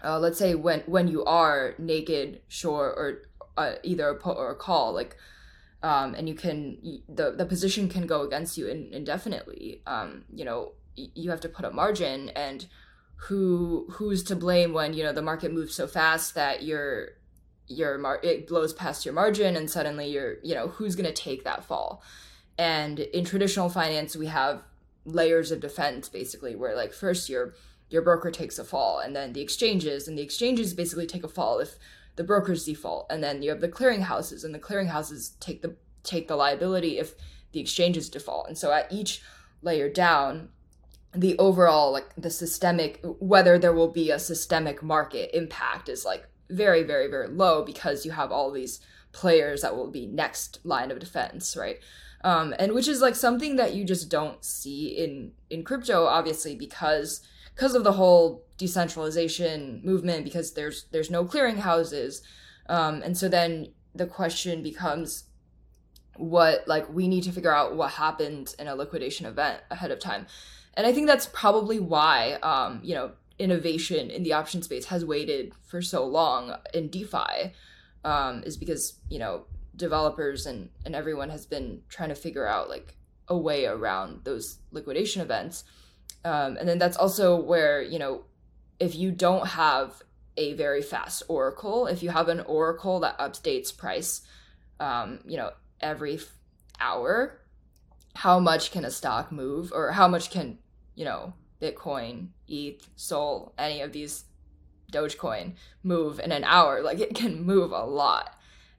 uh, 0.05 0.19
let's 0.19 0.39
say 0.39 0.55
when 0.55 0.81
when 0.81 1.09
you 1.09 1.25
are 1.25 1.75
naked, 1.79 2.41
short, 2.49 2.95
or 2.97 3.23
uh, 3.57 3.77
either 3.83 4.09
a 4.09 4.15
put 4.15 4.37
or 4.37 4.51
a 4.51 4.55
call, 4.55 4.93
like, 4.93 5.17
um, 5.83 6.15
and 6.15 6.29
you 6.29 6.35
can 6.35 6.79
the 7.09 7.33
the 7.33 7.47
position 7.47 7.89
can 7.89 8.07
go 8.07 8.23
against 8.23 8.59
you 8.59 8.67
in, 8.69 8.91
indefinitely. 8.93 9.83
Um, 9.87 10.25
you 10.33 10.45
know, 10.45 10.73
you 10.95 11.31
have 11.31 11.41
to 11.41 11.49
put 11.49 11.65
a 11.65 11.71
margin, 11.71 12.29
and 12.31 12.67
who 13.17 13.87
who's 13.93 14.23
to 14.25 14.37
blame 14.37 14.73
when 14.73 14.93
you 14.93 15.03
know 15.03 15.13
the 15.13 15.23
market 15.23 15.53
moves 15.53 15.75
so 15.75 15.87
fast 15.87 16.35
that 16.35 16.63
your 16.63 17.13
your 17.67 17.99
mar- 17.99 18.21
it 18.23 18.47
blows 18.47 18.75
past 18.75 19.07
your 19.07 19.15
margin, 19.15 19.57
and 19.57 19.71
suddenly 19.71 20.09
you're 20.09 20.37
you 20.43 20.55
know 20.55 20.69
who's 20.69 20.95
going 20.95 21.07
to 21.07 21.13
take 21.13 21.45
that 21.45 21.65
fall. 21.65 22.03
And 22.59 23.01
in 23.01 23.25
traditional 23.25 23.69
finance, 23.69 24.17
we 24.17 24.27
have 24.27 24.63
layers 25.07 25.51
of 25.51 25.61
defense 25.61 26.09
basically, 26.09 26.55
where 26.55 26.77
like 26.77 26.93
first 26.93 27.29
your 27.29 27.55
your 27.89 28.03
broker 28.03 28.31
takes 28.31 28.59
a 28.59 28.65
fall, 28.65 28.99
and 28.99 29.15
then 29.15 29.33
the 29.33 29.41
exchanges, 29.41 30.09
and 30.09 30.19
the 30.19 30.23
exchanges 30.23 30.75
basically 30.75 31.07
take 31.07 31.25
a 31.25 31.29
fall 31.29 31.61
if 31.61 31.77
the 32.17 32.25
brokers 32.25 32.65
default, 32.65 33.07
and 33.09 33.23
then 33.23 33.43
you 33.43 33.51
have 33.51 33.61
the 33.61 33.69
clearinghouses, 33.69 34.45
and 34.45 34.55
the 34.55 34.59
clearinghouses 34.59 35.39
take 35.41 35.63
the 35.63 35.77
take 36.03 36.29
the 36.29 36.37
liability 36.37 36.99
if 36.99 37.15
the 37.53 37.61
exchanges 37.61 38.09
default. 38.09 38.49
And 38.49 38.59
so 38.59 38.73
at 38.73 38.93
each 38.93 39.23
layer 39.63 39.89
down, 39.89 40.51
the 41.17 41.39
overall 41.39 41.93
like 41.93 42.15
the 42.17 42.31
systemic 42.31 43.01
whether 43.19 43.59
there 43.59 43.73
will 43.73 43.91
be 43.91 44.11
a 44.11 44.19
systemic 44.19 44.83
market 44.83 45.31
impact 45.37 45.89
is 45.89 46.05
like 46.05 46.29
very 46.51 46.83
very 46.83 47.09
very 47.09 47.29
low 47.29 47.65
because 47.65 48.05
you 48.05 48.13
have 48.13 48.31
all 48.31 48.51
these 48.51 48.81
players 49.13 49.63
that 49.63 49.75
will 49.75 49.91
be 49.91 50.07
next 50.07 50.59
line 50.65 50.91
of 50.91 50.99
defense 50.99 51.57
right 51.57 51.79
um, 52.27 52.53
and 52.59 52.73
which 52.73 52.89
is 52.89 53.01
like 53.01 53.15
something 53.15 53.55
that 53.55 53.73
you 53.75 53.85
just 53.85 54.11
don't 54.11 54.45
see 54.45 54.89
in 54.89 55.31
in 55.49 55.63
crypto 55.63 56.07
obviously 56.07 56.57
because 56.57 57.21
because 57.55 57.77
of 57.77 57.85
the 57.85 57.93
whole 57.93 58.45
decentralization 58.59 59.81
movement 59.85 60.25
because 60.25 60.53
there's 60.55 60.87
there's 60.91 61.11
no 61.11 61.25
clearinghouses 61.25 62.23
um, 62.69 63.01
and 63.03 63.17
so 63.17 63.29
then 63.29 63.69
the 63.95 64.07
question 64.07 64.61
becomes 64.61 65.25
what 66.17 66.67
like 66.67 66.93
we 66.93 67.07
need 67.07 67.23
to 67.23 67.31
figure 67.31 67.55
out 67.55 67.77
what 67.77 67.93
happened 67.93 68.55
in 68.59 68.67
a 68.67 68.75
liquidation 68.75 69.25
event 69.27 69.61
ahead 69.71 69.91
of 69.91 70.01
time. 70.01 70.27
And 70.75 70.87
i 70.87 70.93
think 70.93 71.07
that's 71.07 71.27
probably 71.27 71.79
why 71.79 72.35
um, 72.43 72.81
you 72.83 72.95
know 72.95 73.13
innovation 73.39 74.11
in 74.11 74.25
the 74.25 74.33
option 74.33 74.63
space 74.63 74.87
has 74.87 75.05
waited 75.05 75.53
for 75.63 75.81
so 75.81 76.05
long 76.05 76.57
in 76.75 76.89
defi 76.89 77.53
um, 78.05 78.43
is 78.45 78.57
because 78.57 78.95
you 79.09 79.21
know 79.21 79.45
developers 79.77 80.47
and 80.47 80.71
and 80.85 80.95
everyone 80.95 81.31
has 81.31 81.47
been 81.47 81.83
trying 81.89 82.09
to 82.09 82.15
figure 82.15 82.47
out 82.47 82.69
like 82.69 82.97
a 83.29 83.37
way 83.37 83.67
around 83.67 84.25
those 84.25 84.59
liquidation 84.71 85.23
events. 85.23 85.65
Um, 86.25 86.57
and 86.57 86.69
then 86.69 86.79
that's 86.79 86.97
also 86.97 87.37
where 87.41 87.83
you 87.83 87.99
know 87.99 88.25
if 88.79 88.95
you 88.95 89.11
don't 89.11 89.47
have 89.47 90.03
a 90.37 90.53
very 90.53 90.83
fast 90.83 91.23
oracle 91.29 91.87
if 91.87 92.03
you 92.03 92.11
have 92.11 92.29
an 92.29 92.41
oracle 92.41 93.01
that 93.01 93.19
updates 93.19 93.75
price 93.75 94.21
um, 94.81 95.21
you 95.27 95.37
know 95.37 95.51
every 95.81 96.21
hour 96.79 97.41
how 98.17 98.41
much 98.41 98.71
can 98.71 98.85
a 98.85 98.91
stock 98.91 99.31
move? 99.31 99.73
Or 99.73 99.93
how 99.93 100.09
much 100.09 100.31
can 100.31 100.59
you 100.95 101.05
know 101.05 101.35
bitcoin 101.61 102.29
eth 102.49 102.89
sol 102.97 103.53
any 103.59 103.81
of 103.81 103.93
these 103.93 104.25
dogecoin 104.91 105.55
move 105.83 106.19
in 106.19 106.33
an 106.33 106.45
hour? 106.45 106.83
Like 106.83 106.99
it 106.99 107.15
can 107.15 107.45
move 107.45 107.73
a 107.73 107.85
lot. 107.85 108.35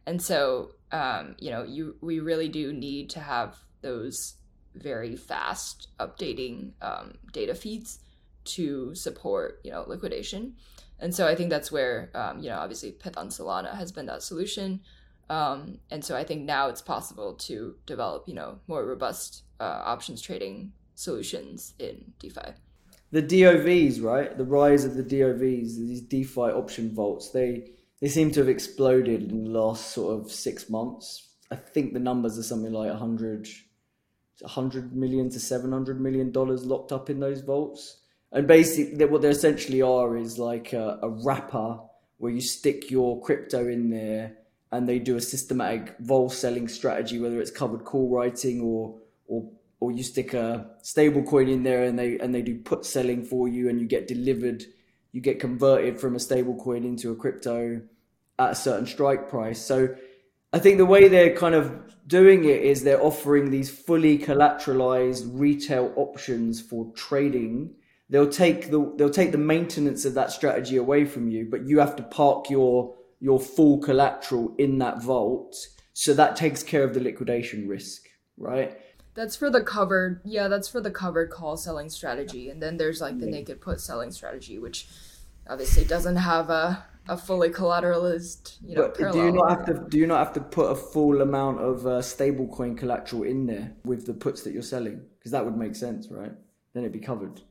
And 0.06 0.22
so 0.22 0.72
um, 0.92 1.36
you 1.40 1.52
know 1.52 1.64
you 1.64 1.96
we 2.02 2.20
really 2.20 2.50
do 2.50 2.74
need 2.74 3.10
to 3.12 3.20
have 3.20 3.58
those 3.82 4.36
very 4.76 5.16
fast 5.16 5.88
updating 6.00 6.72
um, 6.82 7.16
data 7.32 7.56
feeds 7.56 8.00
to 8.46 8.94
support 8.96 9.60
you 9.64 9.72
know 9.72 9.84
liquidation 9.88 10.54
and 11.00 11.14
so 11.14 11.28
i 11.28 11.36
think 11.36 11.50
that's 11.50 11.72
where 11.72 12.10
um, 12.16 12.40
you 12.40 12.50
know 12.50 12.58
obviously 12.58 12.92
Pyth 12.92 13.18
on 13.18 13.30
solana 13.30 13.76
has 13.76 13.92
been 13.92 14.06
that 14.06 14.24
solution 14.24 14.82
um, 15.30 15.80
and 15.92 16.04
so 16.04 16.16
I 16.16 16.24
think 16.24 16.44
now 16.44 16.70
it's 16.70 16.82
possible 16.82 17.34
to 17.34 17.76
develop, 17.86 18.28
you 18.28 18.34
know, 18.34 18.60
more 18.68 18.86
robust 18.86 19.44
uh, 19.60 19.82
options 19.84 20.22
trading 20.22 20.72
solutions 20.96 21.74
in 21.80 22.14
DeFi. 22.20 22.54
The 23.12 23.24
DOVs, 23.24 24.02
right? 24.02 24.38
The 24.38 24.44
rise 24.44 24.86
of 24.86 24.96
the 24.96 25.04
DOVs, 25.04 25.78
these 25.78 26.02
DeFi 26.02 26.42
option 26.42 26.94
vaults, 26.94 27.30
they 27.30 27.72
they 28.02 28.08
seem 28.08 28.32
to 28.32 28.42
have 28.42 28.50
exploded 28.50 29.32
in 29.32 29.46
the 29.46 29.60
last 29.60 29.92
sort 29.92 30.20
of 30.20 30.32
six 30.32 30.70
months. 30.70 31.30
I 31.52 31.56
think 31.56 31.94
the 31.94 32.00
numbers 32.00 32.38
are 32.38 32.44
something 32.44 32.74
like 32.74 32.90
100, 32.90 33.48
100 34.42 34.96
million 34.96 35.30
to 35.30 35.40
700 35.40 36.00
million 36.00 36.32
dollars 36.32 36.66
locked 36.66 36.92
up 36.92 37.10
in 37.10 37.20
those 37.20 37.42
vaults. 37.42 38.02
And 38.32 38.46
basically, 38.46 39.04
what 39.06 39.22
they 39.22 39.30
essentially 39.30 39.82
are 39.82 40.18
is 40.18 40.38
like 40.38 40.74
a, 40.74 41.00
a 41.02 41.10
wrapper 41.10 41.80
where 42.18 42.32
you 42.32 42.42
stick 42.42 42.92
your 42.92 43.22
crypto 43.22 43.68
in 43.68 43.90
there 43.90 44.38
and 44.72 44.88
they 44.88 45.00
do 45.00 45.16
a 45.16 45.22
systematic 45.22 45.96
vol 46.00 46.30
selling 46.30 46.68
strategy, 46.68 47.20
whether 47.20 47.40
it's 47.40 47.52
covered 47.52 47.86
call 47.86 48.10
writing 48.10 48.62
or 48.62 49.00
or 49.28 49.50
or 49.80 49.92
you 49.92 50.04
stick 50.04 50.34
a 50.34 50.70
stable 50.82 51.24
coin 51.24 51.48
in 51.48 51.64
there 51.64 51.84
and 51.84 51.98
they 51.98 52.18
and 52.20 52.34
they 52.36 52.42
do 52.42 52.60
put 52.60 52.86
selling 52.86 53.24
for 53.24 53.48
you 53.48 53.70
and 53.70 53.80
you 53.80 53.88
get 53.88 54.08
delivered 54.08 54.66
you 55.12 55.22
get 55.22 55.40
converted 55.40 56.00
from 56.00 56.16
a 56.16 56.20
stable 56.20 56.56
coin 56.56 56.84
into 56.84 57.12
a 57.12 57.16
crypto 57.16 57.82
at 58.40 58.52
a 58.52 58.56
certain 58.56 58.86
strike 58.86 59.30
price 59.30 59.60
so 59.60 59.96
i 60.54 60.60
think 60.60 60.78
the 60.78 60.86
way 60.86 61.08
they're 61.08 61.36
kind 61.36 61.56
of 61.56 61.72
doing 62.08 62.44
it 62.44 62.62
is 62.62 62.84
they're 62.84 63.04
offering 63.04 63.50
these 63.50 63.70
fully 63.70 64.18
collateralized 64.18 65.28
retail 65.34 65.92
options 65.96 66.62
for 66.62 66.92
trading 66.94 67.74
they'll 68.10 68.30
take 68.30 68.70
the 68.72 68.94
they'll 68.98 69.10
take 69.10 69.32
the 69.32 69.38
maintenance 69.38 70.06
of 70.06 70.14
that 70.14 70.32
strategy 70.32 70.78
away 70.78 71.04
from 71.06 71.30
you 71.30 71.48
but 71.50 71.66
you 71.66 71.80
have 71.80 71.96
to 71.96 72.04
park 72.04 72.50
your 72.50 72.96
your 73.20 73.40
full 73.40 73.80
collateral 73.80 74.54
in 74.58 74.78
that 74.80 75.02
vault. 75.02 75.56
So 75.94 76.14
that 76.14 76.36
takes 76.36 76.64
care 76.64 76.84
of 76.84 76.94
the 76.94 77.00
liquidation 77.00 77.68
risk, 77.68 78.04
right? 78.38 78.80
That's 79.18 79.36
for 79.36 79.50
the 79.50 79.62
covered, 79.62 80.22
yeah, 80.26 80.48
that's 80.48 80.68
for 80.68 80.80
the 80.80 80.92
covered 80.92 81.32
call 81.32 81.58
selling 81.58 81.90
strategy. 81.90 82.52
And 82.52 82.62
then 82.62 82.78
there's 82.78 83.02
like 83.02 83.18
the 83.20 83.26
naked 83.26 83.60
put 83.62 83.82
selling 83.82 84.12
strategy, 84.12 84.60
which 84.60 84.88
obviously 85.50 85.86
doesn't 85.86 86.18
have 86.18 86.52
a, 86.52 86.86
a 87.10 87.18
fully 87.18 87.50
collateralized, 87.50 88.58
you 88.64 88.76
know, 88.76 88.94
but 88.96 89.12
do 89.12 89.18
you 89.18 89.32
not 89.32 89.50
have 89.50 89.66
to 89.66 89.86
do 89.90 89.98
you 89.98 90.06
not 90.06 90.20
have 90.20 90.34
to 90.34 90.42
put 90.42 90.70
a 90.70 90.76
full 90.76 91.24
amount 91.24 91.60
of 91.62 91.88
uh, 91.88 92.00
stablecoin 92.00 92.78
collateral 92.78 93.24
in 93.24 93.48
there 93.48 93.74
with 93.84 94.06
the 94.06 94.14
puts 94.14 94.44
that 94.44 94.54
you're 94.54 94.62
selling? 94.62 95.02
Because 95.18 95.32
that 95.32 95.44
would 95.44 95.58
make 95.58 95.76
sense, 95.76 96.08
right? 96.12 96.34
Then 96.76 96.84
it'd 96.84 96.94
be 96.94 97.00
covered. 97.00 97.42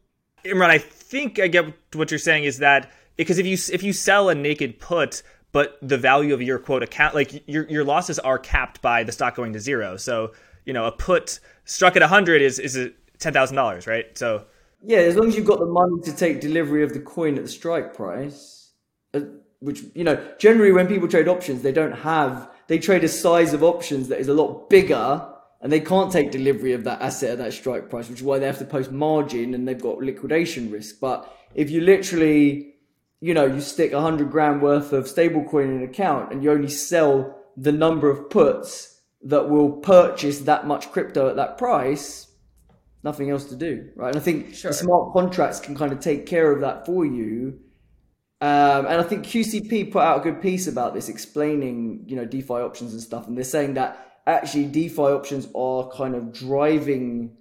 Imran, 0.45 0.71
I 0.71 0.79
think 0.79 1.41
I 1.41 1.49
get 1.49 1.75
what 1.95 2.12
you're 2.12 2.19
saying 2.19 2.45
is 2.45 2.59
that 2.59 2.93
because 3.17 3.39
if 3.39 3.47
you 3.47 3.59
if 3.75 3.83
you 3.83 3.93
sell 3.93 4.29
a 4.29 4.37
naked 4.37 4.79
put, 4.79 5.25
but 5.51 5.79
the 5.83 5.99
value 5.99 6.33
of 6.33 6.41
your 6.41 6.61
quote 6.61 6.85
account 6.85 7.17
like 7.17 7.43
your 7.49 7.69
your 7.69 7.83
losses 7.83 8.21
are 8.21 8.39
capped 8.39 8.81
by 8.83 9.03
the 9.03 9.11
stock 9.11 9.35
going 9.35 9.53
to 9.53 9.59
zero 9.59 9.97
so 9.97 10.33
you 10.64 10.73
know 10.73 10.85
a 10.85 10.93
put 10.93 11.41
struck 11.67 11.97
at 11.97 12.03
100 12.03 12.41
is 12.41 12.59
is 12.59 12.77
$10,000 13.19 13.87
right? 13.87 14.17
So 14.17 14.47
yeah 14.83 14.99
as 14.99 15.17
long 15.17 15.29
as 15.29 15.37
you've 15.37 15.47
got 15.47 15.59
the 15.59 15.67
money 15.67 16.01
to 16.03 16.17
take 16.17 16.41
delivery 16.41 16.83
of 16.83 16.93
the 16.95 17.01
coin 17.01 17.37
at 17.37 17.43
the 17.43 17.51
strike 17.51 17.95
price 17.95 18.73
uh, 19.12 19.21
which 19.61 19.83
you 19.95 20.05
know 20.05 20.17
generally 20.39 20.73
when 20.73 20.87
people 20.87 21.09
trade 21.09 21.29
options 21.29 21.62
they 21.62 21.73
don't 21.73 21.93
have 21.93 22.51
they 22.69 22.79
trade 22.79 23.05
a 23.05 23.09
size 23.09 23.53
of 23.53 23.62
options 23.62 24.09
that 24.09 24.19
is 24.19 24.29
a 24.29 24.35
lot 24.35 24.69
bigger 24.71 25.27
and 25.61 25.73
they 25.73 25.81
can't 25.81 26.12
take 26.12 26.31
delivery 26.31 26.73
of 26.73 26.85
that 26.85 27.01
asset 27.01 27.31
at 27.31 27.39
that 27.39 27.53
strike 27.53 27.89
price 27.91 28.09
which 28.09 28.19
is 28.19 28.25
why 28.25 28.39
they 28.39 28.47
have 28.47 28.59
to 28.59 28.64
post 28.64 28.93
margin 28.93 29.55
and 29.55 29.67
they've 29.67 29.83
got 29.83 29.99
liquidation 29.99 30.71
risk. 30.71 31.01
But 31.01 31.33
if 31.55 31.71
you 31.71 31.81
literally 31.81 32.75
you 33.21 33.35
know, 33.35 33.47
you 33.47 33.61
stick 33.61 33.93
a 33.93 34.01
hundred 34.01 34.31
grand 34.31 34.62
worth 34.62 34.93
of 34.93 35.07
stablecoin 35.07 35.64
in 35.64 35.77
an 35.79 35.83
account 35.85 36.33
and 36.33 36.43
you 36.43 36.53
only 36.53 36.69
sell 36.69 37.39
the 37.57 37.73
number 37.73 38.11
of 38.11 38.29
puts 38.29 38.96
that 39.23 39.49
will 39.49 39.71
purchase 39.71 40.41
that 40.41 40.67
much 40.67 40.93
crypto 40.93 41.29
at 41.29 41.37
that 41.37 41.59
price, 41.59 42.29
nothing 43.03 43.31
else 43.31 43.45
to 43.47 43.57
do, 43.57 43.91
right? 43.97 44.09
And 44.09 44.17
I 44.17 44.21
think 44.21 44.55
sure. 44.55 44.73
smart 44.73 45.12
contracts 45.12 45.61
can 45.61 45.77
kind 45.77 45.93
of 45.93 46.01
take 46.01 46.27
care 46.27 46.53
of 46.53 46.61
that 46.61 46.87
for 46.87 47.05
you. 47.05 47.61
Um, 48.41 48.87
and 48.87 49.01
I 49.01 49.03
think 49.03 49.25
QCP 49.25 49.91
put 49.93 50.03
out 50.03 50.21
a 50.21 50.23
good 50.23 50.43
piece 50.43 50.67
about 50.67 50.93
this, 50.93 51.09
explaining 51.09 52.05
you 52.07 52.17
know 52.17 52.27
DeFi 52.27 52.55
options 52.55 52.93
and 52.93 53.03
stuff, 53.03 53.27
and 53.27 53.37
they're 53.37 53.45
saying 53.45 53.75
that 53.75 54.21
actually 54.27 54.67
DeFi 54.67 55.03
options 55.03 55.49
are 55.55 55.89
kind 55.91 56.14
of 56.14 56.33
driving 56.33 57.37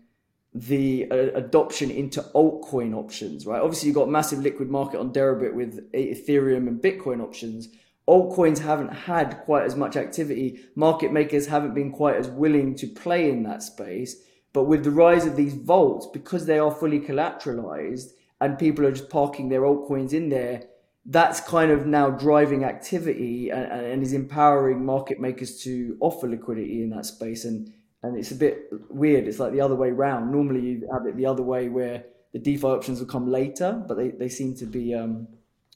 the 0.53 1.05
uh, 1.11 1.15
adoption 1.35 1.91
into 1.91 2.21
altcoin 2.33 2.95
options, 2.95 3.45
right? 3.45 3.61
Obviously, 3.61 3.87
you've 3.87 3.95
got 3.95 4.09
massive 4.09 4.39
liquid 4.39 4.69
market 4.69 5.01
on 5.01 5.11
Deribit 5.11 5.53
with 5.53 5.91
Ethereum 5.91 6.69
and 6.69 6.81
Bitcoin 6.81 7.21
options, 7.21 7.67
altcoins 8.07 8.59
haven't 8.59 8.93
had 8.93 9.39
quite 9.45 9.65
as 9.65 9.75
much 9.75 9.95
activity. 9.95 10.59
Market 10.75 11.11
makers 11.11 11.47
haven't 11.47 11.73
been 11.73 11.91
quite 11.91 12.15
as 12.15 12.27
willing 12.27 12.75
to 12.75 12.87
play 12.87 13.29
in 13.29 13.43
that 13.43 13.63
space. 13.63 14.17
But 14.53 14.65
with 14.65 14.83
the 14.83 14.91
rise 14.91 15.25
of 15.25 15.35
these 15.35 15.53
vaults, 15.53 16.07
because 16.13 16.45
they 16.45 16.59
are 16.59 16.71
fully 16.71 16.99
collateralized 16.99 18.11
and 18.39 18.59
people 18.59 18.85
are 18.85 18.91
just 18.91 19.09
parking 19.09 19.49
their 19.49 19.61
altcoins 19.61 20.13
in 20.13 20.29
there, 20.29 20.63
that's 21.05 21.39
kind 21.39 21.71
of 21.71 21.85
now 21.85 22.09
driving 22.09 22.63
activity 22.63 23.49
and, 23.49 23.71
and 23.71 24.03
is 24.03 24.13
empowering 24.13 24.85
market 24.85 25.19
makers 25.19 25.61
to 25.63 25.97
offer 25.99 26.27
liquidity 26.27 26.81
in 26.83 26.89
that 26.91 27.05
space. 27.05 27.45
And 27.45 27.71
and 28.05 28.15
it's 28.15 28.31
a 28.31 28.35
bit 28.35 28.67
weird. 28.89 29.27
It's 29.27 29.39
like 29.39 29.51
the 29.51 29.61
other 29.61 29.75
way 29.75 29.89
around. 29.89 30.31
Normally 30.31 30.61
you 30.61 30.89
have 30.93 31.07
it 31.07 31.17
the 31.17 31.25
other 31.25 31.41
way 31.41 31.69
where 31.69 32.03
the 32.33 32.39
DeFi 32.39 32.67
options 32.67 32.99
will 32.99 33.07
come 33.07 33.31
later, 33.31 33.83
but 33.87 33.97
they, 33.97 34.09
they 34.09 34.29
seem 34.29 34.55
to 34.57 34.65
be 34.67 34.93
um, 34.93 35.27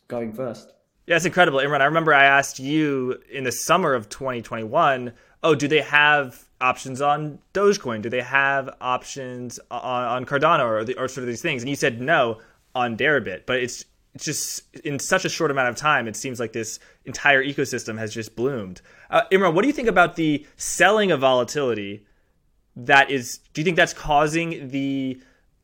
going 0.08 0.34
first. 0.34 0.74
Yeah, 1.10 1.16
it's 1.16 1.26
incredible, 1.26 1.57
Imran. 1.57 1.82
I 1.82 1.86
remember 1.86 2.14
I 2.14 2.26
asked 2.26 2.60
you 2.60 3.20
in 3.32 3.43
the 3.43 3.51
summer 3.51 3.95
of 3.95 4.10
2021, 4.10 5.12
oh, 5.41 5.55
do 5.55 5.68
they 5.68 5.82
have 5.82 6.45
options 6.62 7.01
on 7.01 7.39
Dogecoin? 7.51 8.03
Do 8.03 8.12
they 8.12 8.22
have 8.22 8.70
options 8.80 9.60
on, 9.72 10.03
on 10.03 10.26
Cardano 10.28 10.66
or, 10.66 10.84
the, 10.84 10.95
or 10.99 11.07
sort 11.07 11.24
of 11.24 11.28
these 11.28 11.41
things? 11.41 11.64
And 11.64 11.70
you 11.70 11.76
said 11.76 11.99
no 11.99 12.38
on 12.76 12.95
Deribit, 12.95 13.47
but 13.47 13.57
it's 13.57 13.86
it's 14.14 14.26
just 14.26 14.76
in 14.86 14.99
such 14.99 15.26
a 15.26 15.30
short 15.30 15.49
amount 15.49 15.70
of 15.70 15.76
time, 15.76 16.07
it 16.07 16.16
seems 16.16 16.39
like 16.39 16.53
this 16.53 16.80
entire 17.05 17.43
ecosystem 17.43 17.97
has 17.97 18.14
just 18.14 18.36
bloomed. 18.36 18.82
Uh, 19.10 19.24
Imran, 19.32 19.55
what 19.55 19.64
do 19.64 19.68
you 19.68 19.74
think 19.74 19.88
about 19.88 20.16
the 20.16 20.45
selling 20.57 21.12
of 21.12 21.22
volatility? 21.22 22.05
That 22.76 23.10
is, 23.10 23.39
do 23.53 23.62
you 23.62 23.66
think 23.66 23.78
that's 23.78 23.93
causing 23.93 24.70
the 24.70 25.20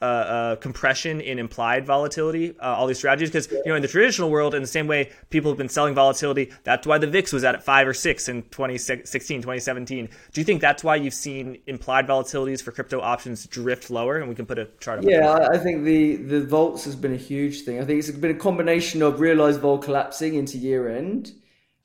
uh, 0.05 0.07
uh, 0.07 0.55
compression 0.57 1.19
in 1.19 1.39
implied 1.39 1.83
volatility, 1.83 2.55
uh, 2.59 2.75
all 2.75 2.85
these 2.85 2.97
strategies. 2.99 3.29
Because 3.29 3.51
you 3.51 3.63
know, 3.65 3.75
in 3.75 3.81
the 3.81 3.87
traditional 3.87 4.29
world, 4.29 4.53
in 4.53 4.61
the 4.61 4.67
same 4.67 4.85
way 4.85 5.09
people 5.31 5.49
have 5.49 5.57
been 5.57 5.69
selling 5.69 5.95
volatility, 5.95 6.51
that's 6.63 6.85
why 6.85 6.99
the 6.99 7.07
VIX 7.07 7.33
was 7.33 7.43
at 7.43 7.63
five 7.63 7.87
or 7.87 7.93
six 7.93 8.29
in 8.29 8.43
2016, 8.43 9.41
2017. 9.41 10.09
Do 10.31 10.41
you 10.41 10.45
think 10.45 10.61
that's 10.61 10.83
why 10.83 10.95
you've 10.95 11.15
seen 11.15 11.57
implied 11.65 12.05
volatilities 12.05 12.61
for 12.61 12.71
crypto 12.71 13.01
options 13.01 13.47
drift 13.47 13.89
lower? 13.89 14.17
And 14.17 14.29
we 14.29 14.35
can 14.35 14.45
put 14.45 14.59
a 14.59 14.69
chart. 14.79 14.99
Up 14.99 15.05
yeah, 15.05 15.47
I 15.51 15.57
think 15.57 15.85
the 15.85 16.17
the 16.17 16.45
vaults 16.45 16.85
has 16.85 16.95
been 16.95 17.13
a 17.13 17.17
huge 17.31 17.61
thing. 17.61 17.81
I 17.81 17.85
think 17.85 17.97
it's 17.97 18.11
been 18.11 18.29
a 18.29 18.39
combination 18.39 19.01
of 19.01 19.19
realized 19.19 19.59
vol 19.59 19.79
collapsing 19.79 20.35
into 20.35 20.57
year 20.59 20.87
end. 20.87 21.31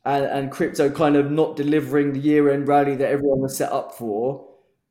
And, 0.02 0.24
and 0.24 0.50
crypto 0.50 0.88
kind 0.88 1.14
of 1.14 1.30
not 1.30 1.56
delivering 1.56 2.14
the 2.14 2.20
year 2.20 2.50
end 2.50 2.66
rally 2.66 2.96
that 2.96 3.10
everyone 3.10 3.40
was 3.40 3.54
set 3.54 3.70
up 3.70 3.92
for, 3.92 4.48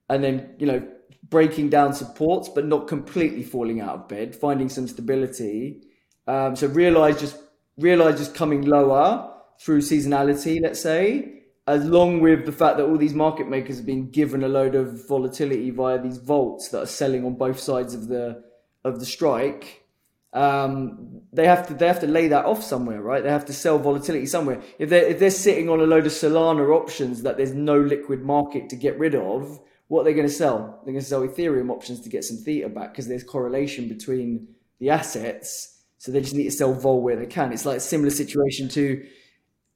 and 0.08 0.24
then 0.24 0.54
you 0.60 0.68
know 0.68 0.88
breaking 1.30 1.70
down 1.70 1.94
supports, 1.94 2.50
but 2.50 2.66
not 2.66 2.88
completely 2.88 3.44
falling 3.44 3.82
out 3.82 3.96
of 3.96 4.08
bed, 4.08 4.36
finding 4.36 4.70
some 4.70 4.88
stability. 4.88 5.82
Um, 6.28 6.56
so 6.56 6.68
realize 6.68 7.20
just 7.20 7.38
realize 7.78 8.18
just 8.18 8.36
coming 8.36 8.64
lower 8.64 9.34
through 9.60 9.82
seasonality, 9.82 10.62
let's 10.62 10.82
say, 10.82 11.44
along 11.68 12.22
with 12.22 12.46
the 12.46 12.52
fact 12.52 12.78
that 12.78 12.86
all 12.86 12.98
these 12.98 13.14
market 13.14 13.48
makers 13.48 13.78
have 13.78 13.86
been 13.86 14.10
given 14.10 14.44
a 14.44 14.48
load 14.48 14.76
of 14.76 15.08
volatility 15.08 15.70
via 15.70 16.02
these 16.02 16.18
vaults 16.18 16.70
that 16.70 16.82
are 16.84 16.88
selling 16.88 17.26
on 17.26 17.36
both 17.36 17.60
sides 17.60 17.94
of 17.94 18.08
the 18.08 18.44
of 18.84 19.00
the 19.00 19.06
strike. 19.06 19.84
Um, 20.32 21.22
they 21.34 21.48
have 21.48 21.68
to 21.68 21.74
they 21.74 21.88
have 21.88 22.02
to 22.02 22.08
lay 22.08 22.28
that 22.28 22.46
off 22.46 22.64
somewhere, 22.64 23.02
right? 23.02 23.24
They 23.24 23.30
have 23.30 23.46
to 23.46 23.54
sell 23.54 23.80
volatility 23.80 24.26
somewhere. 24.26 24.62
If 24.78 24.90
they're 24.90 25.06
if 25.06 25.20
they're 25.20 25.32
sitting 25.32 25.70
on 25.70 25.80
a 25.80 25.84
load 25.84 26.06
of 26.06 26.12
Solana 26.12 26.70
options 26.70 27.24
that 27.24 27.38
there's 27.38 27.54
no 27.54 27.80
liquid 27.80 28.22
market 28.22 28.70
to 28.70 28.76
get 28.76 28.98
rid 29.00 29.16
of, 29.16 29.60
what 29.90 30.02
are 30.02 30.04
they 30.06 30.14
going 30.14 30.28
to 30.28 30.34
sell? 30.34 30.82
They're 30.84 30.94
going 30.94 31.04
to 31.04 31.10
sell 31.10 31.28
Ethereum 31.28 31.70
options 31.70 32.00
to 32.02 32.10
get 32.10 32.24
some 32.24 32.38
theta 32.38 32.70
back 32.70 32.94
because 32.94 33.08
there's 33.08 33.24
correlation 33.24 33.88
between 33.90 34.48
the 34.80 34.90
assets. 34.90 35.82
So 35.98 36.12
they 36.12 36.22
just 36.22 36.34
need 36.34 36.46
to 36.46 36.52
sell 36.52 36.74
vol 36.74 37.02
where 37.02 37.18
they 37.18 37.26
can. 37.26 37.52
It's 37.52 37.66
like 37.66 37.78
a 37.78 37.82
similar 37.82 38.12
situation 38.12 38.70
to 38.70 39.06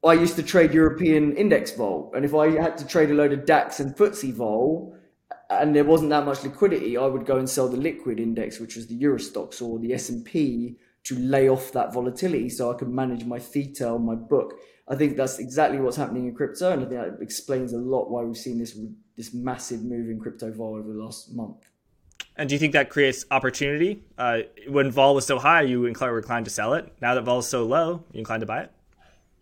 I 0.04 0.12
used 0.12 0.36
to 0.36 0.42
trade 0.42 0.74
European 0.74 1.34
index 1.34 1.72
vol, 1.72 2.12
and 2.14 2.26
if 2.26 2.34
I 2.34 2.50
had 2.50 2.76
to 2.76 2.86
trade 2.86 3.10
a 3.10 3.14
load 3.14 3.32
of 3.32 3.46
DAX 3.46 3.80
and 3.80 3.96
FTSE 3.96 4.34
vol, 4.34 4.94
and 5.48 5.74
there 5.74 5.84
wasn't 5.84 6.10
that 6.10 6.26
much 6.26 6.42
liquidity, 6.42 6.98
I 6.98 7.06
would 7.06 7.24
go 7.24 7.38
and 7.38 7.48
sell 7.48 7.68
the 7.68 7.78
liquid 7.78 8.20
index, 8.20 8.60
which 8.60 8.76
was 8.76 8.86
the 8.86 8.96
Euro 8.96 9.18
Stoxx 9.18 9.62
or 9.62 9.78
the 9.78 9.94
S 9.94 10.10
and 10.10 10.22
P, 10.22 10.76
to 11.04 11.18
lay 11.18 11.48
off 11.48 11.72
that 11.72 11.94
volatility, 11.94 12.50
so 12.50 12.70
I 12.70 12.76
could 12.76 12.90
manage 12.90 13.24
my 13.24 13.38
theta 13.38 13.88
on 13.88 14.04
my 14.04 14.14
book. 14.14 14.52
I 14.88 14.94
think 14.94 15.16
that's 15.16 15.38
exactly 15.38 15.80
what's 15.80 15.96
happening 15.96 16.26
in 16.26 16.34
crypto, 16.34 16.70
and 16.70 16.84
I 16.84 16.86
think 16.86 17.00
that 17.00 17.22
explains 17.22 17.72
a 17.72 17.78
lot 17.78 18.10
why 18.10 18.24
we've 18.24 18.36
seen 18.36 18.58
this 18.58 18.76
this 19.16 19.34
massive 19.34 19.82
move 19.82 20.08
in 20.10 20.18
crypto 20.18 20.50
vol 20.52 20.76
over 20.76 20.92
the 20.92 20.98
last 20.98 21.34
month. 21.34 21.58
And 22.36 22.48
do 22.48 22.54
you 22.54 22.58
think 22.58 22.72
that 22.72 22.90
creates 22.90 23.24
opportunity? 23.30 24.02
Uh, 24.18 24.40
when 24.68 24.90
vol 24.90 25.14
was 25.14 25.24
so 25.24 25.38
high, 25.38 25.62
you 25.62 25.82
were 25.82 25.88
inclined 25.88 26.44
to 26.46 26.50
sell 26.50 26.74
it. 26.74 26.92
Now 27.00 27.14
that 27.14 27.22
vol 27.22 27.38
is 27.38 27.46
so 27.46 27.64
low, 27.64 28.04
you 28.12 28.18
inclined 28.18 28.40
to 28.40 28.46
buy 28.46 28.62
it. 28.62 28.72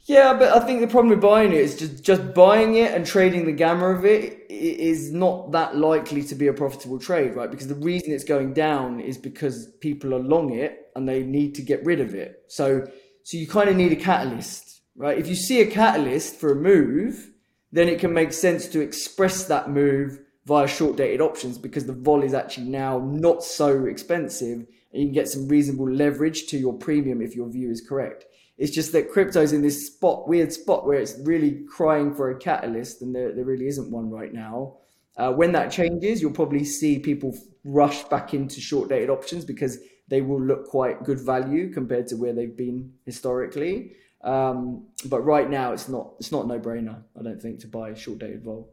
Yeah, 0.05 0.35
but 0.35 0.55
I 0.55 0.67
think 0.67 0.81
the 0.81 0.89
problem 0.89 1.11
with 1.11 1.21
buying 1.21 1.53
it 1.53 1.59
is 1.59 1.79
just 1.79 2.03
just 2.03 2.35
buying 2.35 2.75
it 2.75 2.93
and 2.93 3.07
trading 3.07 3.47
the 3.47 3.53
gamma 3.53 3.87
of 3.87 4.05
it 4.05 4.47
is 4.51 5.13
not 5.13 5.53
that 5.53 5.77
likely 5.77 6.25
to 6.25 6.35
be 6.35 6.49
a 6.49 6.53
profitable 6.53 6.99
trade, 6.99 7.37
right? 7.37 7.51
Because 7.51 7.69
the 7.69 7.77
reason 7.77 8.13
it's 8.13 8.25
going 8.25 8.53
down 8.53 8.99
is 8.99 9.17
because 9.17 9.69
people 9.81 10.13
are 10.13 10.19
long 10.19 10.53
it 10.53 10.91
and 10.97 11.09
they 11.09 11.23
need 11.23 11.55
to 11.55 11.63
get 11.63 11.85
rid 11.85 12.01
of 12.01 12.15
it. 12.15 12.43
So 12.49 12.85
so 13.23 13.37
you 13.37 13.47
kind 13.47 13.69
of 13.71 13.77
need 13.77 13.93
a 13.93 13.97
catalyst, 13.97 14.83
right? 14.97 15.17
If 15.17 15.29
you 15.29 15.37
see 15.37 15.61
a 15.61 15.71
catalyst 15.71 16.35
for 16.35 16.51
a 16.51 16.57
move, 16.57 17.32
then 17.73 17.89
it 17.89 17.99
can 17.99 18.13
make 18.13 18.33
sense 18.33 18.69
to 18.69 18.81
express 18.81 19.45
that 19.45 19.71
move 19.71 20.21
via 20.45 20.69
short 20.69 20.97
dated 20.97 21.21
options 21.21 21.59
because 21.59 21.87
the 21.87 21.93
vol 21.93 22.23
is 22.23 22.35
actually 22.35 22.69
now 22.69 22.99
not 22.99 23.43
so 23.43 23.87
expensive 23.87 24.67
and 24.93 25.01
you 25.01 25.07
can 25.07 25.15
get 25.15 25.29
some 25.29 25.49
reasonable 25.49 25.91
leverage 25.91 26.47
to 26.47 26.59
your 26.59 26.75
premium 26.75 27.23
if 27.23 27.35
your 27.35 27.49
view 27.49 27.71
is 27.71 27.81
correct. 27.81 28.27
It's 28.59 28.73
just 28.73 28.93
that 28.93 29.11
crypto's 29.11 29.53
in 29.53 29.63
this 29.63 29.87
spot, 29.87 30.29
weird 30.29 30.53
spot 30.53 30.87
where 30.87 31.01
it's 31.01 31.19
really 31.25 31.65
crying 31.69 32.15
for 32.15 32.31
a 32.31 32.39
catalyst 32.39 33.01
and 33.03 33.15
there, 33.15 33.35
there 33.35 33.45
really 33.45 33.67
isn't 33.67 33.91
one 33.91 34.11
right 34.11 34.33
now. 34.33 34.77
Uh, 35.17 35.33
when 35.33 35.53
that 35.53 35.71
changes, 35.71 36.21
you'll 36.21 36.33
probably 36.33 36.65
see 36.65 36.99
people 36.99 37.37
rush 37.65 38.03
back 38.05 38.35
into 38.35 38.61
short 38.61 38.89
dated 38.89 39.11
options 39.11 39.45
because 39.45 39.79
they 40.09 40.21
will 40.21 40.41
look 40.41 40.67
quite 40.67 41.05
good 41.05 41.21
value 41.21 41.73
compared 41.73 42.07
to 42.09 42.17
where 42.17 42.33
they've 42.33 42.57
been 42.57 42.93
historically. 43.07 43.93
Um, 44.23 44.87
but 45.07 45.21
right 45.23 45.49
now, 45.49 45.73
it's 45.73 45.89
not 45.89 46.13
it's 46.19 46.33
not 46.33 46.47
no 46.47 46.59
brainer. 46.59 47.03
I 47.19 47.23
don't 47.23 47.41
think 47.41 47.61
to 47.61 47.67
buy 47.67 47.95
short 47.95 48.19
dated 48.19 48.45
vol. 48.45 48.69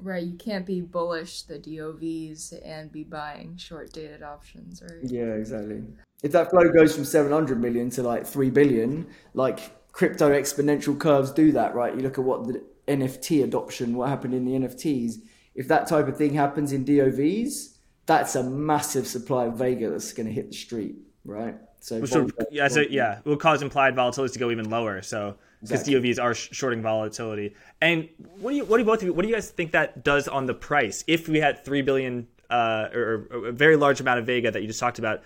Right, 0.00 0.22
you 0.22 0.34
can't 0.34 0.64
be 0.64 0.80
bullish 0.80 1.42
the 1.42 1.58
DOVs 1.58 2.54
and 2.64 2.90
be 2.92 3.02
buying 3.02 3.56
short 3.56 3.92
dated 3.92 4.22
options, 4.22 4.80
right? 4.80 5.02
Yeah, 5.02 5.34
exactly. 5.34 5.82
If 6.22 6.30
that 6.32 6.50
flow 6.50 6.70
goes 6.70 6.94
from 6.94 7.04
700 7.04 7.60
million 7.60 7.90
to 7.90 8.04
like 8.04 8.24
3 8.24 8.50
billion, 8.50 9.08
like 9.34 9.58
crypto 9.90 10.30
exponential 10.30 10.96
curves 10.98 11.32
do 11.32 11.50
that, 11.52 11.74
right? 11.74 11.94
You 11.94 12.00
look 12.00 12.16
at 12.16 12.24
what 12.24 12.46
the 12.46 12.62
NFT 12.86 13.42
adoption, 13.42 13.96
what 13.96 14.08
happened 14.08 14.34
in 14.34 14.44
the 14.44 14.52
NFTs. 14.52 15.14
If 15.56 15.66
that 15.68 15.88
type 15.88 16.06
of 16.06 16.16
thing 16.16 16.34
happens 16.34 16.72
in 16.72 16.84
DOVs, 16.84 17.78
that's 18.06 18.36
a 18.36 18.42
massive 18.44 19.06
supply 19.06 19.46
of 19.46 19.56
Vega 19.56 19.90
that's 19.90 20.12
going 20.12 20.26
to 20.26 20.32
hit 20.32 20.50
the 20.50 20.56
street, 20.56 20.96
right? 21.24 21.56
So 21.80 22.00
Which 22.00 22.12
yeah, 22.50 22.68
so 22.68 22.80
yeah, 22.80 23.20
will 23.24 23.36
cause 23.36 23.62
implied 23.62 23.94
volatility 23.94 24.32
to 24.32 24.38
go 24.38 24.50
even 24.50 24.68
lower. 24.68 25.02
So 25.02 25.36
because 25.60 25.80
exactly. 25.80 26.12
DOVs 26.12 26.22
are 26.22 26.34
shorting 26.34 26.82
volatility. 26.82 27.54
And 27.80 28.08
what 28.40 28.50
do 28.50 28.56
you 28.56 28.64
what 28.64 28.76
do 28.76 28.82
you 28.82 28.86
both 28.86 28.98
of 28.98 29.04
you, 29.04 29.12
what 29.12 29.22
do 29.22 29.28
you 29.28 29.34
guys 29.34 29.50
think 29.50 29.72
that 29.72 30.04
does 30.04 30.28
on 30.28 30.46
the 30.46 30.54
price? 30.54 31.04
If 31.06 31.28
we 31.28 31.38
had 31.38 31.64
three 31.64 31.82
billion 31.82 32.28
uh, 32.50 32.88
or, 32.92 33.26
or 33.30 33.48
a 33.48 33.52
very 33.52 33.76
large 33.76 34.00
amount 34.00 34.18
of 34.20 34.26
Vega 34.26 34.50
that 34.50 34.60
you 34.60 34.68
just 34.68 34.80
talked 34.80 34.98
about 34.98 35.22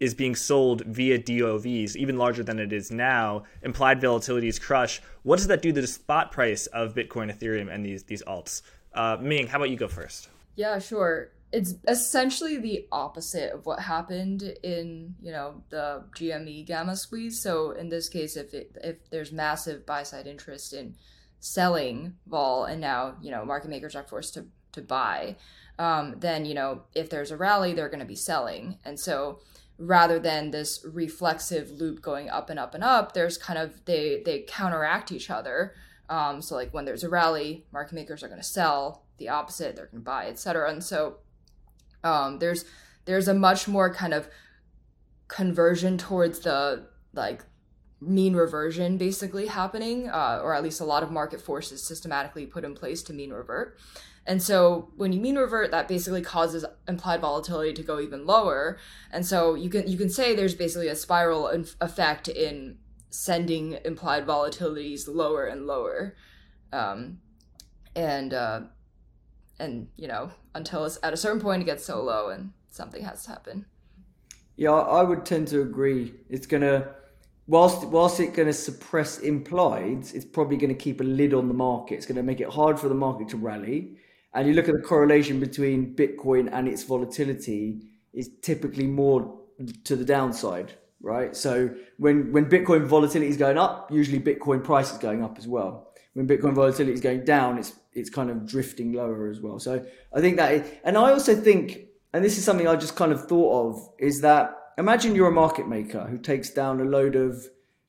is 0.00 0.14
being 0.14 0.36
sold 0.36 0.82
via 0.82 1.18
DOVs, 1.18 1.96
even 1.96 2.16
larger 2.18 2.44
than 2.44 2.60
it 2.60 2.72
is 2.72 2.92
now, 2.92 3.44
implied 3.62 4.00
volatility 4.00 4.46
is 4.46 4.58
crushed. 4.58 5.00
What 5.24 5.36
does 5.36 5.48
that 5.48 5.60
do 5.60 5.72
to 5.72 5.80
the 5.80 5.86
spot 5.88 6.30
price 6.30 6.66
of 6.68 6.94
Bitcoin, 6.94 7.36
Ethereum, 7.36 7.72
and 7.72 7.84
these 7.84 8.04
these 8.04 8.22
alts? 8.22 8.62
Uh, 8.94 9.16
Ming, 9.20 9.46
how 9.46 9.58
about 9.58 9.70
you 9.70 9.76
go 9.76 9.88
first? 9.88 10.28
Yeah, 10.56 10.78
sure 10.78 11.30
it's 11.50 11.74
essentially 11.86 12.58
the 12.58 12.86
opposite 12.92 13.52
of 13.52 13.64
what 13.64 13.80
happened 13.80 14.42
in 14.62 15.14
you 15.20 15.32
know 15.32 15.62
the 15.70 16.04
GME 16.16 16.66
gamma 16.66 16.96
squeeze. 16.96 17.40
So 17.40 17.70
in 17.70 17.88
this 17.88 18.08
case, 18.08 18.36
if 18.36 18.52
it, 18.52 18.76
if 18.82 19.08
there's 19.10 19.32
massive 19.32 19.86
buy 19.86 20.02
side 20.02 20.26
interest 20.26 20.72
in 20.72 20.96
selling 21.40 22.14
vol, 22.26 22.64
and 22.64 22.80
now 22.80 23.16
you 23.22 23.30
know 23.30 23.44
market 23.44 23.70
makers 23.70 23.96
are 23.96 24.04
forced 24.04 24.34
to 24.34 24.46
to 24.72 24.82
buy, 24.82 25.36
um, 25.78 26.16
then 26.18 26.44
you 26.44 26.54
know 26.54 26.82
if 26.94 27.08
there's 27.08 27.30
a 27.30 27.36
rally, 27.36 27.72
they're 27.72 27.88
going 27.88 27.98
to 28.00 28.06
be 28.06 28.16
selling, 28.16 28.78
and 28.84 29.00
so 29.00 29.40
rather 29.78 30.18
than 30.18 30.50
this 30.50 30.84
reflexive 30.84 31.70
loop 31.70 32.02
going 32.02 32.28
up 32.28 32.50
and 32.50 32.58
up 32.58 32.74
and 32.74 32.84
up, 32.84 33.14
there's 33.14 33.38
kind 33.38 33.58
of 33.58 33.84
they 33.86 34.22
they 34.24 34.40
counteract 34.46 35.12
each 35.12 35.30
other. 35.30 35.74
Um, 36.10 36.42
so 36.42 36.54
like 36.54 36.74
when 36.74 36.84
there's 36.84 37.04
a 37.04 37.08
rally, 37.08 37.64
market 37.72 37.94
makers 37.94 38.22
are 38.22 38.28
going 38.28 38.40
to 38.40 38.46
sell. 38.46 39.04
The 39.18 39.30
opposite, 39.30 39.74
they're 39.74 39.86
going 39.86 40.00
to 40.02 40.04
buy, 40.04 40.28
etc. 40.28 40.70
And 40.70 40.84
so 40.84 41.16
um, 42.04 42.38
there's 42.38 42.64
there's 43.04 43.28
a 43.28 43.34
much 43.34 43.68
more 43.68 43.92
kind 43.92 44.14
of 44.14 44.28
conversion 45.28 45.98
towards 45.98 46.40
the 46.40 46.86
like 47.12 47.44
mean 48.00 48.36
reversion 48.36 48.96
basically 48.96 49.46
happening, 49.46 50.08
uh, 50.08 50.40
or 50.42 50.54
at 50.54 50.62
least 50.62 50.80
a 50.80 50.84
lot 50.84 51.02
of 51.02 51.10
market 51.10 51.40
forces 51.40 51.82
systematically 51.82 52.46
put 52.46 52.64
in 52.64 52.74
place 52.74 53.02
to 53.02 53.12
mean 53.12 53.32
revert. 53.32 53.78
And 54.26 54.42
so 54.42 54.90
when 54.96 55.12
you 55.12 55.20
mean 55.20 55.36
revert, 55.36 55.70
that 55.70 55.88
basically 55.88 56.20
causes 56.20 56.64
implied 56.86 57.22
volatility 57.22 57.72
to 57.72 57.82
go 57.82 57.98
even 57.98 58.26
lower. 58.26 58.78
And 59.10 59.24
so 59.26 59.54
you 59.54 59.70
can 59.70 59.88
you 59.88 59.96
can 59.96 60.10
say 60.10 60.34
there's 60.34 60.54
basically 60.54 60.88
a 60.88 60.96
spiral 60.96 61.46
effect 61.80 62.28
in 62.28 62.78
sending 63.10 63.78
implied 63.84 64.26
volatilities 64.26 65.08
lower 65.08 65.46
and 65.46 65.66
lower. 65.66 66.14
Um, 66.72 67.20
and 67.96 68.34
uh, 68.34 68.60
and 69.58 69.88
you 69.96 70.08
know 70.08 70.30
until 70.54 70.84
it's 70.84 70.98
at 71.02 71.12
a 71.12 71.16
certain 71.16 71.40
point 71.40 71.62
it 71.62 71.66
gets 71.66 71.84
so 71.84 72.02
low 72.02 72.30
and 72.30 72.52
something 72.70 73.02
has 73.04 73.24
to 73.24 73.30
happen. 73.30 73.66
Yeah, 74.56 74.72
I 74.72 75.02
would 75.02 75.24
tend 75.24 75.48
to 75.48 75.62
agree. 75.62 76.14
It's 76.28 76.46
gonna 76.46 76.88
whilst 77.46 77.86
whilst 77.88 78.20
it's 78.20 78.36
to 78.36 78.52
suppress 78.52 79.20
implieds, 79.20 80.14
it's 80.14 80.24
probably 80.24 80.56
to 80.68 80.80
keep 80.80 81.00
a 81.00 81.04
lid 81.04 81.34
on 81.34 81.48
the 81.48 81.54
market. 81.54 81.94
It's 81.94 82.06
to 82.16 82.22
make 82.22 82.40
it 82.40 82.48
hard 82.48 82.78
for 82.78 82.88
the 82.88 82.94
market 82.94 83.28
to 83.30 83.36
rally. 83.36 83.96
And 84.34 84.46
you 84.46 84.54
look 84.54 84.68
at 84.68 84.74
the 84.74 84.82
correlation 84.82 85.40
between 85.40 85.96
Bitcoin 85.96 86.50
and 86.52 86.68
its 86.68 86.84
volatility 86.84 87.80
is 88.12 88.30
typically 88.42 88.86
more 88.86 89.40
to 89.84 89.96
the 89.96 90.04
downside, 90.04 90.74
right? 91.00 91.34
So 91.34 91.74
when 91.96 92.32
when 92.32 92.48
Bitcoin 92.48 92.84
volatility 92.86 93.30
is 93.30 93.36
going 93.36 93.58
up, 93.58 93.90
usually 93.90 94.20
Bitcoin 94.20 94.62
price 94.62 94.92
is 94.92 94.98
going 94.98 95.24
up 95.24 95.38
as 95.38 95.48
well. 95.48 95.92
When 96.14 96.26
Bitcoin 96.26 96.54
volatility 96.54 96.92
is 96.92 97.00
going 97.00 97.24
down, 97.24 97.58
it's 97.58 97.74
it's 97.92 98.10
kind 98.10 98.30
of 98.30 98.46
drifting 98.46 98.92
lower 98.92 99.28
as 99.28 99.40
well. 99.40 99.58
So 99.58 99.84
I 100.14 100.20
think 100.20 100.36
that, 100.36 100.80
and 100.84 100.96
I 100.96 101.10
also 101.10 101.34
think, 101.34 101.86
and 102.12 102.24
this 102.24 102.38
is 102.38 102.44
something 102.44 102.66
I 102.66 102.76
just 102.76 102.96
kind 102.96 103.12
of 103.12 103.28
thought 103.28 103.68
of, 103.68 103.88
is 103.98 104.20
that 104.20 104.54
imagine 104.78 105.14
you're 105.14 105.28
a 105.28 105.32
market 105.32 105.68
maker 105.68 106.06
who 106.06 106.18
takes 106.18 106.50
down 106.50 106.80
a 106.80 106.84
load 106.84 107.16
of 107.16 107.44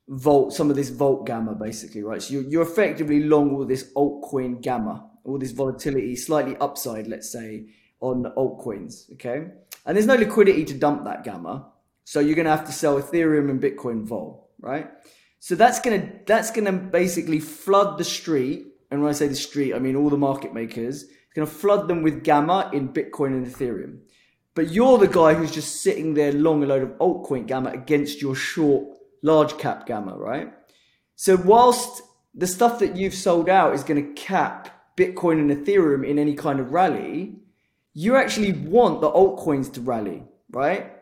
volt, 0.08 0.52
some 0.52 0.70
of 0.70 0.76
this 0.76 0.88
volt 0.88 1.26
gamma, 1.26 1.54
basically, 1.54 2.02
right? 2.02 2.20
So 2.20 2.34
you're, 2.34 2.42
you're 2.42 2.62
effectively 2.62 3.22
long 3.22 3.54
all 3.54 3.64
this 3.64 3.92
altcoin 3.94 4.60
gamma, 4.60 5.08
all 5.24 5.38
this 5.38 5.52
volatility, 5.52 6.16
slightly 6.16 6.56
upside, 6.56 7.06
let's 7.06 7.30
say, 7.30 7.66
on 8.00 8.24
altcoins, 8.36 9.10
okay? 9.12 9.46
And 9.86 9.96
there's 9.96 10.06
no 10.06 10.16
liquidity 10.16 10.64
to 10.64 10.74
dump 10.74 11.04
that 11.04 11.22
gamma, 11.22 11.70
so 12.04 12.18
you're 12.18 12.34
going 12.34 12.46
to 12.46 12.56
have 12.56 12.66
to 12.66 12.72
sell 12.72 13.00
Ethereum 13.00 13.50
and 13.50 13.62
Bitcoin 13.62 14.04
vol, 14.04 14.50
right? 14.60 14.90
So 15.40 15.54
that's 15.54 15.80
to 16.00 16.12
that's 16.26 16.50
to 16.66 16.72
basically 16.72 17.40
flood 17.40 17.98
the 17.98 18.04
street 18.04 18.66
and 18.90 19.00
when 19.00 19.10
I 19.10 19.12
say 19.12 19.28
the 19.28 19.34
street, 19.34 19.74
I 19.74 19.78
mean 19.78 19.96
all 19.96 20.10
the 20.10 20.16
market 20.16 20.52
makers. 20.52 21.04
It's 21.04 21.34
to 21.46 21.52
flood 21.52 21.88
them 21.88 22.02
with 22.02 22.24
gamma 22.24 22.70
in 22.72 22.92
Bitcoin 22.92 23.28
and 23.28 23.46
Ethereum. 23.46 24.00
But 24.54 24.70
you're 24.70 24.98
the 24.98 25.06
guy 25.06 25.34
who's 25.34 25.52
just 25.52 25.80
sitting 25.80 26.14
there 26.14 26.32
long 26.32 26.62
a 26.62 26.66
load 26.66 26.82
of 26.82 26.90
altcoin 26.98 27.46
gamma 27.46 27.70
against 27.70 28.20
your 28.20 28.34
short 28.34 28.98
large 29.22 29.56
cap 29.58 29.86
gamma, 29.86 30.16
right? 30.16 30.52
So 31.14 31.36
whilst 31.36 32.02
the 32.34 32.46
stuff 32.46 32.80
that 32.80 32.96
you've 32.96 33.14
sold 33.14 33.48
out 33.48 33.74
is 33.74 33.84
to 34.02 34.12
cap 34.14 34.96
Bitcoin 34.96 35.38
and 35.38 35.50
Ethereum 35.50 36.06
in 36.06 36.18
any 36.18 36.34
kind 36.34 36.58
of 36.58 36.72
rally, 36.72 37.36
you 37.94 38.16
actually 38.16 38.52
want 38.52 39.00
the 39.00 39.10
altcoins 39.10 39.72
to 39.74 39.80
rally, 39.80 40.24
right? 40.50 40.92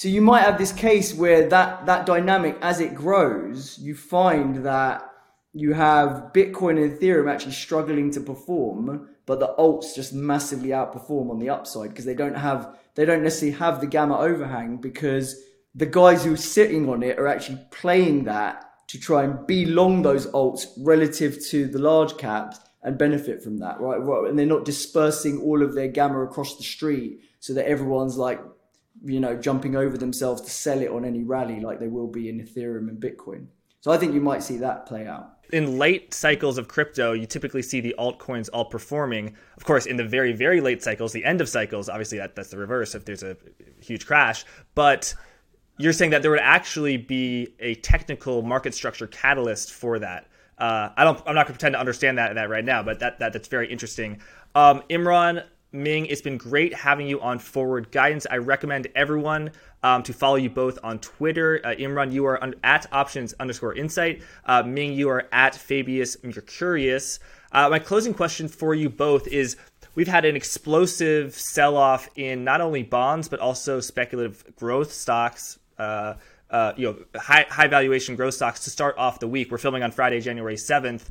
So 0.00 0.08
you 0.08 0.22
might 0.22 0.44
have 0.44 0.56
this 0.56 0.72
case 0.72 1.12
where 1.12 1.46
that 1.50 1.84
that 1.84 2.06
dynamic 2.06 2.56
as 2.62 2.80
it 2.80 2.94
grows, 2.94 3.78
you 3.78 3.94
find 3.94 4.64
that 4.64 5.12
you 5.52 5.74
have 5.74 6.30
Bitcoin 6.32 6.82
and 6.82 6.98
Ethereum 6.98 7.30
actually 7.30 7.52
struggling 7.52 8.10
to 8.12 8.20
perform, 8.22 9.10
but 9.26 9.40
the 9.40 9.54
alts 9.58 9.94
just 9.94 10.14
massively 10.14 10.70
outperform 10.70 11.28
on 11.28 11.38
the 11.38 11.50
upside 11.50 11.90
because 11.90 12.06
they 12.06 12.14
don't 12.14 12.38
have 12.38 12.78
they 12.94 13.04
don't 13.04 13.22
necessarily 13.22 13.58
have 13.58 13.82
the 13.82 13.86
gamma 13.86 14.16
overhang 14.16 14.78
because 14.78 15.38
the 15.74 15.84
guys 15.84 16.24
who 16.24 16.32
are 16.32 16.46
sitting 16.56 16.88
on 16.88 17.02
it 17.02 17.18
are 17.18 17.28
actually 17.28 17.62
playing 17.70 18.24
that 18.24 18.70
to 18.88 18.98
try 18.98 19.22
and 19.22 19.46
be 19.46 19.66
long 19.66 20.00
those 20.00 20.26
alts 20.28 20.64
relative 20.78 21.44
to 21.48 21.66
the 21.66 21.78
large 21.78 22.16
caps 22.16 22.58
and 22.82 22.96
benefit 22.96 23.42
from 23.42 23.58
that, 23.58 23.78
right? 23.78 24.00
And 24.26 24.38
they're 24.38 24.46
not 24.46 24.64
dispersing 24.64 25.42
all 25.42 25.62
of 25.62 25.74
their 25.74 25.88
gamma 25.88 26.22
across 26.22 26.56
the 26.56 26.62
street 26.62 27.20
so 27.38 27.52
that 27.52 27.68
everyone's 27.68 28.16
like, 28.16 28.40
you 29.04 29.20
know, 29.20 29.36
jumping 29.36 29.76
over 29.76 29.96
themselves 29.96 30.42
to 30.42 30.50
sell 30.50 30.80
it 30.80 30.90
on 30.90 31.04
any 31.04 31.22
rally 31.22 31.60
like 31.60 31.80
they 31.80 31.88
will 31.88 32.08
be 32.08 32.28
in 32.28 32.40
Ethereum 32.40 32.88
and 32.88 33.00
Bitcoin. 33.00 33.46
So 33.80 33.90
I 33.90 33.96
think 33.96 34.12
you 34.12 34.20
might 34.20 34.42
see 34.42 34.58
that 34.58 34.86
play 34.86 35.06
out 35.06 35.40
in 35.52 35.78
late 35.78 36.14
cycles 36.14 36.58
of 36.58 36.68
crypto, 36.68 37.12
you 37.12 37.26
typically 37.26 37.62
see 37.62 37.80
the 37.80 37.94
altcoins 37.98 38.48
all 38.52 38.64
performing. 38.64 39.36
Of 39.56 39.64
course, 39.64 39.86
in 39.86 39.96
the 39.96 40.04
very, 40.04 40.32
very 40.32 40.60
late 40.60 40.82
cycles, 40.82 41.12
the 41.12 41.24
end 41.24 41.40
of 41.40 41.48
cycles, 41.48 41.88
obviously 41.88 42.18
that, 42.18 42.34
that's 42.34 42.50
the 42.50 42.58
reverse 42.58 42.94
if 42.94 43.04
there's 43.04 43.22
a 43.22 43.36
huge 43.80 44.06
crash. 44.06 44.44
But 44.74 45.14
you're 45.78 45.92
saying 45.92 46.10
that 46.12 46.22
there 46.22 46.30
would 46.30 46.40
actually 46.40 46.96
be 46.96 47.54
a 47.58 47.74
technical 47.76 48.42
market 48.42 48.74
structure 48.74 49.06
catalyst 49.06 49.72
for 49.72 49.98
that. 49.98 50.26
Uh, 50.58 50.90
I 50.96 51.04
don't. 51.04 51.18
I'm 51.26 51.34
not 51.34 51.46
going 51.46 51.46
to 51.46 51.52
pretend 51.52 51.72
to 51.72 51.80
understand 51.80 52.18
that 52.18 52.34
that 52.34 52.50
right 52.50 52.64
now, 52.64 52.82
but 52.82 53.00
that, 53.00 53.18
that 53.20 53.32
that's 53.32 53.48
very 53.48 53.70
interesting. 53.70 54.20
Um, 54.54 54.82
Imran, 54.90 55.46
Ming, 55.72 56.06
it's 56.06 56.22
been 56.22 56.36
great 56.36 56.74
having 56.74 57.06
you 57.06 57.20
on 57.20 57.38
Forward 57.38 57.92
Guidance. 57.92 58.26
I 58.28 58.38
recommend 58.38 58.88
everyone 58.94 59.52
um, 59.82 60.02
to 60.02 60.12
follow 60.12 60.36
you 60.36 60.50
both 60.50 60.78
on 60.82 60.98
Twitter. 60.98 61.60
Uh, 61.64 61.68
Imran, 61.68 62.12
you 62.12 62.26
are 62.26 62.42
un- 62.42 62.54
at 62.64 62.86
options 62.92 63.34
underscore 63.34 63.74
insight. 63.74 64.22
Uh, 64.44 64.62
Ming, 64.64 64.92
you 64.92 65.08
are 65.08 65.28
at 65.32 65.54
Fabius 65.54 66.16
Mercurius. 66.24 67.20
Uh, 67.52 67.68
my 67.68 67.78
closing 67.78 68.12
question 68.14 68.48
for 68.48 68.74
you 68.74 68.90
both 68.90 69.28
is 69.28 69.56
we've 69.94 70.08
had 70.08 70.24
an 70.24 70.34
explosive 70.34 71.34
sell 71.34 71.76
off 71.76 72.08
in 72.16 72.42
not 72.42 72.60
only 72.60 72.82
bonds, 72.82 73.28
but 73.28 73.38
also 73.38 73.80
speculative 73.80 74.44
growth 74.56 74.92
stocks. 74.92 75.58
Uh, 75.78 76.14
uh, 76.50 76.72
you 76.76 76.86
know, 76.86 77.20
high, 77.20 77.46
high 77.48 77.68
valuation 77.68 78.16
growth 78.16 78.34
stocks 78.34 78.64
to 78.64 78.70
start 78.70 78.98
off 78.98 79.20
the 79.20 79.28
week. 79.28 79.52
We're 79.52 79.58
filming 79.58 79.84
on 79.84 79.92
Friday, 79.92 80.20
January 80.20 80.56
7th 80.56 81.08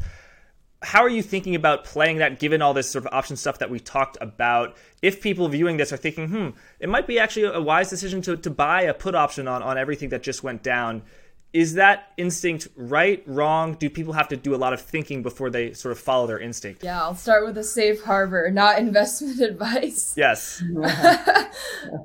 how 0.81 1.01
are 1.01 1.09
you 1.09 1.21
thinking 1.21 1.55
about 1.55 1.83
playing 1.83 2.17
that 2.17 2.39
given 2.39 2.61
all 2.61 2.73
this 2.73 2.89
sort 2.89 3.05
of 3.05 3.13
option 3.13 3.35
stuff 3.35 3.59
that 3.59 3.69
we 3.69 3.79
talked 3.79 4.17
about? 4.21 4.75
If 5.01 5.21
people 5.21 5.47
viewing 5.49 5.77
this 5.77 5.91
are 5.91 5.97
thinking 5.97 6.29
hmm 6.29 6.49
it 6.79 6.89
might 6.89 7.07
be 7.07 7.19
actually 7.19 7.45
a 7.45 7.61
wise 7.61 7.89
decision 7.89 8.21
to, 8.23 8.37
to 8.37 8.49
buy 8.49 8.83
a 8.83 8.93
put 8.93 9.15
option 9.15 9.47
on, 9.47 9.61
on 9.61 9.77
everything 9.77 10.09
that 10.09 10.23
just 10.23 10.43
went 10.43 10.63
down 10.63 11.03
is 11.51 11.73
that 11.73 12.11
instinct 12.15 12.67
right 12.75 13.23
wrong? 13.25 13.73
Do 13.73 13.89
people 13.89 14.13
have 14.13 14.27
to 14.27 14.37
do 14.37 14.53
a 14.53 14.57
lot 14.57 14.71
of 14.71 14.81
thinking 14.81 15.23
before 15.23 15.49
they 15.49 15.73
sort 15.73 15.91
of 15.91 15.97
follow 15.99 16.27
their 16.27 16.39
instinct? 16.39 16.83
Yeah 16.83 17.01
i'll 17.01 17.15
start 17.15 17.45
with 17.45 17.57
a 17.57 17.63
safe 17.63 18.03
harbor 18.03 18.49
not 18.51 18.77
investment 18.79 19.39
advice. 19.51 20.13
Yes. 20.15 20.63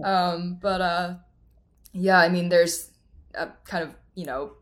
Um, 0.04 0.58
but 0.62 0.80
uh, 0.80 1.14
yeah 1.92 2.18
i 2.18 2.28
mean 2.28 2.48
there's 2.48 2.90
a 3.34 3.48
kind 3.64 3.82
of 3.84 3.94
you 4.14 4.24
know 4.24 4.52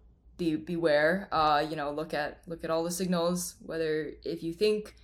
be 0.42 0.56
beware. 0.56 1.28
Uh, 1.30 1.64
you 1.68 1.76
know, 1.76 1.90
look 1.92 2.12
at 2.14 2.42
look 2.46 2.64
at 2.64 2.70
all 2.70 2.82
the 2.82 2.90
signals. 2.90 3.54
Whether 3.62 4.12
if 4.24 4.42
you 4.42 4.52
think, 4.52 4.96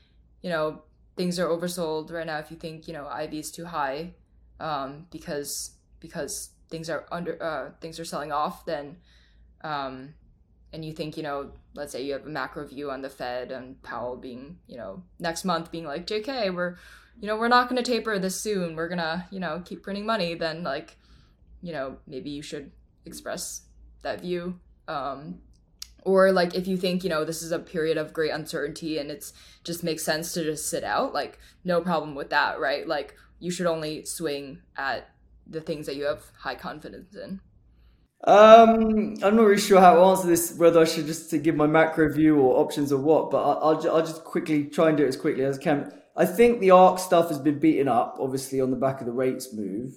you 0.43 0.51
know, 0.51 0.82
things 1.16 1.39
are 1.39 1.49
oversold 1.49 2.11
right 2.11 2.26
now, 2.26 2.39
if 2.39 2.51
you 2.51 2.57
think 2.57 2.89
you 2.89 2.95
know 2.95 3.09
IV 3.22 3.34
is 3.34 3.51
too 3.51 3.64
high, 3.64 4.14
um, 4.61 5.07
because 5.11 5.72
because 6.01 6.51
things 6.70 6.91
are 6.91 7.07
under 7.12 7.41
uh, 7.43 7.70
things 7.80 8.01
are 8.01 8.05
selling 8.05 8.32
off, 8.32 8.64
then 8.66 8.97
um, 9.62 10.14
and 10.72 10.84
you 10.84 10.93
think 10.93 11.16
you 11.16 11.22
know, 11.22 11.53
let's 11.74 11.93
say 11.93 12.03
you 12.03 12.12
have 12.14 12.26
a 12.26 12.30
macro 12.30 12.66
view 12.66 12.91
on 12.91 13.03
the 13.03 13.11
Fed 13.11 13.53
and 13.53 13.80
Powell 13.82 14.16
being 14.16 14.59
you 14.66 14.76
know 14.76 15.03
next 15.18 15.45
month 15.45 15.70
being 15.70 15.84
like, 15.86 16.07
J.K. 16.07 16.51
We're 16.51 16.76
you 17.20 17.28
know 17.28 17.36
we're 17.36 17.49
not 17.49 17.68
going 17.68 17.82
to 17.82 17.91
taper 17.91 18.18
this 18.18 18.41
soon. 18.41 18.74
We're 18.74 18.89
gonna 18.89 19.26
you 19.30 19.41
know 19.41 19.62
keep 19.64 19.82
printing 19.82 20.07
money. 20.07 20.34
Then 20.34 20.64
like, 20.64 20.97
you 21.62 21.72
know 21.72 21.99
maybe 22.07 22.30
you 22.30 22.43
should 22.43 22.72
express 23.05 23.62
that 24.03 24.20
view 24.20 24.59
um, 24.89 25.39
or 26.05 26.32
like 26.32 26.55
if 26.55 26.66
you 26.66 26.76
think 26.76 27.05
you 27.05 27.11
know 27.11 27.24
this 27.24 27.43
is 27.43 27.53
a 27.53 27.59
period 27.59 27.97
of 27.97 28.12
great 28.12 28.30
uncertainty 28.30 28.99
and 28.99 29.11
it's 29.11 29.32
just 29.62 29.84
makes 29.84 30.03
sense 30.03 30.32
to 30.32 30.43
just 30.43 30.68
sit 30.68 30.82
out 30.82 31.12
like 31.12 31.39
no 31.64 31.80
problem 31.80 32.14
with 32.14 32.30
that 32.30 32.59
right 32.59 32.89
like 32.89 33.14
you 33.39 33.51
should 33.51 33.66
only 33.66 34.05
swing 34.05 34.59
at 34.76 35.11
the 35.47 35.61
things 35.61 35.86
that 35.86 35.97
you 35.97 36.05
have 36.05 36.24
high 36.39 36.55
confidence 36.55 37.14
in 37.14 37.41
um, 38.24 39.14
I'm 39.22 39.36
not 39.36 39.45
really 39.45 39.61
sure 39.61 39.80
how 39.80 39.95
to 39.95 40.01
answer 40.01 40.26
this. 40.26 40.53
Whether 40.57 40.80
I 40.80 40.84
should 40.86 41.07
just 41.07 41.30
give 41.45 41.55
my 41.55 41.68
macro 41.68 42.12
view 42.12 42.41
or 42.41 42.59
options 42.59 42.91
or 42.91 43.01
what, 43.01 43.30
but 43.30 43.39
I'll, 43.39 43.59
I'll, 43.62 43.91
I'll 43.97 44.05
just 44.05 44.24
quickly 44.24 44.64
try 44.64 44.89
and 44.89 44.99
do 44.99 45.05
it 45.05 45.09
as 45.09 45.16
quickly 45.16 45.45
as 45.45 45.57
I 45.57 45.62
can. 45.62 45.93
I 46.16 46.26
think 46.26 46.59
the 46.59 46.72
ARK 46.72 46.99
stuff 46.99 47.28
has 47.28 47.39
been 47.39 47.61
beaten 47.61 47.86
up, 47.86 48.16
obviously 48.18 48.61
on 48.61 48.72
the 48.72 48.76
back 48.76 48.99
of 48.99 49.07
the 49.07 49.12
rates 49.12 49.55
move. 49.55 49.95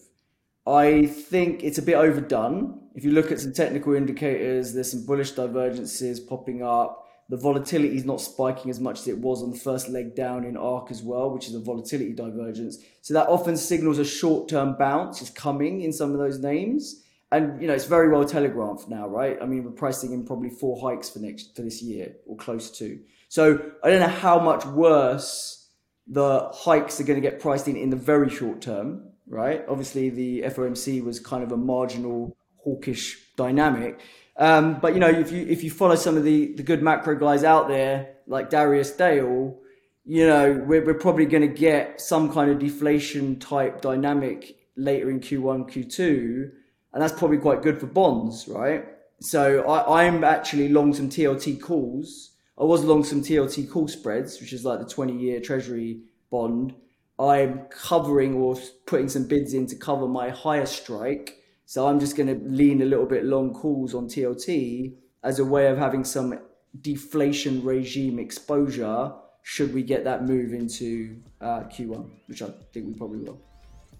I 0.71 1.05
think 1.05 1.63
it's 1.63 1.77
a 1.77 1.81
bit 1.81 1.95
overdone. 1.95 2.79
If 2.95 3.03
you 3.03 3.11
look 3.11 3.31
at 3.31 3.41
some 3.41 3.51
technical 3.51 3.93
indicators, 3.93 4.73
there's 4.73 4.91
some 4.91 5.05
bullish 5.05 5.31
divergences 5.31 6.19
popping 6.19 6.63
up. 6.63 7.07
The 7.29 7.37
volatility 7.37 7.95
is 7.95 8.05
not 8.05 8.21
spiking 8.21 8.71
as 8.71 8.79
much 8.79 8.99
as 9.01 9.07
it 9.07 9.17
was 9.17 9.43
on 9.43 9.51
the 9.51 9.57
first 9.57 9.89
leg 9.89 10.15
down 10.15 10.45
in 10.45 10.55
ARK 10.55 10.89
as 10.91 11.01
well, 11.01 11.29
which 11.31 11.47
is 11.47 11.55
a 11.55 11.59
volatility 11.59 12.13
divergence. 12.13 12.77
So 13.01 13.13
that 13.13 13.27
often 13.27 13.57
signals 13.57 13.99
a 13.99 14.05
short-term 14.05 14.75
bounce 14.77 15.21
is 15.21 15.29
coming 15.29 15.81
in 15.81 15.91
some 15.91 16.11
of 16.11 16.19
those 16.19 16.39
names. 16.39 17.03
And 17.33 17.61
you 17.61 17.67
know, 17.67 17.73
it's 17.73 17.85
very 17.85 18.09
well 18.09 18.25
telegraphed 18.25 18.89
now, 18.89 19.07
right? 19.07 19.37
I 19.41 19.45
mean, 19.45 19.63
we're 19.63 19.71
pricing 19.71 20.13
in 20.13 20.25
probably 20.25 20.49
four 20.49 20.79
hikes 20.81 21.09
for 21.09 21.19
next 21.19 21.55
for 21.55 21.61
this 21.61 21.81
year 21.81 22.15
or 22.25 22.35
close 22.37 22.69
to. 22.79 22.99
So 23.29 23.71
I 23.83 23.89
don't 23.89 24.01
know 24.01 24.07
how 24.07 24.39
much 24.39 24.65
worse 24.65 25.69
the 26.07 26.49
hikes 26.53 26.99
are 26.99 27.05
going 27.05 27.21
to 27.21 27.29
get 27.29 27.39
priced 27.39 27.67
in 27.67 27.77
in 27.77 27.89
the 27.89 27.95
very 27.95 28.29
short 28.29 28.61
term 28.61 29.10
right? 29.31 29.63
Obviously, 29.67 30.09
the 30.09 30.41
FOMC 30.43 31.03
was 31.03 31.19
kind 31.19 31.43
of 31.43 31.51
a 31.51 31.57
marginal 31.57 32.35
hawkish 32.57 33.17
dynamic. 33.37 33.99
Um, 34.37 34.79
but 34.79 34.93
you 34.93 34.99
know, 34.99 35.09
if 35.09 35.31
you 35.31 35.45
if 35.47 35.63
you 35.63 35.71
follow 35.71 35.95
some 35.95 36.17
of 36.17 36.23
the 36.23 36.53
the 36.53 36.63
good 36.63 36.83
macro 36.83 37.15
guys 37.15 37.43
out 37.43 37.67
there, 37.67 38.15
like 38.27 38.49
Darius 38.49 38.91
Dale, 38.91 39.57
you 40.05 40.27
know, 40.27 40.63
we're, 40.67 40.85
we're 40.85 40.93
probably 40.93 41.25
going 41.25 41.47
to 41.47 41.59
get 41.59 42.01
some 42.01 42.31
kind 42.31 42.51
of 42.51 42.59
deflation 42.59 43.39
type 43.39 43.81
dynamic 43.81 44.57
later 44.75 45.09
in 45.09 45.19
Q1, 45.19 45.69
Q2, 45.69 46.51
and 46.93 47.01
that's 47.01 47.13
probably 47.13 47.37
quite 47.37 47.61
good 47.61 47.79
for 47.79 47.87
bonds, 47.87 48.47
right? 48.47 48.85
So 49.21 49.63
I, 49.63 50.05
I'm 50.05 50.23
actually 50.23 50.69
long 50.69 50.93
some 50.93 51.09
TLT 51.09 51.61
calls. 51.61 52.31
I 52.57 52.63
was 52.63 52.83
long 52.83 53.03
some 53.03 53.21
TLT 53.21 53.69
call 53.69 53.87
spreads, 53.87 54.39
which 54.41 54.53
is 54.53 54.65
like 54.65 54.79
the 54.79 54.85
20 54.85 55.17
year 55.17 55.39
treasury 55.39 56.01
bond. 56.29 56.73
I'm 57.21 57.65
covering 57.69 58.35
or 58.35 58.57
putting 58.85 59.09
some 59.09 59.27
bids 59.27 59.53
in 59.53 59.67
to 59.67 59.75
cover 59.75 60.07
my 60.07 60.29
higher 60.29 60.65
strike. 60.65 61.37
So 61.65 61.87
I'm 61.87 61.99
just 61.99 62.17
going 62.17 62.27
to 62.27 62.45
lean 62.47 62.81
a 62.81 62.85
little 62.85 63.05
bit 63.05 63.23
long 63.25 63.53
calls 63.53 63.93
on 63.93 64.07
TLT 64.07 64.95
as 65.23 65.39
a 65.39 65.45
way 65.45 65.67
of 65.67 65.77
having 65.77 66.03
some 66.03 66.39
deflation 66.79 67.63
regime 67.63 68.19
exposure 68.19 69.13
should 69.43 69.73
we 69.73 69.83
get 69.83 70.03
that 70.03 70.23
move 70.25 70.53
into 70.53 71.17
uh, 71.41 71.61
Q1, 71.61 72.09
which 72.27 72.41
I 72.41 72.49
think 72.73 72.87
we 72.87 72.93
probably 72.93 73.19
will. 73.19 73.41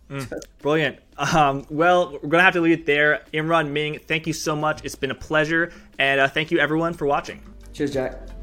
Mm, 0.10 0.42
brilliant. 0.60 1.00
Um, 1.18 1.66
well, 1.70 2.12
we're 2.12 2.20
going 2.20 2.40
to 2.40 2.44
have 2.44 2.54
to 2.54 2.62
leave 2.62 2.80
it 2.80 2.86
there. 2.86 3.24
Imran 3.34 3.70
Ming, 3.70 4.00
thank 4.00 4.28
you 4.28 4.34
so 4.34 4.56
much. 4.56 4.84
It's 4.84 4.96
been 4.96 5.12
a 5.12 5.16
pleasure. 5.16 5.72
And 5.98 6.20
uh, 6.20 6.28
thank 6.28 6.52
you, 6.52 6.60
everyone, 6.60 6.94
for 6.94 7.06
watching. 7.06 7.42
Cheers, 7.74 7.94
Jack. 7.94 8.41